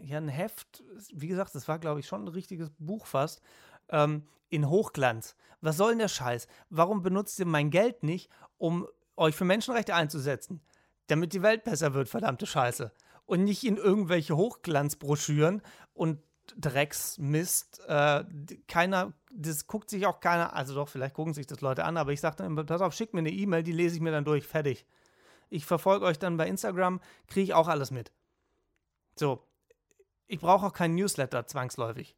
ja, 0.00 0.18
ein 0.18 0.28
Heft, 0.28 0.82
wie 1.12 1.28
gesagt, 1.28 1.54
das 1.54 1.68
war, 1.68 1.78
glaube 1.78 2.00
ich, 2.00 2.06
schon 2.06 2.24
ein 2.24 2.28
richtiges 2.28 2.70
Buch 2.78 3.06
fast, 3.06 3.40
ähm, 3.88 4.26
in 4.50 4.68
Hochglanz. 4.68 5.36
Was 5.60 5.76
soll 5.76 5.90
denn 5.90 5.98
der 5.98 6.08
Scheiß? 6.08 6.46
Warum 6.70 7.02
benutzt 7.02 7.38
ihr 7.38 7.46
mein 7.46 7.70
Geld 7.70 8.02
nicht, 8.02 8.30
um 8.56 8.86
euch 9.16 9.34
für 9.34 9.44
Menschenrechte 9.44 9.94
einzusetzen, 9.94 10.60
damit 11.08 11.32
die 11.32 11.42
Welt 11.42 11.64
besser 11.64 11.94
wird, 11.94 12.08
verdammte 12.08 12.46
Scheiße. 12.46 12.92
Und 13.28 13.44
nicht 13.44 13.62
in 13.62 13.76
irgendwelche 13.76 14.36
Hochglanzbroschüren 14.36 15.60
und 15.92 16.18
Drecksmist. 16.56 17.82
Äh, 17.86 18.24
keiner, 18.66 19.12
das 19.30 19.66
guckt 19.66 19.90
sich 19.90 20.06
auch 20.06 20.20
keiner, 20.20 20.54
also 20.54 20.74
doch, 20.74 20.88
vielleicht 20.88 21.14
gucken 21.14 21.34
sich 21.34 21.46
das 21.46 21.60
Leute 21.60 21.84
an, 21.84 21.98
aber 21.98 22.12
ich 22.12 22.22
sage 22.22 22.36
dann 22.36 22.46
immer, 22.46 22.64
pass 22.64 22.80
auf, 22.80 22.94
schickt 22.94 23.12
mir 23.12 23.20
eine 23.20 23.30
E-Mail, 23.30 23.62
die 23.62 23.72
lese 23.72 23.96
ich 23.96 24.00
mir 24.00 24.12
dann 24.12 24.24
durch, 24.24 24.46
fertig. 24.46 24.86
Ich 25.50 25.66
verfolge 25.66 26.06
euch 26.06 26.18
dann 26.18 26.38
bei 26.38 26.48
Instagram, 26.48 27.00
kriege 27.26 27.44
ich 27.44 27.54
auch 27.54 27.68
alles 27.68 27.90
mit. 27.90 28.12
So, 29.14 29.46
ich 30.26 30.38
brauche 30.38 30.66
auch 30.66 30.72
keinen 30.72 30.94
Newsletter 30.94 31.46
zwangsläufig. 31.46 32.16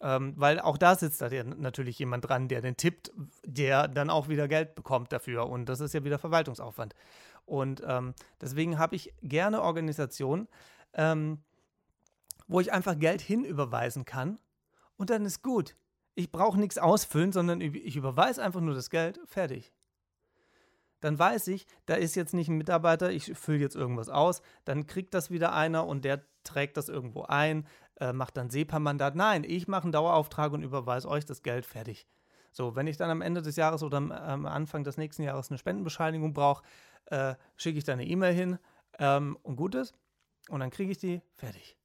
Ähm, 0.00 0.34
weil 0.36 0.60
auch 0.60 0.76
da 0.76 0.96
sitzt 0.96 1.22
da 1.22 1.30
natürlich 1.30 1.98
jemand 1.98 2.28
dran, 2.28 2.48
der 2.48 2.60
den 2.60 2.76
tippt, 2.76 3.10
der 3.42 3.88
dann 3.88 4.10
auch 4.10 4.28
wieder 4.28 4.48
Geld 4.48 4.74
bekommt 4.74 5.12
dafür. 5.12 5.48
Und 5.48 5.66
das 5.70 5.80
ist 5.80 5.94
ja 5.94 6.04
wieder 6.04 6.18
Verwaltungsaufwand. 6.18 6.94
Und 7.46 7.82
ähm, 7.86 8.14
deswegen 8.40 8.78
habe 8.78 8.96
ich 8.96 9.12
gerne 9.22 9.62
Organisationen, 9.62 10.48
ähm, 10.94 11.42
wo 12.46 12.60
ich 12.60 12.72
einfach 12.72 12.98
Geld 12.98 13.20
hinüberweisen 13.20 14.04
kann 14.04 14.38
und 14.96 15.10
dann 15.10 15.24
ist 15.24 15.42
gut. 15.42 15.76
Ich 16.14 16.30
brauche 16.30 16.58
nichts 16.58 16.78
ausfüllen, 16.78 17.32
sondern 17.32 17.60
ich 17.60 17.96
überweise 17.96 18.42
einfach 18.42 18.60
nur 18.60 18.74
das 18.74 18.90
Geld, 18.90 19.20
fertig. 19.26 19.72
Dann 21.00 21.18
weiß 21.18 21.48
ich, 21.48 21.66
da 21.86 21.94
ist 21.94 22.14
jetzt 22.14 22.32
nicht 22.32 22.48
ein 22.48 22.56
Mitarbeiter, 22.56 23.10
ich 23.10 23.34
fülle 23.36 23.58
jetzt 23.58 23.76
irgendwas 23.76 24.08
aus, 24.08 24.40
dann 24.64 24.86
kriegt 24.86 25.12
das 25.12 25.30
wieder 25.30 25.52
einer 25.52 25.86
und 25.86 26.04
der 26.04 26.22
trägt 26.44 26.76
das 26.76 26.88
irgendwo 26.88 27.22
ein, 27.24 27.66
äh, 28.00 28.12
macht 28.12 28.36
dann 28.36 28.48
SEPA-Mandat. 28.48 29.14
Nein, 29.16 29.44
ich 29.44 29.68
mache 29.68 29.82
einen 29.82 29.92
Dauerauftrag 29.92 30.52
und 30.52 30.62
überweise 30.62 31.08
euch 31.08 31.24
das 31.24 31.42
Geld 31.42 31.66
fertig. 31.66 32.06
So, 32.52 32.76
wenn 32.76 32.86
ich 32.86 32.96
dann 32.96 33.10
am 33.10 33.20
Ende 33.20 33.42
des 33.42 33.56
Jahres 33.56 33.82
oder 33.82 33.96
am 33.96 34.46
Anfang 34.46 34.84
des 34.84 34.96
nächsten 34.96 35.24
Jahres 35.24 35.50
eine 35.50 35.58
Spendenbescheinigung 35.58 36.32
brauche, 36.32 36.62
äh, 37.06 37.34
schicke 37.56 37.78
ich 37.78 37.84
da 37.84 37.92
eine 37.92 38.06
E-Mail 38.06 38.34
hin 38.34 38.58
ähm, 38.98 39.38
und 39.42 39.56
gut 39.56 39.74
ist. 39.74 39.94
Und 40.48 40.60
dann 40.60 40.70
kriege 40.70 40.92
ich 40.92 40.98
die 40.98 41.22
fertig. 41.34 41.76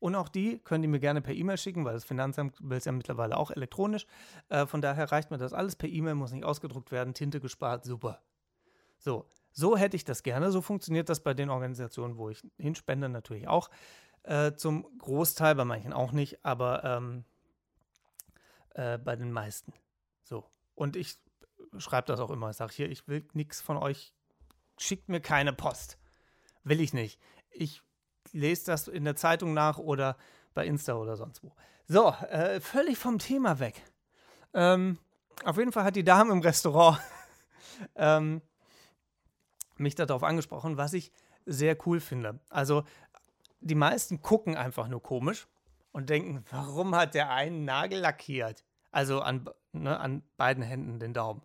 Und 0.00 0.14
auch 0.16 0.28
die 0.28 0.58
können 0.58 0.82
die 0.82 0.88
mir 0.88 1.00
gerne 1.00 1.22
per 1.22 1.34
E-Mail 1.34 1.56
schicken, 1.56 1.84
weil 1.86 1.94
das 1.94 2.04
Finanzamt 2.04 2.56
will 2.60 2.76
es 2.76 2.84
ja 2.84 2.92
mittlerweile 2.92 3.38
auch 3.38 3.50
elektronisch. 3.50 4.06
Äh, 4.50 4.66
von 4.66 4.82
daher 4.82 5.10
reicht 5.10 5.30
mir 5.30 5.38
das 5.38 5.54
alles 5.54 5.76
per 5.76 5.88
E-Mail, 5.88 6.14
muss 6.14 6.32
nicht 6.32 6.44
ausgedruckt 6.44 6.92
werden, 6.92 7.14
Tinte 7.14 7.40
gespart, 7.40 7.84
super. 7.84 8.20
So, 8.98 9.30
so 9.50 9.76
hätte 9.78 9.96
ich 9.96 10.04
das 10.04 10.22
gerne. 10.22 10.50
So 10.50 10.60
funktioniert 10.60 11.08
das 11.08 11.20
bei 11.20 11.32
den 11.32 11.48
Organisationen, 11.48 12.18
wo 12.18 12.28
ich 12.28 12.42
hinspende, 12.58 13.08
natürlich 13.08 13.48
auch. 13.48 13.70
Äh, 14.24 14.52
zum 14.56 14.86
Großteil, 14.98 15.54
bei 15.54 15.64
manchen 15.64 15.92
auch 15.92 16.12
nicht, 16.12 16.44
aber 16.44 16.84
ähm, 16.84 17.24
äh, 18.74 18.98
bei 18.98 19.16
den 19.16 19.32
meisten. 19.32 19.72
So. 20.22 20.44
Und 20.74 20.96
ich 20.96 21.18
schreibe 21.78 22.06
das 22.06 22.20
auch 22.20 22.30
immer. 22.30 22.50
Ich 22.50 22.56
sage 22.56 22.72
hier, 22.72 22.90
ich 22.90 23.06
will 23.08 23.26
nichts 23.32 23.60
von 23.60 23.76
euch. 23.76 24.12
Schickt 24.78 25.08
mir 25.08 25.20
keine 25.20 25.52
Post. 25.52 25.98
Will 26.64 26.80
ich 26.80 26.92
nicht. 26.92 27.20
Ich 27.50 27.82
lese 28.32 28.66
das 28.66 28.88
in 28.88 29.04
der 29.04 29.16
Zeitung 29.16 29.54
nach 29.54 29.78
oder 29.78 30.16
bei 30.54 30.66
Insta 30.66 30.94
oder 30.94 31.16
sonst 31.16 31.42
wo. 31.42 31.54
So, 31.86 32.10
äh, 32.30 32.60
völlig 32.60 32.98
vom 32.98 33.18
Thema 33.18 33.58
weg. 33.58 33.82
Ähm, 34.54 34.98
auf 35.44 35.58
jeden 35.58 35.72
Fall 35.72 35.84
hat 35.84 35.96
die 35.96 36.04
Dame 36.04 36.32
im 36.32 36.40
Restaurant 36.40 36.98
ähm, 37.96 38.40
mich 39.76 39.94
darauf 39.94 40.22
angesprochen, 40.22 40.76
was 40.76 40.92
ich 40.92 41.12
sehr 41.44 41.76
cool 41.86 42.00
finde. 42.00 42.40
Also 42.48 42.84
die 43.60 43.74
meisten 43.74 44.22
gucken 44.22 44.56
einfach 44.56 44.88
nur 44.88 45.02
komisch 45.02 45.46
und 45.92 46.10
denken, 46.10 46.44
warum 46.50 46.94
hat 46.94 47.14
der 47.14 47.30
einen 47.30 47.64
Nagel 47.64 48.00
lackiert? 48.00 48.64
Also 48.90 49.20
an, 49.20 49.48
ne, 49.72 49.98
an 49.98 50.22
beiden 50.36 50.62
Händen 50.62 50.98
den 50.98 51.14
Daumen. 51.14 51.42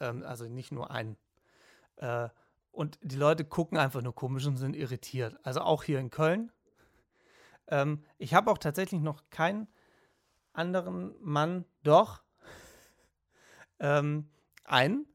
Ähm, 0.00 0.22
also 0.24 0.46
nicht 0.46 0.72
nur 0.72 0.90
einen. 0.90 1.16
Äh, 1.96 2.28
und 2.72 2.98
die 3.02 3.16
Leute 3.16 3.44
gucken 3.44 3.78
einfach 3.78 4.02
nur 4.02 4.14
komisch 4.14 4.46
und 4.46 4.56
sind 4.56 4.76
irritiert. 4.76 5.36
Also 5.42 5.60
auch 5.60 5.82
hier 5.82 5.98
in 5.98 6.10
Köln. 6.10 6.52
Ähm, 7.68 8.04
ich 8.18 8.34
habe 8.34 8.50
auch 8.50 8.58
tatsächlich 8.58 9.00
noch 9.00 9.22
keinen 9.30 9.68
anderen 10.52 11.14
Mann, 11.20 11.64
doch 11.82 12.22
ähm, 13.78 14.28
einen. 14.64 15.06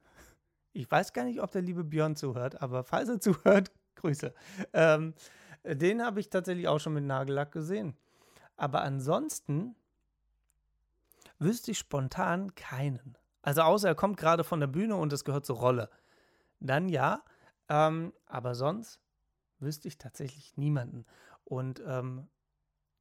Ich 0.73 0.89
weiß 0.89 1.13
gar 1.13 1.23
nicht, 1.23 1.41
ob 1.41 1.51
der 1.51 1.61
liebe 1.61 1.83
Björn 1.83 2.15
zuhört, 2.15 2.61
aber 2.61 2.83
falls 2.83 3.09
er 3.09 3.19
zuhört, 3.21 3.71
Grüße. 3.95 4.33
Ähm, 4.73 5.13
den 5.63 6.03
habe 6.03 6.19
ich 6.19 6.29
tatsächlich 6.29 6.67
auch 6.67 6.79
schon 6.79 6.93
mit 6.93 7.05
Nagellack 7.05 7.51
gesehen. 7.51 7.97
Aber 8.55 8.81
ansonsten 8.81 9.75
wüsste 11.39 11.71
ich 11.71 11.79
spontan 11.79 12.53
keinen. 12.55 13.17
Also 13.45 13.61
außer 13.61 13.87
er 13.87 13.95
kommt 13.95 14.17
gerade 14.17 14.43
von 14.43 14.59
der 14.59 14.65
Bühne 14.65 14.95
und 14.95 15.13
es 15.13 15.23
gehört 15.23 15.45
zur 15.45 15.57
Rolle. 15.57 15.91
Dann 16.59 16.89
ja. 16.89 17.23
Ähm, 17.69 18.11
aber 18.25 18.55
sonst 18.55 18.99
wüsste 19.59 19.87
ich 19.87 19.99
tatsächlich 19.99 20.57
niemanden. 20.57 21.05
Und 21.43 21.79
ähm, 21.85 22.27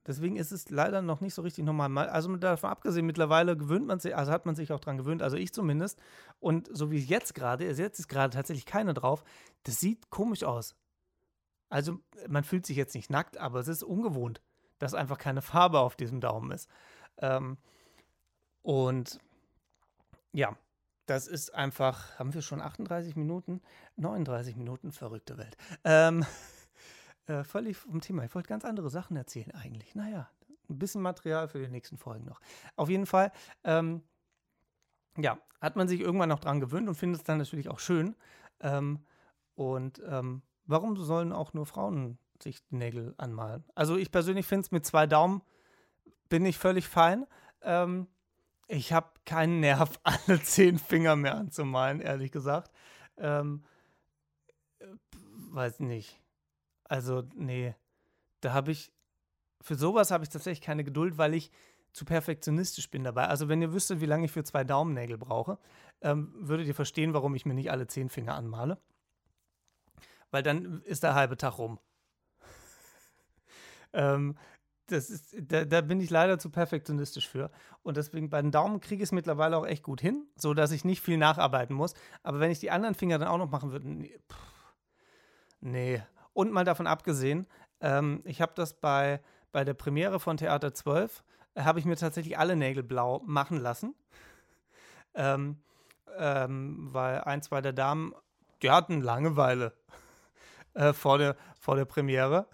deswegen 0.07 0.36
ist 0.36 0.53
es 0.53 0.68
leider 0.68 1.01
noch 1.01 1.22
nicht 1.22 1.32
so 1.32 1.40
richtig 1.40 1.64
normal. 1.64 1.97
Also 2.11 2.36
davon 2.36 2.68
abgesehen, 2.68 3.07
mittlerweile 3.07 3.57
gewöhnt 3.57 3.86
man 3.86 4.01
sich, 4.01 4.14
also 4.14 4.32
hat 4.32 4.45
man 4.45 4.55
sich 4.55 4.70
auch 4.70 4.80
dran 4.80 4.99
gewöhnt, 4.99 5.22
also 5.22 5.38
ich 5.38 5.55
zumindest. 5.55 5.99
Und 6.40 6.68
so 6.70 6.90
wie 6.90 6.99
jetzt 6.99 7.34
gerade, 7.34 7.64
jetzt 7.64 7.99
ist 7.99 8.09
gerade 8.09 8.34
tatsächlich 8.36 8.66
keiner 8.66 8.92
drauf, 8.92 9.24
das 9.62 9.80
sieht 9.80 10.11
komisch 10.11 10.45
aus. 10.45 10.76
Also 11.70 12.01
man 12.28 12.45
fühlt 12.45 12.66
sich 12.66 12.76
jetzt 12.76 12.95
nicht 12.95 13.09
nackt, 13.09 13.38
aber 13.38 13.61
es 13.61 13.68
ist 13.68 13.82
ungewohnt, 13.82 14.42
dass 14.78 14.92
einfach 14.92 15.16
keine 15.16 15.40
Farbe 15.40 15.80
auf 15.80 15.97
diesem 15.97 16.20
Daumen 16.20 16.51
ist. 16.51 16.68
Ähm, 17.16 17.57
und 18.61 19.20
ja, 20.35 20.57
das 21.07 21.26
ist 21.26 21.55
einfach, 21.55 22.18
haben 22.18 22.35
wir 22.35 22.43
schon 22.43 22.61
38 22.61 23.16
Minuten? 23.16 23.62
39 23.97 24.57
Minuten, 24.57 24.91
verrückte 24.91 25.39
Welt. 25.39 25.57
Ähm, 25.85 26.24
äh, 27.26 27.45
völlig 27.45 27.76
vom 27.76 28.01
Thema. 28.01 28.24
Ich 28.24 28.35
wollte 28.35 28.49
ganz 28.49 28.64
andere 28.64 28.91
Sachen 28.91 29.16
erzählen 29.16 29.53
eigentlich. 29.53 29.95
Naja, 29.95 30.28
ein 30.68 30.78
bisschen 30.78 31.03
Material 31.03 31.49
für 31.49 31.61
die 31.61 31.68
nächsten 31.68 31.99
Folgen 31.99 32.24
noch. 32.24 32.41
Auf 32.76 32.89
jeden 32.89 33.07
Fall, 33.07 33.32
ähm, 33.62 34.03
ja, 35.16 35.39
hat 35.61 35.76
man 35.76 35.89
sich 35.89 36.01
irgendwann 36.01 36.28
noch 36.30 36.41
dran 36.41 36.61
gewöhnt 36.61 36.89
und 36.89 36.97
findet 36.97 37.20
es 37.20 37.24
dann 37.24 37.39
natürlich 37.39 37.68
auch 37.68 37.78
schön. 37.78 38.16
Ähm, 38.61 39.05
und 39.55 40.03
ähm, 40.07 40.43
warum 40.66 40.97
sollen 40.97 41.32
auch 41.32 41.53
nur 41.53 41.66
Frauen 41.66 42.18
sich 42.43 42.66
die 42.66 42.76
Nägel 42.76 43.14
anmalen? 43.18 43.64
Also 43.74 43.97
ich 43.97 44.11
persönlich 44.11 44.47
finde 44.47 44.64
es 44.64 44.72
mit 44.72 44.85
zwei 44.85 45.07
Daumen 45.07 45.43
bin 46.28 46.45
ich 46.45 46.59
völlig 46.59 46.89
fein. 46.89 47.26
Ähm, 47.62 48.09
ich 48.69 48.93
habe 48.93 49.11
keinen 49.25 49.61
Nerv, 49.61 49.99
alle 50.03 50.43
zehn 50.43 50.79
Finger 50.79 51.17
mehr 51.17 51.37
anzumalen, 51.37 52.01
ehrlich 52.01 52.33
gesagt. 52.33 52.71
ähm, 53.17 53.65
äh, 54.79 54.87
weiß 55.51 55.81
nicht. 55.81 56.21
Also, 56.85 57.23
nee. 57.35 57.75
Da 58.41 58.53
habe 58.53 58.73
ich, 58.73 58.93
für 59.61 59.75
sowas 59.75 60.11
habe 60.11 60.25
ich 60.25 60.31
tatsächlich 60.31 60.61
keine 60.65 60.85
Geduld, 60.85 61.17
weil 61.19 61.35
ich 61.35 61.51
zu 61.93 62.05
perfektionistisch 62.05 62.91
bin 62.91 63.05
dabei. 63.05 63.29
Also, 63.29 63.49
wenn 63.49 63.62
ihr 63.62 63.73
wüsstet, 63.73 64.01
wie 64.01 64.07
lange 64.07 64.27
ich 64.27 64.33
für 64.33 64.45
zwei 64.45 64.65
Daumennägel 64.65 65.17
brauche, 65.17 65.59
ähm, 66.03 66.33
würdet 66.37 66.67
ihr 66.67 66.75
verstehen, 66.75 67.15
warum 67.15 67.35
ich 67.35 67.47
mir 67.47 67.55
nicht 67.55 67.71
alle 67.71 67.87
zehn 67.87 68.09
Finger 68.09 68.35
anmale. 68.35 68.79
Weil 70.31 70.43
dann 70.43 70.83
ist 70.83 71.05
der 71.05 71.15
halbe 71.15 71.37
Tag 71.37 71.59
rum. 71.59 71.79
ähm, 73.93 74.37
das 74.87 75.11
ist, 75.11 75.35
da, 75.41 75.64
da, 75.64 75.80
bin 75.80 76.01
ich 76.01 76.11
leider 76.11 76.39
zu 76.39 76.51
perfektionistisch 76.51 77.28
für. 77.28 77.51
Und 77.82 77.97
deswegen 77.97 78.30
bei 78.30 78.41
den 78.43 78.51
Daumen 78.51 78.80
kriege 78.80 79.03
ich 79.03 79.09
es 79.09 79.12
mittlerweile 79.12 79.57
auch 79.57 79.66
echt 79.66 79.82
gut 79.82 80.01
hin, 80.01 80.26
sodass 80.37 80.72
ich 80.72 80.85
nicht 80.85 81.01
viel 81.01 81.16
nacharbeiten 81.16 81.74
muss. 81.74 81.95
Aber 82.22 82.41
wenn 82.41 82.51
ich 82.51 82.61
die 82.61 82.70
anderen 82.70 82.95
Finger 82.95 83.18
dann 83.18 83.28
auch 83.28 83.39
noch 83.39 83.51
machen 83.51 83.72
würde, 83.72 83.89
nee. 83.89 84.18
Pff, 84.30 84.39
nee. 85.61 86.03
Und 86.32 86.53
mal 86.53 86.64
davon 86.64 86.87
abgesehen, 86.87 87.47
ähm, 87.80 88.22
ich 88.24 88.41
habe 88.41 88.53
das 88.55 88.74
bei, 88.74 89.20
bei 89.53 89.64
der 89.64 89.74
Premiere 89.74 90.20
von 90.20 90.37
Theater 90.37 90.74
12, 90.74 91.24
äh, 91.55 91.62
habe 91.62 91.78
ich 91.78 91.85
mir 91.85 91.97
tatsächlich 91.97 92.39
alle 92.39 92.57
Nägel 92.57 92.82
blau 92.82 93.22
machen 93.24 93.59
lassen. 93.59 93.95
ähm, 95.14 95.59
ähm, 96.18 96.89
weil 96.93 97.20
ein, 97.22 97.43
zwei 97.43 97.61
der 97.61 97.72
Damen, 97.72 98.14
die 98.62 98.70
hatten 98.70 99.01
Langeweile 99.01 99.72
äh, 100.74 100.93
vor, 100.93 101.18
der, 101.18 101.37
vor 101.59 101.76
der 101.76 101.85
Premiere. 101.85 102.47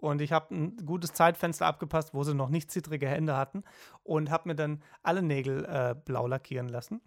Und 0.00 0.20
ich 0.20 0.30
habe 0.30 0.54
ein 0.54 0.76
gutes 0.86 1.12
Zeitfenster 1.12 1.66
abgepasst, 1.66 2.14
wo 2.14 2.22
sie 2.22 2.32
noch 2.32 2.50
nicht 2.50 2.70
zittrige 2.70 3.08
Hände 3.08 3.36
hatten 3.36 3.64
und 4.04 4.30
habe 4.30 4.48
mir 4.48 4.54
dann 4.54 4.80
alle 5.02 5.22
Nägel 5.22 5.64
äh, 5.64 5.96
blau 5.96 6.28
lackieren 6.28 6.68
lassen. 6.68 7.00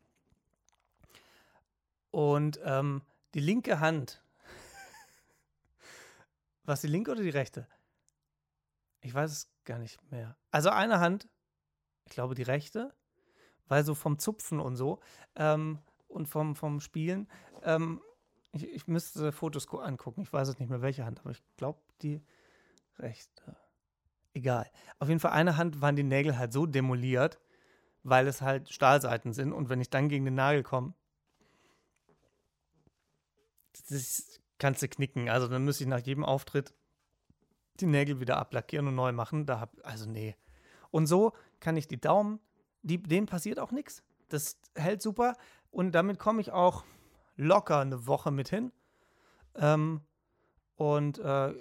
Und 2.11 2.59
ähm, 2.65 3.01
die 3.33 3.39
linke 3.39 3.79
Hand, 3.79 4.21
was 6.65 6.81
die 6.81 6.87
linke 6.87 7.11
oder 7.11 7.23
die 7.23 7.29
rechte? 7.29 7.65
Ich 8.99 9.13
weiß 9.13 9.31
es 9.31 9.49
gar 9.63 9.79
nicht 9.79 10.11
mehr. 10.11 10.35
Also 10.51 10.69
eine 10.69 10.99
Hand, 10.99 11.29
ich 12.07 12.11
glaube 12.11 12.35
die 12.35 12.43
rechte, 12.43 12.93
weil 13.69 13.85
so 13.85 13.95
vom 13.95 14.19
Zupfen 14.19 14.59
und 14.59 14.75
so 14.75 14.99
ähm, 15.37 15.79
und 16.09 16.27
vom, 16.27 16.57
vom 16.57 16.81
Spielen, 16.81 17.29
ähm, 17.63 18.01
ich, 18.51 18.67
ich 18.67 18.87
müsste 18.87 19.31
Fotos 19.31 19.65
angucken, 19.73 20.23
ich 20.23 20.33
weiß 20.33 20.49
es 20.49 20.59
nicht 20.59 20.67
mehr 20.67 20.81
welche 20.81 21.05
Hand, 21.05 21.21
aber 21.21 21.31
ich 21.31 21.41
glaube 21.55 21.79
die 22.01 22.21
rechte. 23.01 23.55
Egal. 24.33 24.69
Auf 24.99 25.09
jeden 25.09 25.19
Fall 25.19 25.31
eine 25.31 25.57
Hand 25.57 25.81
waren 25.81 25.95
die 25.95 26.03
Nägel 26.03 26.37
halt 26.37 26.53
so 26.53 26.65
demoliert, 26.65 27.39
weil 28.03 28.27
es 28.27 28.41
halt 28.41 28.69
Stahlseiten 28.71 29.33
sind 29.33 29.51
und 29.51 29.69
wenn 29.69 29.81
ich 29.81 29.89
dann 29.89 30.09
gegen 30.09 30.25
den 30.25 30.35
Nagel 30.35 30.63
komme, 30.63 30.93
das 33.89 34.39
kannst 34.57 34.81
du 34.81 34.87
knicken. 34.87 35.29
Also 35.29 35.47
dann 35.47 35.65
müsste 35.65 35.83
ich 35.83 35.89
nach 35.89 35.99
jedem 35.99 36.23
Auftritt 36.23 36.73
die 37.79 37.87
Nägel 37.87 38.19
wieder 38.19 38.37
ablackieren 38.37 38.87
und 38.87 38.95
neu 38.95 39.11
machen. 39.11 39.45
Da 39.45 39.59
hab, 39.59 39.75
also 39.83 40.09
nee. 40.09 40.35
Und 40.91 41.07
so 41.07 41.33
kann 41.59 41.77
ich 41.77 41.87
die 41.87 41.99
Daumen, 41.99 42.39
die, 42.83 43.01
denen 43.01 43.27
passiert 43.27 43.59
auch 43.59 43.71
nichts. 43.71 44.03
Das 44.29 44.57
hält 44.75 45.01
super 45.01 45.35
und 45.71 45.93
damit 45.93 46.19
komme 46.19 46.41
ich 46.41 46.51
auch 46.51 46.83
locker 47.35 47.79
eine 47.79 48.07
Woche 48.07 48.31
mit 48.31 48.49
hin. 48.49 48.71
Ähm, 49.55 50.01
und 50.75 51.19
äh, 51.19 51.53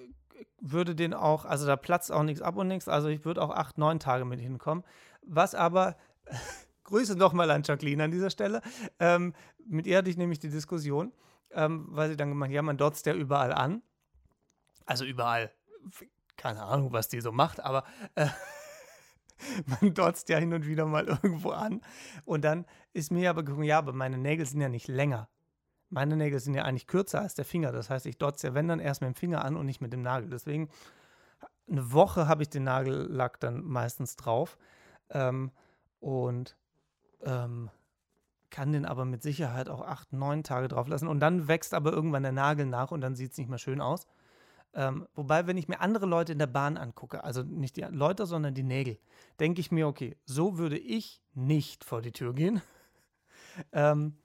würde 0.61 0.95
den 0.95 1.15
auch, 1.15 1.45
also 1.45 1.67
da 1.67 1.77
platzt 1.77 2.13
auch 2.13 2.23
nichts 2.23 2.43
ab 2.43 2.57
und 2.57 2.69
nichts, 2.69 2.89
also 2.89 3.09
ich 3.09 3.25
würde 3.25 3.43
auch 3.43 3.51
acht, 3.51 3.79
neun 3.79 3.99
Tage 3.99 4.25
mit 4.25 4.41
hinkommen. 4.41 4.85
Was 5.23 5.55
aber, 5.55 5.97
Grüße 6.85 7.17
nochmal 7.17 7.51
an 7.51 7.63
Jacqueline 7.63 8.05
an 8.05 8.11
dieser 8.11 8.31
Stelle, 8.31 8.63
ähm, 8.99 9.35
mit 9.65 9.87
ihr 9.87 9.99
hatte 9.99 10.11
ich 10.11 10.17
nämlich 10.17 10.39
die 10.39 10.51
Diskussion, 10.51 11.13
ähm, 11.53 11.87
weil 11.91 12.11
sie 12.11 12.17
dann 12.17 12.31
gemacht 12.31 12.51
ja, 12.51 12.63
man 12.63 12.77
dotzt 12.77 13.07
ja 13.07 13.15
überall 13.15 13.53
an. 13.53 13.83
Also 14.87 15.05
überall. 15.05 15.53
Keine 16.37 16.63
Ahnung, 16.63 16.93
was 16.93 17.09
die 17.09 17.21
so 17.21 17.33
macht, 17.33 17.61
aber 17.61 17.85
äh, 18.15 18.27
man 19.81 19.95
dotzt 19.95 20.29
ja 20.29 20.39
hin 20.39 20.53
und 20.53 20.67
wieder 20.67 20.87
mal 20.87 21.07
irgendwo 21.07 21.51
an. 21.51 21.81
Und 22.25 22.43
dann 22.45 22.67
ist 22.93 23.13
mir 23.13 23.31
aber 23.31 23.43
gekommen, 23.43 23.65
ja, 23.65 23.79
aber 23.79 23.93
meine 23.93 24.19
Nägel 24.19 24.47
sind 24.47 24.61
ja 24.61 24.69
nicht 24.69 24.89
länger. 24.89 25.29
Meine 25.91 26.17
Nägel 26.17 26.41
sind 26.41 26.55
ja 26.55 26.63
eigentlich 26.65 26.87
kürzer 26.87 27.21
als 27.21 27.35
der 27.35 27.45
Finger. 27.45 27.73
Das 27.73 27.91
heißt, 27.91 28.07
ich 28.07 28.17
dotze 28.17 28.49
ja, 28.49 28.55
wenn 28.55 28.69
dann 28.69 28.81
erst 28.81 29.03
mit 29.03 29.09
dem 29.09 29.15
Finger 29.15 29.45
an 29.45 29.57
und 29.57 29.67
nicht 29.67 29.81
mit 29.81 29.93
dem 29.93 30.03
Nagel. 30.03 30.31
Deswegen, 30.31 30.69
eine 31.69 31.93
Woche 31.93 32.27
habe 32.27 32.43
ich 32.43 32.49
den 32.49 32.65
Nagellack 32.65 33.41
dann 33.41 33.63
meistens 33.65 34.17
drauf. 34.17 34.57
Ähm, 35.11 35.51
und 36.01 36.57
ähm, 37.23 37.71
kann 38.51 38.73
den 38.73 38.85
aber 38.85 39.05
mit 39.05 39.23
Sicherheit 39.23 39.69
auch 39.69 39.81
acht, 39.81 40.13
neun 40.13 40.43
Tage 40.43 40.69
drauf 40.69 40.89
lassen. 40.89 41.09
Und 41.09 41.21
dann 41.21 41.49
wächst 41.49 41.73
aber 41.73 41.93
irgendwann 41.93 42.23
der 42.23 42.33
Nagel 42.33 42.67
nach 42.67 42.91
und 42.91 43.01
dann 43.01 43.15
sieht 43.15 43.33
es 43.33 43.39
nicht 43.39 43.49
mehr 43.49 43.59
schön 43.59 43.81
aus. 43.81 44.07
Ähm, 44.73 45.07
wobei, 45.15 45.47
wenn 45.47 45.57
ich 45.57 45.69
mir 45.69 45.81
andere 45.81 46.07
Leute 46.07 46.33
in 46.33 46.39
der 46.39 46.47
Bahn 46.47 46.77
angucke, 46.77 47.25
also 47.25 47.43
nicht 47.43 47.77
die 47.77 47.83
Leute, 47.83 48.27
sondern 48.27 48.55
die 48.55 48.63
Nägel, 48.63 48.99
denke 49.41 49.61
ich 49.61 49.73
mir, 49.73 49.89
okay, 49.89 50.17
so 50.27 50.59
würde 50.59 50.79
ich 50.79 51.21
nicht 51.35 51.85
vor 51.85 52.03
die 52.03 52.13
Tür 52.13 52.35
gehen. 52.35 52.61
ähm, 53.73 54.17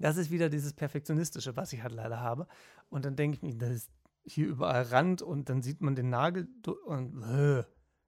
das 0.00 0.16
ist 0.16 0.30
wieder 0.30 0.48
dieses 0.48 0.72
Perfektionistische, 0.72 1.56
was 1.56 1.72
ich 1.72 1.82
halt 1.82 1.92
leider 1.92 2.20
habe. 2.20 2.46
Und 2.88 3.04
dann 3.04 3.16
denke 3.16 3.36
ich 3.36 3.42
mir, 3.42 3.56
das 3.56 3.70
ist 3.70 3.90
hier 4.24 4.48
überall 4.48 4.82
Rand 4.82 5.22
und 5.22 5.48
dann 5.48 5.62
sieht 5.62 5.80
man 5.80 5.94
den 5.94 6.10
Nagel 6.10 6.48
und 6.86 7.22
äh, 7.22 7.64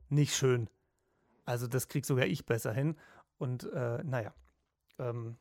nicht 0.09 0.35
schön. 0.35 0.69
Also 1.45 1.67
das 1.67 1.89
krieg 1.89 2.07
sogar 2.07 2.27
ich 2.27 2.47
besser 2.47 2.73
hin. 2.73 2.97
Und 3.39 3.71
äh, 3.73 4.03
naja. 4.05 4.33
Ähm, 4.99 5.37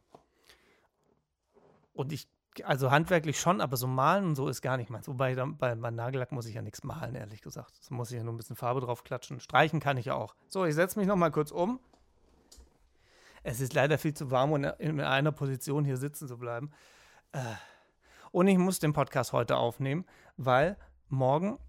und 1.93 2.11
ich, 2.11 2.27
also 2.63 2.91
handwerklich 2.91 3.39
schon, 3.39 3.61
aber 3.61 3.77
so 3.77 3.87
malen 3.87 4.25
und 4.25 4.35
so 4.35 4.49
ist 4.49 4.61
gar 4.61 4.75
nicht 4.77 4.89
meins. 4.89 5.07
Wobei 5.07 5.35
dann, 5.35 5.57
bei 5.57 5.75
meinem 5.75 5.95
Nagellack 5.95 6.31
muss 6.31 6.47
ich 6.47 6.55
ja 6.55 6.61
nichts 6.61 6.83
malen, 6.83 7.15
ehrlich 7.15 7.41
gesagt. 7.41 7.77
Das 7.79 7.91
muss 7.91 8.11
ich 8.11 8.17
ja 8.17 8.23
nur 8.23 8.33
ein 8.33 8.37
bisschen 8.37 8.55
Farbe 8.55 8.81
drauf 8.81 9.03
klatschen. 9.03 9.39
Streichen 9.39 9.79
kann 9.79 9.97
ich 9.97 10.05
ja 10.05 10.15
auch. 10.15 10.35
So, 10.47 10.65
ich 10.65 10.75
setze 10.75 10.99
mich 10.99 11.07
noch 11.07 11.15
mal 11.15 11.31
kurz 11.31 11.51
um. 11.51 11.79
Es 13.43 13.59
ist 13.59 13.73
leider 13.73 13.97
viel 13.97 14.13
zu 14.13 14.31
warm, 14.31 14.51
um 14.51 14.63
in 14.63 15.01
einer 15.01 15.31
Position 15.31 15.85
hier 15.85 15.97
sitzen 15.97 16.27
zu 16.27 16.37
bleiben. 16.37 16.71
Äh, 17.31 17.39
und 18.31 18.47
ich 18.47 18.57
muss 18.57 18.79
den 18.79 18.93
Podcast 18.93 19.33
heute 19.33 19.57
aufnehmen, 19.57 20.05
weil 20.37 20.77
morgen, 21.09 21.59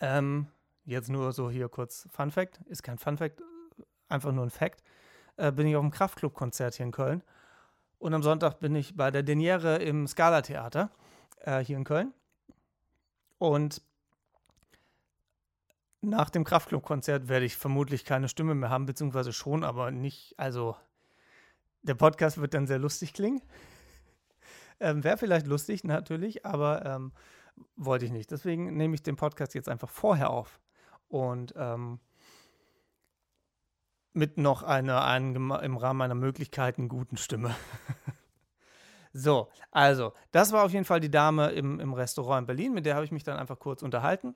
ähm, 0.00 0.48
jetzt 0.84 1.10
nur 1.10 1.32
so 1.32 1.50
hier 1.50 1.68
kurz 1.68 2.08
Fun 2.10 2.30
Fact, 2.30 2.60
ist 2.66 2.82
kein 2.82 2.98
Fun 2.98 3.16
Fact, 3.16 3.42
einfach 4.08 4.32
nur 4.32 4.44
ein 4.44 4.50
Fact, 4.50 4.82
äh, 5.36 5.52
bin 5.52 5.66
ich 5.66 5.76
auf 5.76 5.82
dem 5.82 5.90
Kraftclub-Konzert 5.90 6.74
hier 6.74 6.86
in 6.86 6.92
Köln. 6.92 7.22
Und 7.98 8.14
am 8.14 8.22
Sonntag 8.22 8.58
bin 8.58 8.74
ich 8.74 8.96
bei 8.96 9.10
der 9.10 9.22
Deniere 9.22 9.76
im 9.76 10.06
Scala-Theater 10.06 10.90
äh, 11.40 11.60
hier 11.60 11.76
in 11.76 11.84
Köln. 11.84 12.12
Und 13.38 13.82
nach 16.04 16.30
dem 16.30 16.44
Kraftclub-Konzert 16.44 17.28
werde 17.28 17.46
ich 17.46 17.56
vermutlich 17.56 18.04
keine 18.04 18.28
Stimme 18.28 18.54
mehr 18.54 18.70
haben, 18.70 18.86
beziehungsweise 18.86 19.32
schon, 19.32 19.64
aber 19.64 19.90
nicht, 19.90 20.34
also 20.38 20.76
der 21.82 21.94
Podcast 21.94 22.40
wird 22.40 22.54
dann 22.54 22.66
sehr 22.66 22.78
lustig 22.78 23.12
klingen. 23.12 23.42
Ähm, 24.80 25.04
Wäre 25.04 25.16
vielleicht 25.16 25.46
lustig, 25.46 25.84
natürlich, 25.84 26.44
aber 26.44 26.84
ähm, 26.84 27.12
wollte 27.76 28.06
ich 28.06 28.10
nicht. 28.10 28.32
Deswegen 28.32 28.76
nehme 28.76 28.96
ich 28.96 29.04
den 29.04 29.14
Podcast 29.14 29.54
jetzt 29.54 29.68
einfach 29.68 29.88
vorher 29.88 30.30
auf. 30.30 30.60
Und 31.06 31.54
ähm, 31.56 32.00
mit 34.14 34.38
noch 34.38 34.62
einer, 34.62 35.04
einer 35.04 35.62
im 35.62 35.76
Rahmen 35.76 35.98
meiner 35.98 36.14
Möglichkeiten 36.14 36.88
guten 36.88 37.16
Stimme. 37.16 37.54
so, 39.12 39.48
also, 39.70 40.12
das 40.32 40.52
war 40.52 40.64
auf 40.64 40.72
jeden 40.72 40.84
Fall 40.84 41.00
die 41.00 41.10
Dame 41.10 41.50
im, 41.50 41.80
im 41.80 41.92
Restaurant 41.92 42.42
in 42.42 42.46
Berlin, 42.46 42.74
mit 42.74 42.84
der 42.86 42.94
habe 42.94 43.04
ich 43.04 43.12
mich 43.12 43.24
dann 43.24 43.38
einfach 43.38 43.58
kurz 43.58 43.82
unterhalten. 43.82 44.34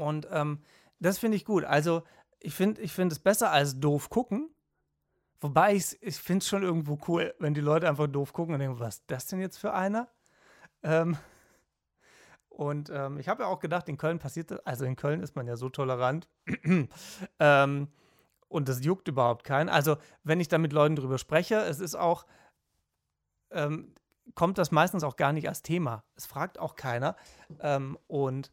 Und 0.00 0.26
ähm, 0.30 0.60
das 0.98 1.18
finde 1.18 1.36
ich 1.36 1.44
gut. 1.44 1.64
Also, 1.64 2.02
ich 2.40 2.54
finde 2.54 2.80
ich 2.80 2.92
find 2.92 3.12
es 3.12 3.18
besser 3.18 3.52
als 3.52 3.78
doof 3.78 4.08
gucken. 4.08 4.48
Wobei 5.40 5.74
ich, 5.74 6.02
ich 6.02 6.16
finde 6.16 6.42
es 6.42 6.48
schon 6.48 6.62
irgendwo 6.62 6.98
cool, 7.06 7.34
wenn 7.38 7.54
die 7.54 7.60
Leute 7.60 7.88
einfach 7.88 8.06
doof 8.06 8.32
gucken 8.32 8.54
und 8.54 8.60
denken, 8.60 8.80
was 8.80 8.96
ist 8.96 9.04
das 9.08 9.26
denn 9.26 9.40
jetzt 9.40 9.58
für 9.58 9.74
einer? 9.74 10.08
Ähm, 10.82 11.16
und 12.48 12.90
ähm, 12.90 13.18
ich 13.18 13.28
habe 13.28 13.42
ja 13.42 13.48
auch 13.48 13.60
gedacht, 13.60 13.88
in 13.88 13.98
Köln 13.98 14.18
passiert 14.18 14.50
das, 14.50 14.64
also 14.66 14.86
in 14.86 14.96
Köln 14.96 15.22
ist 15.22 15.36
man 15.36 15.46
ja 15.46 15.56
so 15.56 15.68
tolerant. 15.68 16.28
ähm, 17.38 17.88
und 18.48 18.68
das 18.68 18.82
juckt 18.82 19.06
überhaupt 19.06 19.44
keinen. 19.44 19.68
Also, 19.68 19.96
wenn 20.24 20.40
ich 20.40 20.48
da 20.48 20.58
mit 20.58 20.72
Leuten 20.72 20.96
drüber 20.96 21.18
spreche, 21.18 21.56
es 21.56 21.78
ist 21.78 21.94
auch, 21.94 22.26
ähm, 23.50 23.94
kommt 24.34 24.56
das 24.56 24.70
meistens 24.70 25.04
auch 25.04 25.16
gar 25.16 25.32
nicht 25.34 25.48
als 25.48 25.62
Thema. 25.62 26.04
Es 26.16 26.24
fragt 26.24 26.58
auch 26.58 26.76
keiner. 26.76 27.16
Ähm, 27.60 27.98
und 28.06 28.50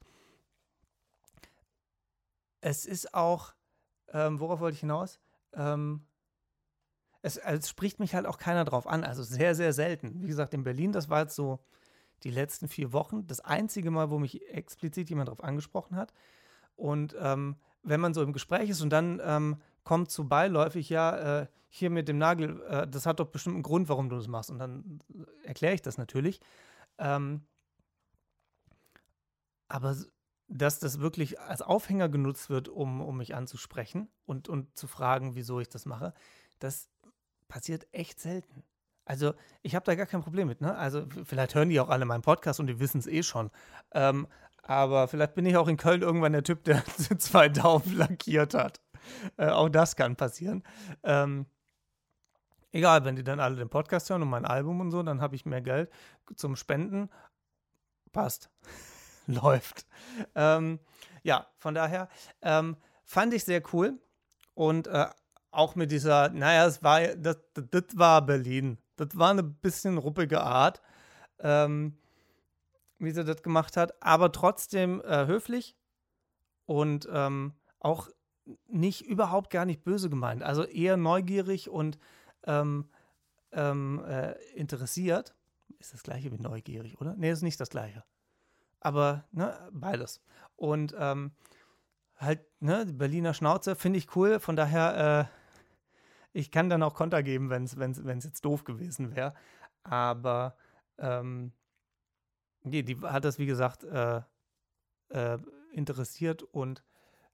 es 2.62 2.86
ist 2.86 3.14
auch, 3.14 3.53
ähm, 4.14 4.39
worauf 4.39 4.60
wollte 4.60 4.76
ich 4.76 4.82
hinaus? 4.82 5.20
Ähm, 5.53 6.05
es, 7.22 7.38
also 7.39 7.60
es, 7.60 7.70
spricht 7.70 7.99
mich 7.99 8.16
halt 8.16 8.26
auch 8.26 8.38
keiner 8.38 8.66
drauf 8.66 8.88
an, 8.88 9.03
also 9.03 9.24
sehr, 9.24 9.55
sehr 9.55 9.74
selten. 9.74 10.22
Wie 10.22 10.28
gesagt, 10.28 10.53
in 10.53 10.64
Berlin, 10.64 10.91
das 10.91 11.10
war 11.10 11.22
jetzt 11.22 11.36
so 11.36 11.60
die 12.24 12.32
letzten 12.32 12.68
vier 12.68 12.93
Wochen 12.93 13.28
das 13.28 13.39
einzige 13.39 13.91
Mal, 13.91 14.10
wo 14.10 14.20
mich 14.20 14.47
explizit 14.49 15.10
jemand 15.10 15.30
drauf 15.30 15.43
angesprochen 15.43 15.95
hat. 15.95 16.14
Und 16.76 17.16
ähm, 17.20 17.58
wenn 17.84 17.99
man 17.99 18.14
so 18.14 18.22
im 18.22 18.34
Gespräch 18.34 18.70
ist 18.70 18.82
und 18.82 18.89
dann 18.89 19.22
ähm, 19.24 19.58
kommt 19.84 20.12
zu 20.12 20.28
beiläufig, 20.28 20.89
ja, 20.89 21.41
äh, 21.41 21.47
hier 21.70 21.89
mit 21.89 22.08
dem 22.08 22.18
Nagel, 22.18 22.62
äh, 22.64 22.88
das 22.88 23.05
hat 23.05 23.20
doch 23.20 23.28
bestimmt 23.28 23.55
einen 23.55 23.64
Grund, 23.64 23.89
warum 23.89 24.10
du 24.10 24.16
das 24.16 24.28
machst. 24.28 24.49
Und 24.49 24.60
dann 24.60 25.01
erkläre 25.43 25.74
ich 25.74 25.82
das 25.82 25.97
natürlich. 25.97 26.39
Ähm, 26.97 27.45
aber 29.68 29.95
dass 30.47 30.79
das 30.79 30.99
wirklich 30.99 31.39
als 31.39 31.61
Aufhänger 31.61 32.09
genutzt 32.09 32.49
wird, 32.49 32.69
um, 32.69 33.01
um 33.01 33.17
mich 33.17 33.35
anzusprechen 33.35 34.09
und, 34.25 34.47
und 34.47 34.77
zu 34.77 34.87
fragen, 34.87 35.35
wieso 35.35 35.59
ich 35.59 35.69
das 35.69 35.85
mache, 35.85 36.13
das 36.59 36.89
passiert 37.47 37.87
echt 37.91 38.19
selten. 38.19 38.63
Also 39.05 39.33
ich 39.61 39.75
habe 39.75 39.85
da 39.85 39.95
gar 39.95 40.05
kein 40.05 40.21
Problem 40.21 40.47
mit. 40.47 40.61
Ne? 40.61 40.75
Also 40.75 41.05
vielleicht 41.23 41.55
hören 41.55 41.69
die 41.69 41.79
auch 41.79 41.89
alle 41.89 42.05
meinen 42.05 42.21
Podcast 42.21 42.59
und 42.59 42.67
die 42.67 42.79
wissen 42.79 42.99
es 42.99 43.07
eh 43.07 43.23
schon. 43.23 43.51
Ähm, 43.91 44.27
aber 44.63 45.07
vielleicht 45.07 45.33
bin 45.33 45.45
ich 45.45 45.55
auch 45.55 45.69
in 45.69 45.77
Köln 45.77 46.01
irgendwann 46.01 46.33
der 46.33 46.43
Typ, 46.43 46.63
der 46.65 46.83
zwei 47.17 47.47
Daumen 47.47 47.95
lackiert 47.95 48.53
hat. 48.53 48.81
Äh, 49.37 49.47
auch 49.47 49.69
das 49.69 49.95
kann 49.95 50.17
passieren. 50.17 50.63
Ähm, 51.03 51.45
egal, 52.71 53.05
wenn 53.05 53.15
die 53.15 53.23
dann 53.23 53.39
alle 53.39 53.55
den 53.55 53.69
Podcast 53.69 54.09
hören 54.09 54.21
und 54.21 54.29
mein 54.29 54.45
Album 54.45 54.81
und 54.81 54.91
so, 54.91 55.01
dann 55.03 55.21
habe 55.21 55.35
ich 55.35 55.45
mehr 55.45 55.61
Geld 55.61 55.89
zum 56.35 56.57
Spenden. 56.57 57.09
Passt. 58.11 58.49
Läuft. 59.41 59.86
Ähm, 60.36 60.80
ja, 61.23 61.47
von 61.57 61.75
daher 61.75 62.09
ähm, 62.41 62.78
fand 63.03 63.34
ich 63.34 63.43
sehr 63.43 63.61
cool. 63.73 63.99
Und 64.53 64.88
äh, 64.88 65.05
auch 65.51 65.75
mit 65.75 65.91
dieser, 65.91 66.30
naja, 66.30 66.65
es 66.65 66.82
war, 66.84 67.01
das, 67.15 67.38
das, 67.53 67.84
war 67.93 68.25
Berlin. 68.25 68.78
Das 68.95 69.09
war 69.13 69.32
eine 69.32 69.43
bisschen 69.43 69.97
ruppige 69.97 70.41
Art, 70.41 70.82
ähm, 71.39 71.97
wie 72.99 73.11
sie 73.11 73.23
das 73.23 73.43
gemacht 73.43 73.78
hat, 73.78 74.01
aber 74.01 74.32
trotzdem 74.32 75.01
äh, 75.01 75.28
höflich 75.28 75.75
und 76.65 77.07
ähm, 77.11 77.53
auch 77.80 78.09
nicht, 78.67 79.01
überhaupt 79.01 79.49
gar 79.51 79.65
nicht 79.65 79.84
böse 79.84 80.09
gemeint. 80.09 80.41
Also 80.41 80.63
eher 80.63 80.97
neugierig 80.97 81.69
und 81.69 81.99
ähm, 82.45 82.89
ähm, 83.51 84.03
äh, 84.05 84.34
interessiert. 84.53 85.36
Ist 85.80 85.93
das 85.93 86.03
gleiche 86.03 86.32
wie 86.32 86.39
neugierig, 86.39 86.99
oder? 86.99 87.15
Nee, 87.17 87.32
ist 87.32 87.41
nicht 87.41 87.59
das 87.59 87.69
gleiche. 87.69 88.03
Aber, 88.80 89.25
ne, 89.32 89.57
beides. 89.71 90.21
Und 90.55 90.95
ähm, 90.97 91.32
halt, 92.15 92.41
ne, 92.61 92.86
die 92.86 92.93
Berliner 92.93 93.34
Schnauze 93.34 93.75
finde 93.75 93.99
ich 93.99 94.15
cool. 94.15 94.39
Von 94.39 94.55
daher, 94.55 95.30
äh, 95.30 96.38
ich 96.38 96.51
kann 96.51 96.69
dann 96.69 96.84
auch 96.84 96.93
Konter 96.93 97.23
geben, 97.23 97.49
wenn 97.49 97.63
es 97.63 98.23
jetzt 98.23 98.45
doof 98.45 98.63
gewesen 98.63 99.15
wäre. 99.15 99.34
Aber 99.84 100.55
ähm, 100.97 101.51
die, 102.63 102.84
die 102.84 102.97
hat 103.01 103.25
das, 103.25 103.39
wie 103.39 103.45
gesagt, 103.45 103.84
äh, 103.84 104.21
äh, 105.09 105.38
interessiert 105.71 106.43
und 106.43 106.84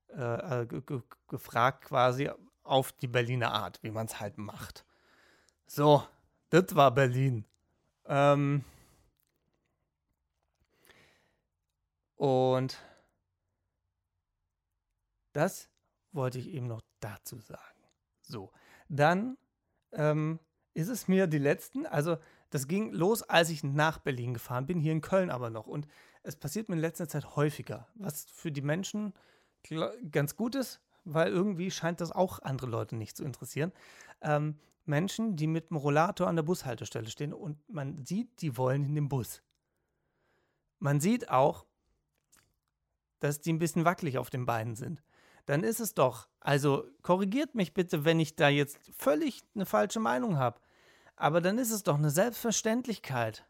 äh, 0.09 0.61
äh 0.61 0.81
gefragt 1.27 1.85
quasi 1.85 2.29
auf 2.63 2.91
die 2.93 3.07
Berliner 3.07 3.51
Art, 3.51 3.81
wie 3.83 3.91
man 3.91 4.05
es 4.05 4.19
halt 4.19 4.37
macht. 4.37 4.85
So, 5.65 6.03
das 6.49 6.75
war 6.75 6.91
Berlin. 6.91 7.45
Ähm, 8.05 8.63
und 12.23 12.77
das 15.33 15.67
wollte 16.13 16.39
ich 16.39 16.47
eben 16.53 16.67
noch 16.67 16.81
dazu 17.01 17.37
sagen. 17.41 17.83
So, 18.21 18.49
dann 18.87 19.37
ähm, 19.91 20.39
ist 20.73 20.87
es 20.87 21.09
mir 21.09 21.27
die 21.27 21.37
letzten, 21.37 21.85
also 21.85 22.15
das 22.49 22.69
ging 22.69 22.93
los, 22.93 23.23
als 23.23 23.49
ich 23.49 23.65
nach 23.65 23.99
Berlin 23.99 24.33
gefahren 24.33 24.65
bin, 24.65 24.79
hier 24.79 24.93
in 24.93 25.01
Köln 25.01 25.29
aber 25.29 25.49
noch. 25.49 25.67
Und 25.67 25.85
es 26.21 26.37
passiert 26.37 26.69
mir 26.69 26.75
in 26.75 26.81
letzter 26.81 27.09
Zeit 27.09 27.35
häufiger, 27.35 27.89
was 27.95 28.23
für 28.23 28.53
die 28.53 28.61
Menschen 28.61 29.13
ganz 30.09 30.37
gut 30.37 30.55
ist, 30.55 30.79
weil 31.03 31.29
irgendwie 31.29 31.71
scheint 31.71 31.99
das 31.99 32.13
auch 32.13 32.39
andere 32.39 32.67
Leute 32.67 32.95
nicht 32.95 33.17
zu 33.17 33.25
interessieren. 33.25 33.73
Ähm, 34.21 34.61
Menschen, 34.85 35.35
die 35.35 35.47
mit 35.47 35.71
dem 35.71 35.75
Rollator 35.75 36.29
an 36.29 36.37
der 36.37 36.43
Bushaltestelle 36.43 37.09
stehen 37.09 37.33
und 37.33 37.57
man 37.67 38.05
sieht, 38.05 38.41
die 38.41 38.55
wollen 38.55 38.85
in 38.85 38.95
den 38.95 39.09
Bus. 39.09 39.43
Man 40.79 41.01
sieht 41.01 41.29
auch, 41.29 41.65
dass 43.23 43.41
die 43.41 43.53
ein 43.53 43.59
bisschen 43.59 43.85
wackelig 43.85 44.17
auf 44.17 44.29
den 44.29 44.45
Beinen 44.45 44.75
sind 44.75 45.01
dann 45.45 45.63
ist 45.63 45.79
es 45.79 45.93
doch. 45.93 46.27
Also 46.39 46.85
korrigiert 47.01 47.55
mich 47.55 47.73
bitte, 47.73 48.05
wenn 48.05 48.19
ich 48.19 48.35
da 48.35 48.49
jetzt 48.49 48.79
völlig 48.97 49.41
eine 49.55 49.65
falsche 49.65 49.99
Meinung 49.99 50.37
habe. 50.37 50.59
Aber 51.15 51.41
dann 51.41 51.57
ist 51.57 51.71
es 51.71 51.83
doch 51.83 51.97
eine 51.97 52.09
Selbstverständlichkeit, 52.09 53.45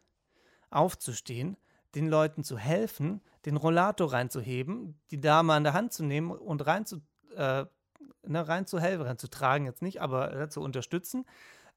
aufzustehen, 0.70 1.56
den 1.94 2.08
Leuten 2.08 2.42
zu 2.42 2.58
helfen, 2.58 3.20
den 3.46 3.56
Rollator 3.56 4.12
reinzuheben, 4.12 5.00
die 5.10 5.20
Dame 5.20 5.52
an 5.52 5.64
der 5.64 5.72
Hand 5.72 5.92
zu 5.92 6.04
nehmen 6.04 6.32
und 6.32 6.66
rein 6.66 6.84
zu, 6.84 7.00
äh, 7.36 7.64
ne, 8.22 8.48
rein 8.48 8.66
zu 8.66 8.80
helfen, 8.80 9.02
rein 9.02 9.18
zu 9.18 9.28
tragen 9.28 9.66
jetzt 9.66 9.82
nicht, 9.82 10.00
aber 10.00 10.34
äh, 10.34 10.48
zu 10.48 10.60
unterstützen. 10.60 11.24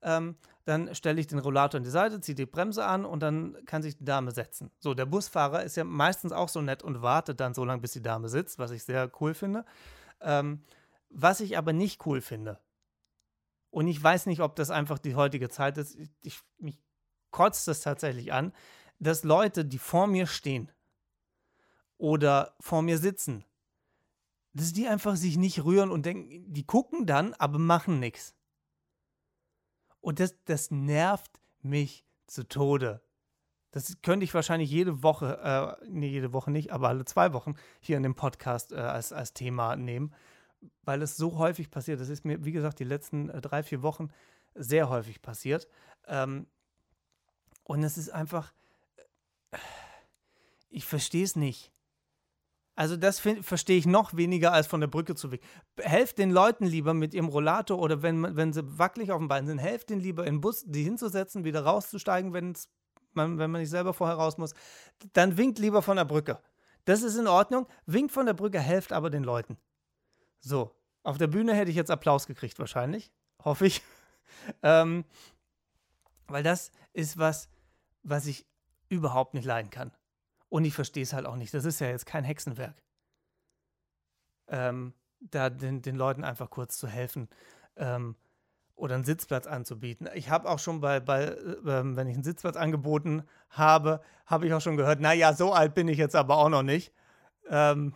Ähm, 0.02 0.38
dann 0.66 0.94
stelle 0.94 1.20
ich 1.20 1.28
den 1.28 1.40
Rollator 1.40 1.80
an 1.80 1.84
die 1.84 1.90
Seite, 1.90 2.22
ziehe 2.22 2.36
die 2.36 2.46
Bremse 2.46 2.86
an 2.86 3.06
und 3.06 3.22
dann 3.22 3.58
kann 3.66 3.82
sich 3.82 3.98
die 3.98 4.06
Dame 4.06 4.32
setzen. 4.32 4.70
So, 4.80 4.94
der 4.94 5.06
Busfahrer 5.06 5.64
ist 5.64 5.78
ja 5.78 5.84
meistens 5.84 6.32
auch 6.32 6.50
so 6.50 6.62
nett 6.62 6.84
und 6.84 7.02
wartet 7.02 7.40
dann 7.40 7.54
so 7.54 7.64
lange, 7.64 7.82
bis 7.82 7.94
die 7.94 8.02
Dame 8.02 8.30
sitzt, 8.30 8.60
was 8.60 8.72
ich 8.72 8.84
sehr 8.84 9.10
cool 9.22 9.34
finde. 9.34 9.66
Ähm, 10.22 10.64
was 11.10 11.40
ich 11.40 11.58
aber 11.58 11.74
nicht 11.74 12.06
cool 12.06 12.22
finde, 12.22 12.60
und 13.70 13.88
ich 13.88 14.02
weiß 14.02 14.26
nicht, 14.26 14.42
ob 14.42 14.56
das 14.56 14.72
einfach 14.72 14.98
die 14.98 15.16
heutige 15.16 15.50
Zeit 15.50 15.78
ist, 15.78 15.96
ich, 15.96 16.10
ich, 16.22 16.40
mich 16.58 16.82
kotzt 17.32 17.68
das 17.68 17.82
tatsächlich 17.82 18.34
an, 18.34 18.54
dass 19.00 19.24
Leute, 19.24 19.66
die 19.66 19.78
vor 19.78 20.08
mir 20.08 20.26
stehen 20.26 20.72
oder 21.98 22.56
vor 22.60 22.82
mir 22.82 22.98
sitzen, 22.98 23.46
dass 24.54 24.74
die 24.74 24.88
einfach 24.88 25.16
sich 25.16 25.38
nicht 25.38 25.64
rühren 25.64 25.92
und 25.92 26.06
denken, 26.06 26.52
die 26.52 26.66
gucken 26.66 27.06
dann, 27.06 27.34
aber 27.36 27.60
machen 27.60 28.00
nichts. 28.00 28.37
Und 30.08 30.22
das, 30.22 30.42
das 30.46 30.72
nervt 30.72 31.42
mich 31.62 32.06
zu 32.28 32.48
Tode. 32.48 33.02
Das 33.72 34.02
könnte 34.02 34.24
ich 34.24 34.34
wahrscheinlich 34.34 34.72
jede 34.72 35.04
Woche, 35.04 35.38
äh, 35.84 35.86
nee, 35.90 36.08
jede 36.08 36.32
Woche 36.32 36.50
nicht, 36.50 36.72
aber 36.72 36.88
alle 36.88 37.04
zwei 37.04 37.34
Wochen 37.34 37.56
hier 37.82 37.98
in 37.98 38.04
dem 38.04 38.16
Podcast 38.16 38.72
äh, 38.72 38.78
als, 38.78 39.12
als 39.12 39.34
Thema 39.34 39.76
nehmen, 39.76 40.14
weil 40.84 41.02
es 41.02 41.18
so 41.18 41.38
häufig 41.38 41.72
passiert. 41.72 42.00
Das 42.00 42.08
ist 42.08 42.24
mir, 42.24 42.46
wie 42.46 42.54
gesagt, 42.54 42.80
die 42.80 42.86
letzten 42.86 43.28
äh, 43.28 43.42
drei, 43.42 43.64
vier 43.64 43.82
Wochen 43.82 44.08
sehr 44.56 44.88
häufig 44.88 45.22
passiert. 45.22 45.68
Ähm, 46.06 46.48
und 47.66 47.84
es 47.84 47.98
ist 47.98 48.08
einfach, 48.08 48.54
äh, 49.52 49.58
ich 50.70 50.86
verstehe 50.86 51.26
es 51.26 51.36
nicht. 51.36 51.74
Also 52.78 52.96
das 52.96 53.20
verstehe 53.20 53.78
ich 53.78 53.88
noch 53.88 54.16
weniger 54.16 54.54
als 54.54 54.68
von 54.68 54.80
der 54.80 54.88
Brücke 54.88 55.16
zu 55.16 55.32
weg. 55.32 55.42
Helft 55.80 56.20
den 56.20 56.30
Leuten 56.30 56.64
lieber 56.64 56.94
mit 56.94 57.16
ihrem 57.16 57.28
Rollator 57.28 57.80
oder 57.80 58.04
wenn, 58.04 58.36
wenn 58.36 58.54
sie 58.54 58.78
wackelig 58.78 59.12
auf 59.12 59.18
dem 59.18 59.28
Bein 59.28 59.48
sind, 59.48 59.58
helft 59.58 59.90
den 59.90 60.00
lieber 60.00 60.28
in 60.28 60.36
den 60.36 60.42
Bus, 60.42 60.64
die 60.64 60.84
hinzusetzen, 60.84 61.44
wieder 61.44 61.64
rauszusteigen, 61.64 62.32
man, 63.14 63.40
wenn 63.40 63.50
man 63.50 63.62
nicht 63.62 63.72
selber 63.72 63.96
vorher 63.96 64.18
raus 64.18 64.38
muss, 64.38 64.54
dann 65.14 65.38
winkt 65.38 65.58
lieber 65.58 65.82
von 65.82 65.98
der 65.98 66.06
Brücke. 66.06 66.40
Das 66.86 67.02
ist 67.02 67.18
in 67.18 67.28
Ordnung. 67.28 67.66
Winkt 67.88 68.12
von 68.12 68.28
der 68.28 68.36
Brücke, 68.36 68.60
helft 68.60 68.94
aber 68.94 69.10
den 69.10 69.24
Leuten. 69.24 69.58
So, 70.40 70.72
auf 71.02 71.18
der 71.18 71.28
Bühne 71.28 71.56
hätte 71.56 71.72
ich 71.72 71.76
jetzt 71.76 71.90
Applaus 71.90 72.28
gekriegt, 72.28 72.60
wahrscheinlich. 72.60 73.12
Hoffe 73.44 73.66
ich. 73.66 73.82
ähm, 74.62 75.04
weil 76.28 76.44
das 76.44 76.72
ist 76.94 77.18
was, 77.18 77.50
was 78.04 78.28
ich 78.28 78.46
überhaupt 78.88 79.34
nicht 79.34 79.46
leiden 79.46 79.72
kann. 79.72 79.92
Und 80.50 80.66
ich 80.66 80.74
verstehe 80.74 81.04
es 81.04 81.14
halt 81.14 81.26
auch 81.26 81.36
nicht. 81.36 81.54
Das 81.54 81.66
ist 81.66 81.80
ja 81.80 81.88
jetzt 81.88 82.06
kein 82.06 82.24
Hexenwerk. 82.24 82.82
Ähm, 84.48 84.94
da 85.20 85.50
den, 85.50 85.82
den 85.82 85.96
Leuten 85.96 86.24
einfach 86.24 86.50
kurz 86.50 86.78
zu 86.78 86.88
helfen. 86.88 87.30
Ähm, 87.76 88.16
oder 88.78 88.94
einen 88.96 89.04
Sitzplatz 89.04 89.48
anzubieten. 89.48 90.08
Ich 90.14 90.30
habe 90.30 90.48
auch 90.48 90.60
schon 90.60 90.80
bei, 90.80 91.00
bei 91.00 91.24
äh, 91.24 91.58
wenn 91.64 92.08
ich 92.08 92.14
einen 92.14 92.24
Sitzplatz 92.24 92.56
angeboten 92.56 93.24
habe, 93.50 94.02
habe 94.26 94.46
ich 94.46 94.54
auch 94.54 94.62
schon 94.62 94.78
gehört, 94.78 95.00
naja, 95.00 95.34
so 95.34 95.52
alt 95.52 95.74
bin 95.74 95.88
ich 95.88 95.98
jetzt 95.98 96.16
aber 96.16 96.38
auch 96.38 96.50
noch 96.50 96.64
nicht. 96.64 96.94
Ähm, 97.50 97.96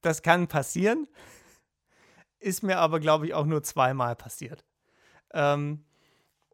das 0.00 0.22
kann 0.22 0.48
passieren, 0.48 1.06
ist 2.38 2.62
mir 2.62 2.78
aber, 2.78 2.98
glaube 2.98 3.26
ich, 3.26 3.34
auch 3.34 3.44
nur 3.44 3.62
zweimal 3.62 4.16
passiert. 4.16 4.64
Ähm, 5.32 5.84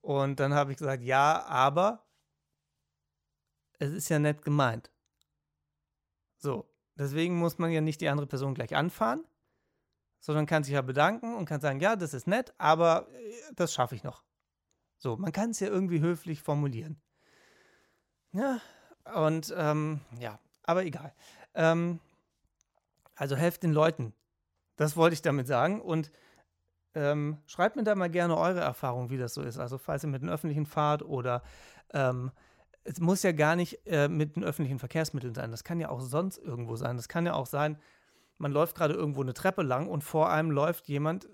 und 0.00 0.40
dann 0.40 0.54
habe 0.54 0.72
ich 0.72 0.78
gesagt, 0.78 1.02
ja, 1.02 1.44
aber 1.44 2.04
es 3.82 3.92
ist 3.92 4.08
ja 4.08 4.18
nett 4.18 4.42
gemeint. 4.42 4.90
So, 6.38 6.66
deswegen 6.96 7.36
muss 7.36 7.58
man 7.58 7.70
ja 7.70 7.80
nicht 7.80 8.00
die 8.00 8.08
andere 8.08 8.26
Person 8.26 8.54
gleich 8.54 8.74
anfahren 8.74 9.24
sondern 10.22 10.46
kann 10.46 10.62
sich 10.62 10.72
ja 10.72 10.82
bedanken 10.82 11.34
und 11.34 11.46
kann 11.46 11.60
sagen, 11.60 11.80
ja, 11.80 11.96
das 11.96 12.14
ist 12.14 12.28
nett, 12.28 12.54
aber 12.56 13.08
äh, 13.12 13.32
das 13.54 13.74
schaffe 13.74 13.96
ich 13.96 14.04
noch. 14.04 14.22
So, 14.96 15.16
man 15.16 15.32
kann 15.32 15.50
es 15.50 15.58
ja 15.58 15.66
irgendwie 15.66 16.00
höflich 16.00 16.42
formulieren. 16.42 17.02
Ja, 18.30 18.60
und 19.14 19.52
ähm, 19.56 20.00
ja, 20.20 20.38
aber 20.62 20.84
egal. 20.84 21.12
Ähm, 21.54 21.98
also 23.16 23.34
helft 23.34 23.64
den 23.64 23.72
Leuten. 23.72 24.14
Das 24.76 24.96
wollte 24.96 25.14
ich 25.14 25.22
damit 25.22 25.48
sagen. 25.48 25.82
Und 25.82 26.12
ähm, 26.94 27.38
schreibt 27.46 27.74
mir 27.74 27.82
da 27.82 27.96
mal 27.96 28.08
gerne 28.08 28.36
eure 28.36 28.60
Erfahrung, 28.60 29.10
wie 29.10 29.18
das 29.18 29.34
so 29.34 29.42
ist. 29.42 29.58
Also 29.58 29.76
falls 29.76 30.04
ihr 30.04 30.08
mit 30.08 30.22
einem 30.22 30.30
öffentlichen 30.30 30.66
fahrt 30.66 31.02
oder 31.02 31.42
ähm, 31.92 32.30
es 32.84 33.00
muss 33.00 33.22
ja 33.22 33.32
gar 33.32 33.56
nicht 33.56 33.86
äh, 33.86 34.08
mit 34.08 34.36
den 34.36 34.44
öffentlichen 34.44 34.78
Verkehrsmitteln 34.78 35.34
sein. 35.34 35.50
Das 35.50 35.64
kann 35.64 35.80
ja 35.80 35.88
auch 35.88 36.00
sonst 36.00 36.38
irgendwo 36.38 36.76
sein. 36.76 36.96
Das 36.96 37.08
kann 37.08 37.26
ja 37.26 37.34
auch 37.34 37.46
sein, 37.46 37.78
man 38.38 38.52
läuft 38.52 38.76
gerade 38.76 38.94
irgendwo 38.94 39.22
eine 39.22 39.34
Treppe 39.34 39.62
lang 39.62 39.88
und 39.88 40.02
vor 40.02 40.30
einem 40.30 40.50
läuft 40.50 40.88
jemand 40.88 41.28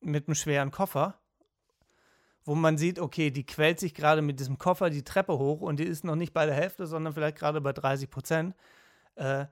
mit 0.00 0.28
einem 0.28 0.34
schweren 0.34 0.70
Koffer, 0.70 1.18
wo 2.44 2.54
man 2.54 2.76
sieht, 2.76 2.98
okay, 2.98 3.30
die 3.30 3.46
quält 3.46 3.80
sich 3.80 3.94
gerade 3.94 4.22
mit 4.22 4.38
diesem 4.38 4.58
Koffer 4.58 4.90
die 4.90 5.02
Treppe 5.02 5.38
hoch 5.38 5.62
und 5.62 5.80
die 5.80 5.84
ist 5.84 6.04
noch 6.04 6.14
nicht 6.14 6.34
bei 6.34 6.46
der 6.46 6.54
Hälfte, 6.54 6.86
sondern 6.86 7.14
vielleicht 7.14 7.38
gerade 7.38 7.60
bei 7.60 7.72
30 7.72 8.10
Prozent. 8.10 8.54
Äh, 9.14 9.46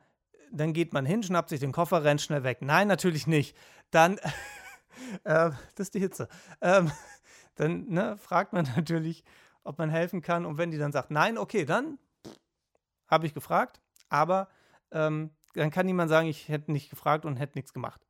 dann 0.52 0.72
geht 0.72 0.92
man 0.92 1.06
hin, 1.06 1.22
schnappt 1.22 1.48
sich 1.48 1.60
den 1.60 1.72
Koffer, 1.72 2.04
rennt 2.04 2.20
schnell 2.20 2.44
weg. 2.44 2.58
Nein, 2.60 2.86
natürlich 2.86 3.26
nicht. 3.26 3.56
Dann, 3.90 4.18
äh, 5.24 5.50
das 5.74 5.88
ist 5.88 5.94
die 5.94 6.00
Hitze. 6.00 6.28
Ähm, 6.60 6.92
dann 7.56 7.88
ne, 7.88 8.16
fragt 8.16 8.52
man 8.52 8.68
natürlich, 8.76 9.24
ob 9.64 9.78
man 9.78 9.90
helfen 9.90 10.22
kann. 10.22 10.46
Und 10.46 10.58
wenn 10.58 10.70
die 10.70 10.78
dann 10.78 10.92
sagt, 10.92 11.10
nein, 11.10 11.38
okay, 11.38 11.64
dann 11.64 11.98
habe 13.08 13.26
ich 13.26 13.34
gefragt. 13.34 13.80
Aber 14.08 14.48
ähm, 14.92 15.30
dann 15.54 15.70
kann 15.70 15.86
niemand 15.86 16.10
sagen, 16.10 16.28
ich 16.28 16.48
hätte 16.48 16.72
nicht 16.72 16.90
gefragt 16.90 17.24
und 17.24 17.36
hätte 17.36 17.58
nichts 17.58 17.72
gemacht. 17.72 18.06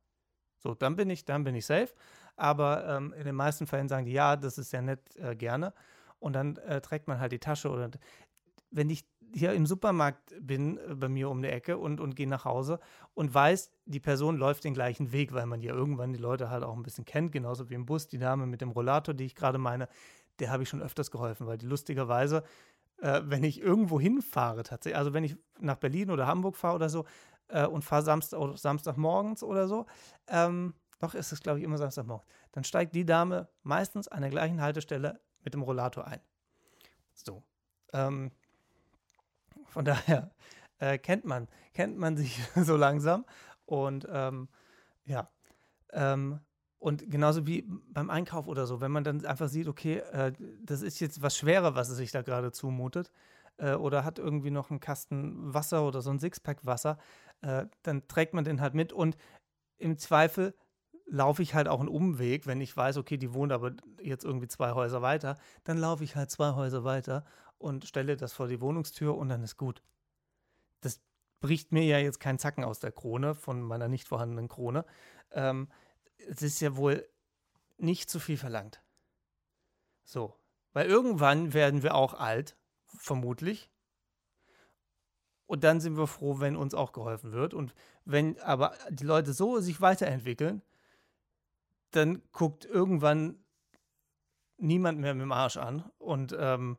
So, 0.59 0.73
dann 0.73 0.95
bin 0.95 1.09
ich, 1.09 1.25
dann 1.25 1.43
bin 1.43 1.55
ich 1.55 1.65
safe. 1.65 1.93
Aber 2.35 2.87
ähm, 2.87 3.13
in 3.13 3.25
den 3.25 3.35
meisten 3.35 3.65
Fällen 3.65 3.87
sagen 3.87 4.05
die, 4.05 4.11
ja, 4.11 4.35
das 4.35 4.57
ist 4.57 4.73
ja 4.73 4.81
nett, 4.81 5.15
äh, 5.15 5.35
gerne. 5.35 5.73
Und 6.19 6.33
dann 6.33 6.57
äh, 6.57 6.81
trägt 6.81 7.07
man 7.07 7.19
halt 7.19 7.31
die 7.31 7.39
Tasche 7.39 7.69
oder 7.69 7.89
wenn 8.71 8.89
ich 8.89 9.05
hier 9.33 9.53
im 9.53 9.65
Supermarkt 9.65 10.33
bin, 10.39 10.77
äh, 10.77 10.95
bei 10.95 11.09
mir 11.09 11.29
um 11.29 11.41
die 11.41 11.49
Ecke 11.49 11.77
und, 11.77 11.99
und 11.99 12.15
gehe 12.15 12.27
nach 12.27 12.45
Hause 12.45 12.79
und 13.13 13.33
weiß, 13.33 13.71
die 13.85 13.99
Person 13.99 14.37
läuft 14.37 14.63
den 14.63 14.73
gleichen 14.73 15.11
Weg, 15.11 15.33
weil 15.33 15.45
man 15.45 15.61
ja 15.61 15.73
irgendwann 15.73 16.13
die 16.13 16.19
Leute 16.19 16.49
halt 16.49 16.63
auch 16.63 16.75
ein 16.75 16.83
bisschen 16.83 17.05
kennt, 17.05 17.31
genauso 17.31 17.69
wie 17.69 17.75
im 17.75 17.85
Bus, 17.85 18.07
die 18.07 18.17
Dame 18.17 18.45
mit 18.45 18.61
dem 18.61 18.71
Rollator, 18.71 19.13
die 19.13 19.25
ich 19.25 19.35
gerade 19.35 19.57
meine, 19.57 19.87
der 20.39 20.51
habe 20.51 20.63
ich 20.63 20.69
schon 20.69 20.81
öfters 20.81 21.11
geholfen, 21.11 21.47
weil 21.47 21.57
die 21.57 21.65
lustigerweise, 21.65 22.43
äh, 23.01 23.21
wenn 23.25 23.43
ich 23.43 23.61
irgendwo 23.61 23.99
hinfahre 23.99 24.63
tatsächlich, 24.63 24.97
also 24.97 25.13
wenn 25.13 25.23
ich 25.23 25.37
nach 25.59 25.77
Berlin 25.77 26.11
oder 26.11 26.27
Hamburg 26.27 26.55
fahre 26.55 26.75
oder 26.75 26.89
so 26.89 27.05
äh, 27.47 27.65
und 27.65 27.83
fahre 27.83 28.03
Samstag, 28.03 28.39
oder 28.39 28.57
Samstagmorgens 28.57 29.43
oder 29.43 29.67
so, 29.67 29.85
ähm, 30.27 30.73
doch 30.99 31.13
ist 31.13 31.31
es, 31.31 31.41
glaube 31.41 31.59
ich, 31.59 31.65
immer 31.65 31.77
Samstagmorgens, 31.77 32.27
dann 32.51 32.63
steigt 32.63 32.95
die 32.95 33.05
Dame 33.05 33.47
meistens 33.63 34.07
an 34.07 34.21
der 34.21 34.29
gleichen 34.29 34.61
Haltestelle 34.61 35.19
mit 35.43 35.53
dem 35.53 35.61
Rollator 35.61 36.07
ein. 36.07 36.21
So. 37.13 37.43
Ähm, 37.93 38.31
von 39.65 39.85
daher 39.85 40.31
äh, 40.79 40.97
kennt 40.97 41.25
man, 41.25 41.47
kennt 41.73 41.97
man 41.97 42.17
sich 42.17 42.41
so 42.55 42.75
langsam. 42.75 43.25
Und 43.65 44.07
ähm, 44.09 44.49
ja, 45.05 45.29
ähm, 45.91 46.39
und 46.79 47.09
genauso 47.09 47.47
wie 47.47 47.63
beim 47.89 48.09
Einkauf 48.09 48.47
oder 48.47 48.67
so, 48.67 48.81
wenn 48.81 48.91
man 48.91 49.03
dann 49.03 49.25
einfach 49.25 49.47
sieht, 49.47 49.67
okay, 49.67 49.97
äh, 50.11 50.33
das 50.61 50.81
ist 50.81 50.99
jetzt 50.99 51.21
was 51.21 51.37
Schwerer, 51.37 51.75
was 51.75 51.89
es 51.89 51.97
sich 51.97 52.11
da 52.11 52.21
gerade 52.21 52.51
zumutet, 52.51 53.11
äh, 53.57 53.73
oder 53.73 54.03
hat 54.03 54.19
irgendwie 54.19 54.51
noch 54.51 54.69
einen 54.69 54.79
Kasten 54.79 55.53
Wasser 55.53 55.87
oder 55.87 56.01
so 56.01 56.09
ein 56.09 56.19
Sixpack 56.19 56.65
Wasser, 56.65 56.97
äh, 57.41 57.65
dann 57.83 58.07
trägt 58.07 58.33
man 58.33 58.43
den 58.43 58.61
halt 58.61 58.73
mit 58.73 58.93
und 58.93 59.17
im 59.77 59.97
Zweifel 59.97 60.53
laufe 61.07 61.41
ich 61.41 61.53
halt 61.53 61.67
auch 61.67 61.79
einen 61.79 61.89
Umweg, 61.89 62.47
wenn 62.47 62.61
ich 62.61 62.75
weiß, 62.75 62.97
okay, 62.97 63.17
die 63.17 63.33
wohnt 63.33 63.51
aber 63.51 63.73
jetzt 64.01 64.25
irgendwie 64.25 64.47
zwei 64.47 64.71
Häuser 64.73 65.01
weiter, 65.01 65.37
dann 65.63 65.77
laufe 65.77 66.03
ich 66.03 66.15
halt 66.15 66.31
zwei 66.31 66.53
Häuser 66.53 66.83
weiter 66.83 67.25
und 67.57 67.85
stelle 67.85 68.17
das 68.17 68.33
vor 68.33 68.47
die 68.47 68.61
Wohnungstür 68.61 69.15
und 69.15 69.29
dann 69.29 69.43
ist 69.43 69.57
gut. 69.57 69.83
Das 70.81 70.99
bricht 71.41 71.71
mir 71.71 71.83
ja 71.83 71.99
jetzt 71.99 72.19
kein 72.19 72.39
Zacken 72.39 72.63
aus 72.63 72.79
der 72.79 72.91
Krone, 72.91 73.35
von 73.35 73.61
meiner 73.61 73.87
nicht 73.87 74.07
vorhandenen 74.07 74.47
Krone. 74.47 74.85
Ähm, 75.31 75.67
es 76.17 76.41
ist 76.41 76.59
ja 76.59 76.75
wohl 76.75 77.07
nicht 77.77 78.09
zu 78.09 78.19
viel 78.19 78.37
verlangt. 78.37 78.81
So. 80.03 80.35
Weil 80.73 80.87
irgendwann 80.87 81.53
werden 81.53 81.83
wir 81.83 81.95
auch 81.95 82.13
alt, 82.13 82.57
vermutlich. 82.85 83.69
Und 85.45 85.63
dann 85.63 85.79
sind 85.79 85.97
wir 85.97 86.07
froh, 86.07 86.39
wenn 86.39 86.55
uns 86.55 86.73
auch 86.73 86.91
geholfen 86.91 87.31
wird. 87.31 87.53
Und 87.53 87.73
wenn 88.03 88.39
aber 88.39 88.77
die 88.89 89.05
Leute 89.05 89.33
so 89.33 89.59
sich 89.59 89.79
weiterentwickeln, 89.79 90.61
dann 91.91 92.21
guckt 92.31 92.65
irgendwann 92.65 93.43
niemand 94.57 94.99
mehr 94.99 95.13
mit 95.13 95.21
dem 95.21 95.31
Arsch 95.31 95.57
an. 95.57 95.89
Und 95.97 96.35
ähm, 96.37 96.77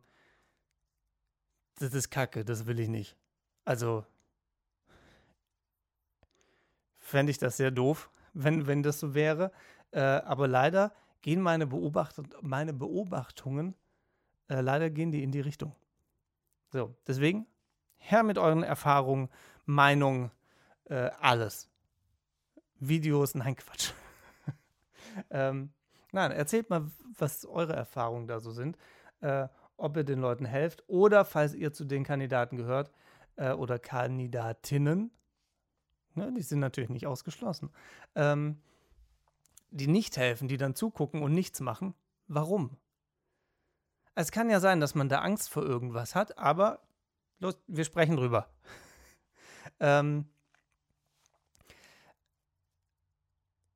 das 1.77 1.95
ist 1.95 2.11
Kacke, 2.11 2.45
das 2.45 2.67
will 2.67 2.81
ich 2.81 2.89
nicht. 2.89 3.17
Also 3.65 4.05
fände 6.99 7.31
ich 7.31 7.39
das 7.39 7.57
sehr 7.57 7.71
doof, 7.71 8.11
wenn, 8.37 8.67
wenn 8.67 8.83
das 8.83 9.01
so 9.01 9.15
wäre. 9.15 9.51
Äh, 9.91 10.01
aber 10.01 10.49
leider 10.49 10.93
gehen 11.23 11.41
meine, 11.41 11.67
Beobacht 11.67 12.21
meine 12.43 12.73
Beobachtungen, 12.73 13.75
äh, 14.49 14.61
leider 14.61 14.91
gehen 14.91 15.11
die 15.11 15.23
in 15.23 15.33
die 15.33 15.41
Richtung. 15.41 15.75
So, 16.73 16.95
deswegen, 17.07 17.47
her 17.97 18.23
mit 18.23 18.39
euren 18.39 18.63
Erfahrungen, 18.63 19.29
Meinungen, 19.65 20.31
äh, 20.85 21.11
alles. 21.21 21.69
Videos, 22.79 23.35
nein, 23.35 23.57
Quatsch. 23.57 23.93
ähm, 25.31 25.73
nein, 26.13 26.31
erzählt 26.31 26.71
mal, 26.71 26.91
was 27.19 27.47
eure 27.47 27.73
Erfahrungen 27.73 28.29
da 28.29 28.41
so 28.41 28.51
sind. 28.51 28.77
Äh, 29.21 29.49
ob 29.79 29.97
ihr 29.97 30.05
den 30.05 30.21
Leuten 30.21 30.45
helft 30.45 30.85
oder 30.87 31.25
falls 31.25 31.55
ihr 31.55 31.73
zu 31.73 31.85
den 31.85 32.05
Kandidaten 32.05 32.57
gehört 32.57 32.91
äh, 33.37 33.53
oder 33.53 33.79
Kandidatinnen, 33.79 35.11
ne, 36.17 36.33
die 36.33 36.43
sind 36.43 36.61
natürlich 36.61 36.91
nicht 36.91 37.07
ausgeschlossen, 37.07 37.71
ähm, 38.15 38.61
die 39.71 39.87
nicht 39.87 40.17
helfen, 40.17 40.49
die 40.49 40.57
dann 40.57 40.75
zugucken 40.75 41.23
und 41.23 41.33
nichts 41.33 41.61
machen. 41.61 41.95
Warum? 42.29 42.77
Es 44.15 44.33
kann 44.33 44.49
ja 44.49 44.61
sein, 44.61 44.81
dass 44.81 44.95
man 44.95 45.09
da 45.09 45.21
Angst 45.21 45.51
vor 45.51 45.63
irgendwas 45.63 46.15
hat, 46.15 46.39
aber 46.39 46.81
los, 47.39 47.59
wir 47.67 47.85
sprechen 47.85 48.17
drüber. 48.17 48.49
ähm, 49.81 50.27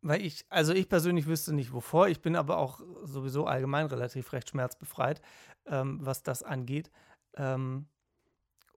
Weil 0.03 0.23
ich, 0.23 0.47
also 0.49 0.73
ich 0.73 0.89
persönlich 0.89 1.27
wüsste 1.27 1.53
nicht 1.53 1.73
wovor. 1.73 2.09
Ich 2.09 2.23
bin 2.23 2.35
aber 2.35 2.57
auch 2.57 2.81
sowieso 3.03 3.47
allgemein 3.47 3.87
relativ 3.87 4.33
recht 4.33 4.49
schmerzbefreit, 4.49 5.21
ähm, 5.67 5.99
was 6.01 6.23
das 6.23 6.43
angeht. 6.43 6.91
Ähm, 7.35 7.87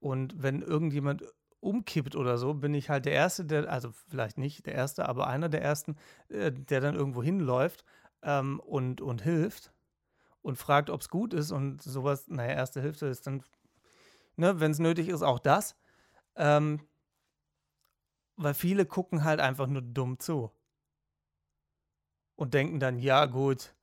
und 0.02 0.42
wenn 0.44 0.62
irgendjemand 0.62 1.24
umkippt 1.64 2.16
oder 2.16 2.38
so, 2.38 2.54
bin 2.54 2.74
ich 2.74 2.90
halt 2.90 3.06
der 3.06 3.14
Erste, 3.14 3.46
der, 3.46 3.72
also 3.72 3.92
vielleicht 4.10 4.38
nicht 4.38 4.66
der 4.66 4.76
Erste, 4.76 5.08
aber 5.08 5.28
einer 5.28 5.50
der 5.50 5.62
Ersten, 5.62 5.96
äh, 6.30 6.52
der 6.52 6.82
dann 6.82 6.96
irgendwo 6.96 7.24
hinläuft 7.24 7.86
ähm, 8.22 8.60
und, 8.60 9.02
und 9.02 9.22
hilft 9.22 9.74
und 10.42 10.58
fragt, 10.58 10.90
ob 10.90 11.02
es 11.02 11.10
gut 11.10 11.34
ist 11.34 11.52
und 11.52 11.82
sowas. 11.82 12.28
Naja, 12.28 12.54
erste 12.54 12.82
Hilfe 12.82 13.08
ist 13.08 13.26
dann, 13.28 13.44
ne, 14.36 14.60
wenn 14.60 14.72
es 14.72 14.80
nötig 14.80 15.08
ist, 15.10 15.24
auch 15.24 15.40
das. 15.40 15.76
Ähm, 16.36 16.82
weil 18.36 18.54
viele 18.54 18.86
gucken 18.86 19.24
halt 19.24 19.40
einfach 19.40 19.68
nur 19.68 19.82
dumm 19.82 20.20
zu 20.20 20.52
und 22.36 22.54
denken 22.54 22.80
dann, 22.80 23.00
ja 23.00 23.26
gut, 23.26 23.76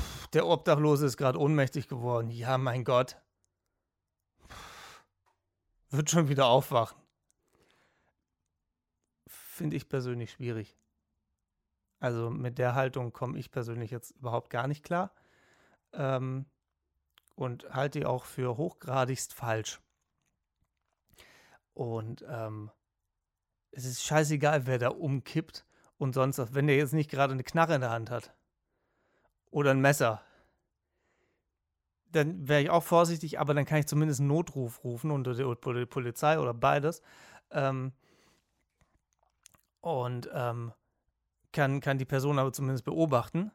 pff, 0.00 0.26
der 0.28 0.46
Obdachlose 0.46 1.06
ist 1.06 1.16
gerade 1.16 1.40
ohnmächtig 1.40 1.88
geworden. 1.88 2.30
Ja, 2.30 2.58
mein 2.58 2.84
Gott. 2.84 3.16
Wird 5.96 6.10
schon 6.10 6.28
wieder 6.28 6.46
aufwachen. 6.46 6.98
Finde 9.28 9.76
ich 9.76 9.88
persönlich 9.88 10.32
schwierig. 10.32 10.76
Also 12.00 12.30
mit 12.30 12.58
der 12.58 12.74
Haltung 12.74 13.12
komme 13.12 13.38
ich 13.38 13.52
persönlich 13.52 13.92
jetzt 13.92 14.10
überhaupt 14.10 14.50
gar 14.50 14.66
nicht 14.66 14.82
klar. 14.84 15.14
Ähm, 15.92 16.46
und 17.36 17.72
halte 17.72 18.00
die 18.00 18.06
auch 18.06 18.24
für 18.24 18.56
hochgradigst 18.56 19.34
falsch. 19.34 19.80
Und 21.74 22.24
ähm, 22.28 22.72
es 23.70 23.84
ist 23.84 24.02
scheißegal, 24.02 24.66
wer 24.66 24.78
da 24.78 24.88
umkippt 24.88 25.64
und 25.96 26.12
sonst 26.12 26.54
wenn 26.54 26.66
der 26.66 26.76
jetzt 26.76 26.92
nicht 26.92 27.10
gerade 27.10 27.34
eine 27.34 27.44
Knarre 27.44 27.76
in 27.76 27.82
der 27.82 27.90
Hand 27.90 28.10
hat 28.10 28.34
oder 29.52 29.70
ein 29.70 29.80
Messer, 29.80 30.24
dann 32.14 32.48
wäre 32.48 32.62
ich 32.62 32.70
auch 32.70 32.82
vorsichtig, 32.82 33.40
aber 33.40 33.54
dann 33.54 33.64
kann 33.64 33.78
ich 33.78 33.86
zumindest 33.86 34.20
einen 34.20 34.28
Notruf 34.28 34.84
rufen 34.84 35.10
unter 35.10 35.34
die 35.34 35.86
Polizei 35.86 36.38
oder 36.38 36.54
beides. 36.54 37.02
Ähm, 37.50 37.92
und 39.80 40.30
ähm, 40.32 40.72
kann, 41.52 41.80
kann 41.80 41.98
die 41.98 42.04
Person 42.04 42.38
aber 42.38 42.52
zumindest 42.52 42.84
beobachten 42.84 43.52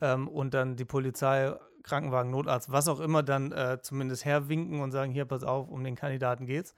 ähm, 0.00 0.28
und 0.28 0.54
dann 0.54 0.76
die 0.76 0.84
Polizei, 0.84 1.54
Krankenwagen, 1.82 2.30
Notarzt, 2.30 2.70
was 2.70 2.88
auch 2.88 3.00
immer, 3.00 3.22
dann 3.22 3.52
äh, 3.52 3.78
zumindest 3.82 4.24
herwinken 4.24 4.80
und 4.80 4.92
sagen, 4.92 5.12
hier, 5.12 5.24
pass 5.24 5.44
auf, 5.44 5.68
um 5.68 5.82
den 5.82 5.96
Kandidaten 5.96 6.46
geht's. 6.46 6.74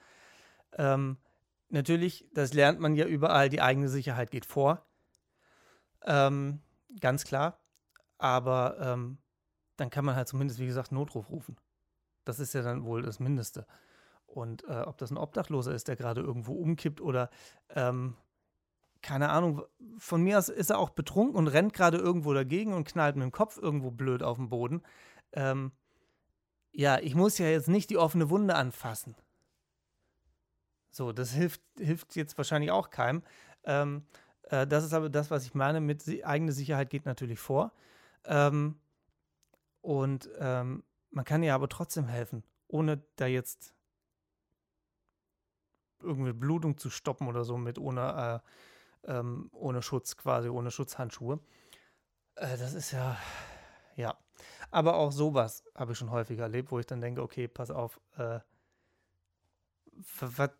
Ähm, 0.79 1.19
natürlich, 1.69 2.27
das 2.33 2.55
lernt 2.55 2.81
man 2.81 2.95
ja 2.95 3.07
überall, 3.07 3.49
die 3.49 3.61
eigene 3.61 3.89
Sicherheit 3.89 4.31
geht 4.31 4.47
vor. 4.47 4.87
Ähm, 6.07 6.61
ganz 7.01 7.25
klar. 7.25 7.61
Aber 8.19 8.79
ähm, 8.81 9.19
dann 9.77 9.91
kann 9.91 10.05
man 10.05 10.17
halt 10.17 10.29
zumindest, 10.29 10.61
wie 10.61 10.67
gesagt, 10.67 10.93
Notruf 10.93 11.31
rufen. 11.31 11.57
Das 12.25 12.39
ist 12.39 12.55
ja 12.55 12.63
dann 12.63 12.85
wohl 12.85 13.03
das 13.03 13.21
Mindeste. 13.21 13.67
Und 14.27 14.65
äh, 14.65 14.83
ob 14.83 14.99
das 14.99 15.11
ein 15.11 15.19
Obdachloser 15.19 15.75
ist, 15.75 15.89
der 15.89 15.97
gerade 15.97 16.21
irgendwo 16.21 16.55
umkippt 16.55 17.01
oder 17.01 17.31
ähm, 17.71 18.17
keine 19.03 19.29
Ahnung, 19.29 19.63
von 19.99 20.23
mir 20.23 20.39
aus 20.39 20.49
ist 20.49 20.71
er 20.71 20.79
auch 20.79 20.91
betrunken 20.91 21.37
und 21.37 21.47
rennt 21.47 21.75
gerade 21.75 21.99
irgendwo 21.99 22.33
dagegen 22.33 22.73
und 22.73 22.89
knallt 22.89 23.17
mit 23.17 23.23
dem 23.23 23.33
Kopf 23.33 23.59
irgendwo 23.59 23.91
blöd 23.91 24.23
auf 24.23 24.39
den 24.39 24.49
Boden. 24.49 24.83
Ähm, 25.33 25.73
ja, 26.73 26.99
ich 26.99 27.15
muss 27.15 27.39
ja 27.39 27.47
jetzt 27.47 27.69
nicht 27.69 27.91
die 27.91 27.99
offene 27.99 28.31
Wunde 28.31 28.55
anfassen. 28.57 29.15
So, 30.91 31.13
das 31.13 31.33
hilft, 31.33 31.61
hilft 31.79 32.17
jetzt 32.17 32.39
wahrscheinlich 32.39 32.71
auch 32.71 32.91
keinem. 32.91 33.23
Ähm, 33.65 34.07
äh, 34.45 34.67
das 34.67 34.85
ist 34.85 34.95
aber 34.95 35.11
das, 35.11 35.31
was 35.31 35.45
ich 35.45 35.55
meine 35.55 35.81
mit 35.81 36.03
eigene 36.25 36.53
Sicherheit 36.53 36.89
geht 36.89 37.05
natürlich 37.05 37.39
vor. 37.39 37.73
Ähm, 38.25 38.77
und 39.85 40.31
ähm, 40.39 40.83
man 41.11 41.27
kann 41.27 41.43
ihr 41.43 41.55
aber 41.55 41.69
trotzdem 41.69 42.09
helfen, 42.09 42.43
ohne 42.69 43.05
da 43.17 43.27
jetzt 43.27 43.75
irgendwie 46.01 46.33
Blutung 46.33 46.79
zu 46.79 46.89
stoppen 46.89 47.29
oder 47.29 47.45
so 47.45 47.59
mit 47.59 47.79
ohne, 47.79 48.43
äh, 49.05 49.19
ähm, 49.19 49.51
ohne 49.53 49.83
Schutz 49.83 50.17
quasi, 50.17 50.49
ohne 50.49 50.71
Schutzhandschuhe. 50.71 51.39
Äh, 52.37 52.57
das 52.57 52.73
ist 52.73 52.93
ja, 52.93 53.19
ja. 53.95 54.17
Aber 54.71 54.97
auch 54.97 55.13
sowas 55.13 55.63
habe 55.75 55.93
ich 55.93 55.99
schon 55.99 56.11
häufiger 56.11 56.45
erlebt, 56.45 56.73
wo 56.73 56.79
ich 56.79 56.87
dann 56.87 57.03
denke, 57.03 57.23
okay, 57.23 57.47
pass 57.47 57.71
auf, 57.71 58.01
äh, 58.17 58.41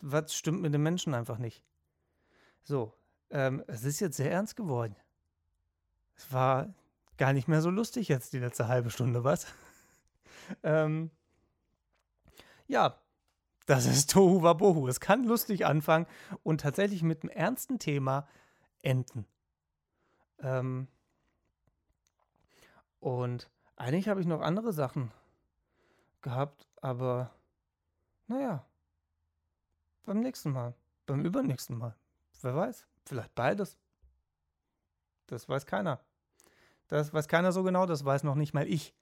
was 0.03 0.35
stimmt 0.35 0.61
mit 0.61 0.75
den 0.75 0.83
Menschen 0.83 1.15
einfach 1.15 1.39
nicht? 1.39 1.65
So, 2.63 2.93
ähm, 3.31 3.65
es 3.69 3.85
ist 3.85 4.01
jetzt 4.01 4.19
sehr 4.19 4.31
ernst 4.31 4.55
geworden. 4.55 4.97
Es 6.15 6.31
war 6.31 6.75
gar 7.17 7.33
nicht 7.33 7.49
mehr 7.49 7.63
so 7.63 7.71
lustig 7.71 8.09
jetzt 8.09 8.33
die 8.33 8.39
letzte 8.39 8.69
halbe 8.69 8.91
Stunde, 8.91 9.25
was? 9.25 9.47
ähm, 10.63 11.11
ja, 12.67 12.99
das 13.67 13.87
ist 13.87 14.11
Tohu 14.11 14.43
Wabohu. 14.43 14.89
Es 14.89 15.01
kann 15.01 15.25
lustig 15.25 15.67
anfangen 15.67 16.07
und 16.43 16.61
tatsächlich 16.61 17.03
mit 17.03 17.23
einem 17.23 17.31
ernsten 17.31 17.79
Thema 17.79 18.29
enden. 18.83 19.27
Ähm, 20.41 20.89
und 23.01 23.51
eigentlich 23.77 24.09
habe 24.09 24.21
ich 24.21 24.27
noch 24.27 24.41
andere 24.41 24.73
Sachen 24.73 25.11
gehabt, 26.21 26.67
aber 26.81 27.31
naja, 28.27 28.65
beim 30.05 30.21
nächsten 30.21 30.51
Mal, 30.53 30.75
beim 31.07 31.25
übernächsten 31.25 31.77
Mal. 31.77 31.95
Wer 32.43 32.55
weiß, 32.55 32.87
vielleicht 33.05 33.35
beides. 33.35 33.79
Das 35.27 35.49
weiß 35.49 35.65
keiner. 35.65 36.01
Das 36.89 37.13
weiß 37.13 37.29
keiner 37.29 37.53
so 37.53 37.63
genau, 37.63 37.87
das 37.87 38.05
weiß 38.05 38.25
noch 38.25 38.35
nicht 38.35 38.55
mal 38.55 38.69
ich. 38.69 38.95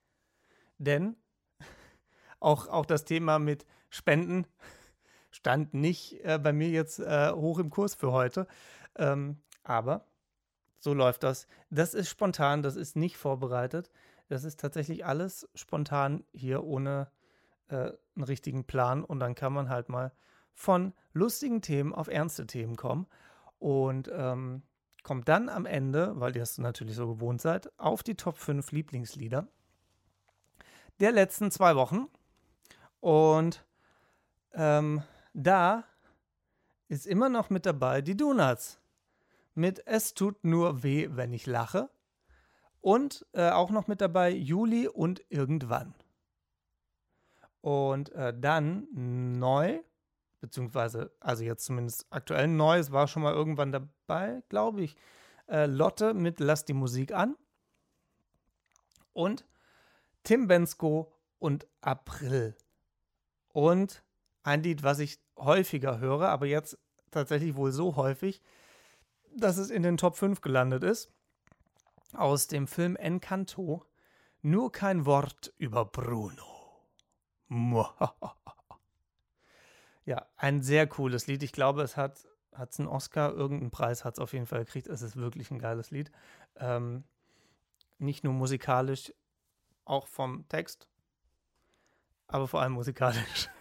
Denn 0.77 1.15
auch, 2.39 2.67
auch 2.67 2.85
das 2.85 3.05
Thema 3.05 3.39
mit 3.39 3.65
Spenden 3.89 4.47
stand 5.31 5.73
nicht 5.73 6.23
äh, 6.23 6.39
bei 6.41 6.53
mir 6.53 6.69
jetzt 6.69 6.99
äh, 6.99 7.31
hoch 7.31 7.59
im 7.59 7.69
Kurs 7.69 7.95
für 7.95 8.11
heute. 8.11 8.47
Ähm, 8.95 9.41
aber 9.63 10.05
so 10.79 10.93
läuft 10.93 11.23
das. 11.23 11.47
Das 11.69 11.93
ist 11.93 12.09
spontan, 12.09 12.61
das 12.61 12.75
ist 12.75 12.95
nicht 12.95 13.17
vorbereitet. 13.17 13.89
Das 14.27 14.43
ist 14.43 14.59
tatsächlich 14.59 15.05
alles 15.05 15.47
spontan 15.55 16.23
hier 16.33 16.63
ohne 16.63 17.09
äh, 17.69 17.91
einen 18.15 18.23
richtigen 18.23 18.65
Plan. 18.65 19.03
Und 19.03 19.19
dann 19.19 19.35
kann 19.35 19.53
man 19.53 19.69
halt 19.69 19.89
mal 19.89 20.11
von 20.53 20.93
lustigen 21.13 21.61
Themen 21.61 21.93
auf 21.93 22.07
ernste 22.07 22.45
Themen 22.47 22.75
kommen. 22.75 23.07
Und 23.59 24.09
ähm, 24.13 24.63
kommt 25.03 25.27
dann 25.29 25.49
am 25.49 25.65
Ende, 25.65 26.19
weil 26.19 26.35
ihr 26.35 26.43
es 26.43 26.57
natürlich 26.57 26.95
so 26.95 27.07
gewohnt 27.07 27.41
seid, 27.41 27.77
auf 27.77 28.03
die 28.03 28.15
Top 28.15 28.37
5 28.37 28.71
Lieblingslieder 28.71 29.47
der 30.99 31.11
letzten 31.11 31.51
zwei 31.51 31.75
Wochen. 31.75 32.07
Und 32.99 33.65
ähm, 34.53 35.03
da 35.33 35.83
ist 36.87 37.05
immer 37.05 37.29
noch 37.29 37.49
mit 37.49 37.65
dabei 37.65 38.01
die 38.01 38.15
Donuts. 38.15 38.79
Mit 39.55 39.85
Es 39.85 40.13
tut 40.13 40.43
nur 40.43 40.83
weh, 40.83 41.09
wenn 41.11 41.33
ich 41.33 41.45
lache. 41.45 41.89
Und 42.81 43.25
äh, 43.33 43.49
auch 43.49 43.71
noch 43.71 43.87
mit 43.87 44.01
dabei 44.01 44.31
Juli 44.31 44.87
und 44.87 45.23
irgendwann. 45.29 45.93
Und 47.61 48.11
äh, 48.11 48.33
dann 48.37 48.87
neu, 48.91 49.79
beziehungsweise, 50.43 51.09
also 51.21 51.45
jetzt 51.45 51.63
zumindest 51.63 52.05
aktuell 52.09 52.49
neu, 52.49 52.77
es 52.77 52.91
war 52.91 53.07
schon 53.07 53.23
mal 53.23 53.33
irgendwann 53.33 53.71
dabei, 53.71 54.43
glaube 54.49 54.81
ich, 54.81 54.97
äh, 55.47 55.67
Lotte 55.67 56.13
mit 56.13 56.41
Lass 56.41 56.65
die 56.65 56.73
Musik 56.73 57.13
an. 57.13 57.37
Und 59.13 59.45
Tim 60.23 60.47
Bensko 60.47 61.13
und 61.39 61.65
April. 61.79 62.57
Und 63.53 64.03
ein 64.43 64.63
Lied, 64.63 64.83
was 64.83 64.99
ich 64.99 65.17
häufiger 65.37 65.99
höre, 65.99 66.27
aber 66.27 66.45
jetzt 66.45 66.77
tatsächlich 67.09 67.55
wohl 67.55 67.71
so 67.71 67.95
häufig, 67.95 68.41
dass 69.33 69.55
es 69.55 69.69
in 69.69 69.81
den 69.81 69.95
Top 69.95 70.17
5 70.17 70.41
gelandet 70.41 70.83
ist. 70.83 71.09
Aus 72.11 72.47
dem 72.47 72.67
Film 72.67 72.97
Encanto. 72.97 73.85
Nur 74.41 74.73
kein 74.73 75.05
Wort 75.05 75.53
über 75.57 75.85
Bruno. 75.85 76.81
Ja, 80.05 80.27
ein 80.37 80.61
sehr 80.61 80.87
cooles 80.87 81.27
Lied. 81.27 81.43
Ich 81.43 81.51
glaube, 81.51 81.81
es 81.81 81.97
hat 81.97 82.25
es 82.51 82.79
einen 82.79 82.87
Oscar, 82.87 83.33
irgendeinen 83.33 83.71
Preis 83.71 84.05
hat 84.05 84.15
es 84.15 84.19
auf 84.19 84.33
jeden 84.33 84.45
Fall 84.45 84.65
gekriegt. 84.65 84.87
Es 84.87 85.01
ist 85.01 85.15
wirklich 85.15 85.49
ein 85.51 85.59
geiles 85.59 85.91
Lied. 85.91 86.11
Ähm, 86.57 87.03
nicht 87.97 88.23
nur 88.23 88.33
musikalisch, 88.33 89.13
auch 89.85 90.07
vom 90.07 90.47
Text, 90.49 90.87
aber 92.27 92.47
vor 92.47 92.61
allem 92.61 92.73
musikalisch. 92.73 93.49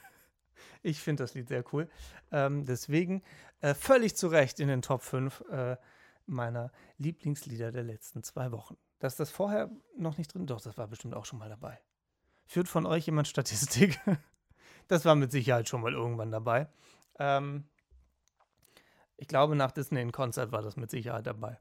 Ich 0.84 1.00
finde 1.00 1.22
das 1.22 1.34
Lied 1.34 1.46
sehr 1.46 1.62
cool. 1.72 1.88
Ähm, 2.32 2.64
deswegen 2.64 3.22
äh, 3.60 3.72
völlig 3.72 4.16
zu 4.16 4.26
Recht 4.26 4.58
in 4.58 4.66
den 4.66 4.82
Top 4.82 5.02
5 5.02 5.40
äh, 5.42 5.76
meiner 6.26 6.72
Lieblingslieder 6.98 7.70
der 7.70 7.84
letzten 7.84 8.24
zwei 8.24 8.50
Wochen. 8.50 8.76
Dass 8.98 9.14
das 9.14 9.30
vorher 9.30 9.70
noch 9.96 10.18
nicht 10.18 10.34
drin, 10.34 10.44
doch, 10.44 10.60
das 10.60 10.76
war 10.76 10.88
bestimmt 10.88 11.14
auch 11.14 11.24
schon 11.24 11.38
mal 11.38 11.48
dabei. 11.48 11.80
Führt 12.46 12.66
von 12.66 12.84
euch 12.84 13.06
jemand 13.06 13.28
Statistik? 13.28 14.00
das 14.88 15.04
war 15.04 15.14
mit 15.14 15.32
Sicherheit 15.32 15.68
schon 15.68 15.80
mal 15.80 15.92
irgendwann 15.92 16.30
dabei. 16.30 16.68
Ähm, 17.18 17.64
ich 19.16 19.28
glaube, 19.28 19.54
nach 19.56 19.70
Disney 19.70 20.00
in 20.00 20.12
Konzert 20.12 20.52
war 20.52 20.62
das 20.62 20.76
mit 20.76 20.90
Sicherheit 20.90 21.26
dabei. 21.26 21.60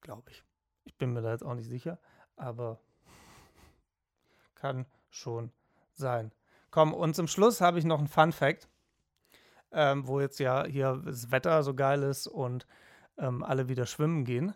Glaube 0.00 0.30
ich. 0.30 0.42
Ich 0.84 0.96
bin 0.96 1.12
mir 1.12 1.20
da 1.20 1.32
jetzt 1.32 1.44
auch 1.44 1.54
nicht 1.54 1.68
sicher, 1.68 1.98
aber 2.36 2.80
kann 4.54 4.86
schon 5.10 5.52
sein. 5.92 6.32
Komm, 6.70 6.94
und 6.94 7.14
zum 7.14 7.28
Schluss 7.28 7.60
habe 7.60 7.78
ich 7.78 7.84
noch 7.84 7.98
einen 7.98 8.08
Fun 8.08 8.32
Fact, 8.32 8.68
ähm, 9.72 10.06
wo 10.06 10.20
jetzt 10.20 10.38
ja 10.38 10.64
hier 10.64 11.02
das 11.04 11.30
Wetter 11.30 11.62
so 11.62 11.74
geil 11.74 12.02
ist 12.02 12.26
und 12.26 12.66
ähm, 13.18 13.42
alle 13.42 13.68
wieder 13.68 13.86
schwimmen 13.86 14.24
gehen. 14.24 14.54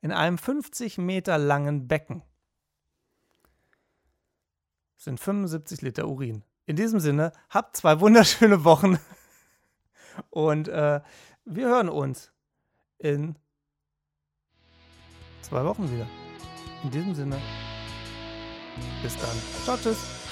In 0.00 0.12
einem 0.12 0.38
50 0.38 0.98
Meter 0.98 1.38
langen 1.38 1.88
Becken 1.88 2.22
sind 4.96 5.20
75 5.20 5.82
Liter 5.82 6.08
Urin. 6.08 6.42
In 6.66 6.76
diesem 6.76 7.00
Sinne, 7.00 7.32
habt 7.48 7.76
zwei 7.76 8.00
wunderschöne 8.00 8.64
Wochen 8.64 8.98
und 10.30 10.68
äh, 10.68 11.00
wir 11.44 11.66
hören 11.66 11.88
uns 11.88 12.32
in 12.98 13.36
zwei 15.42 15.64
Wochen 15.64 15.90
wieder. 15.92 16.06
In 16.82 16.90
diesem 16.90 17.14
Sinne. 17.14 17.40
Bis 19.02 19.16
dann. 19.16 19.36
Ciao, 19.64 19.76
tschüss. 19.76 20.25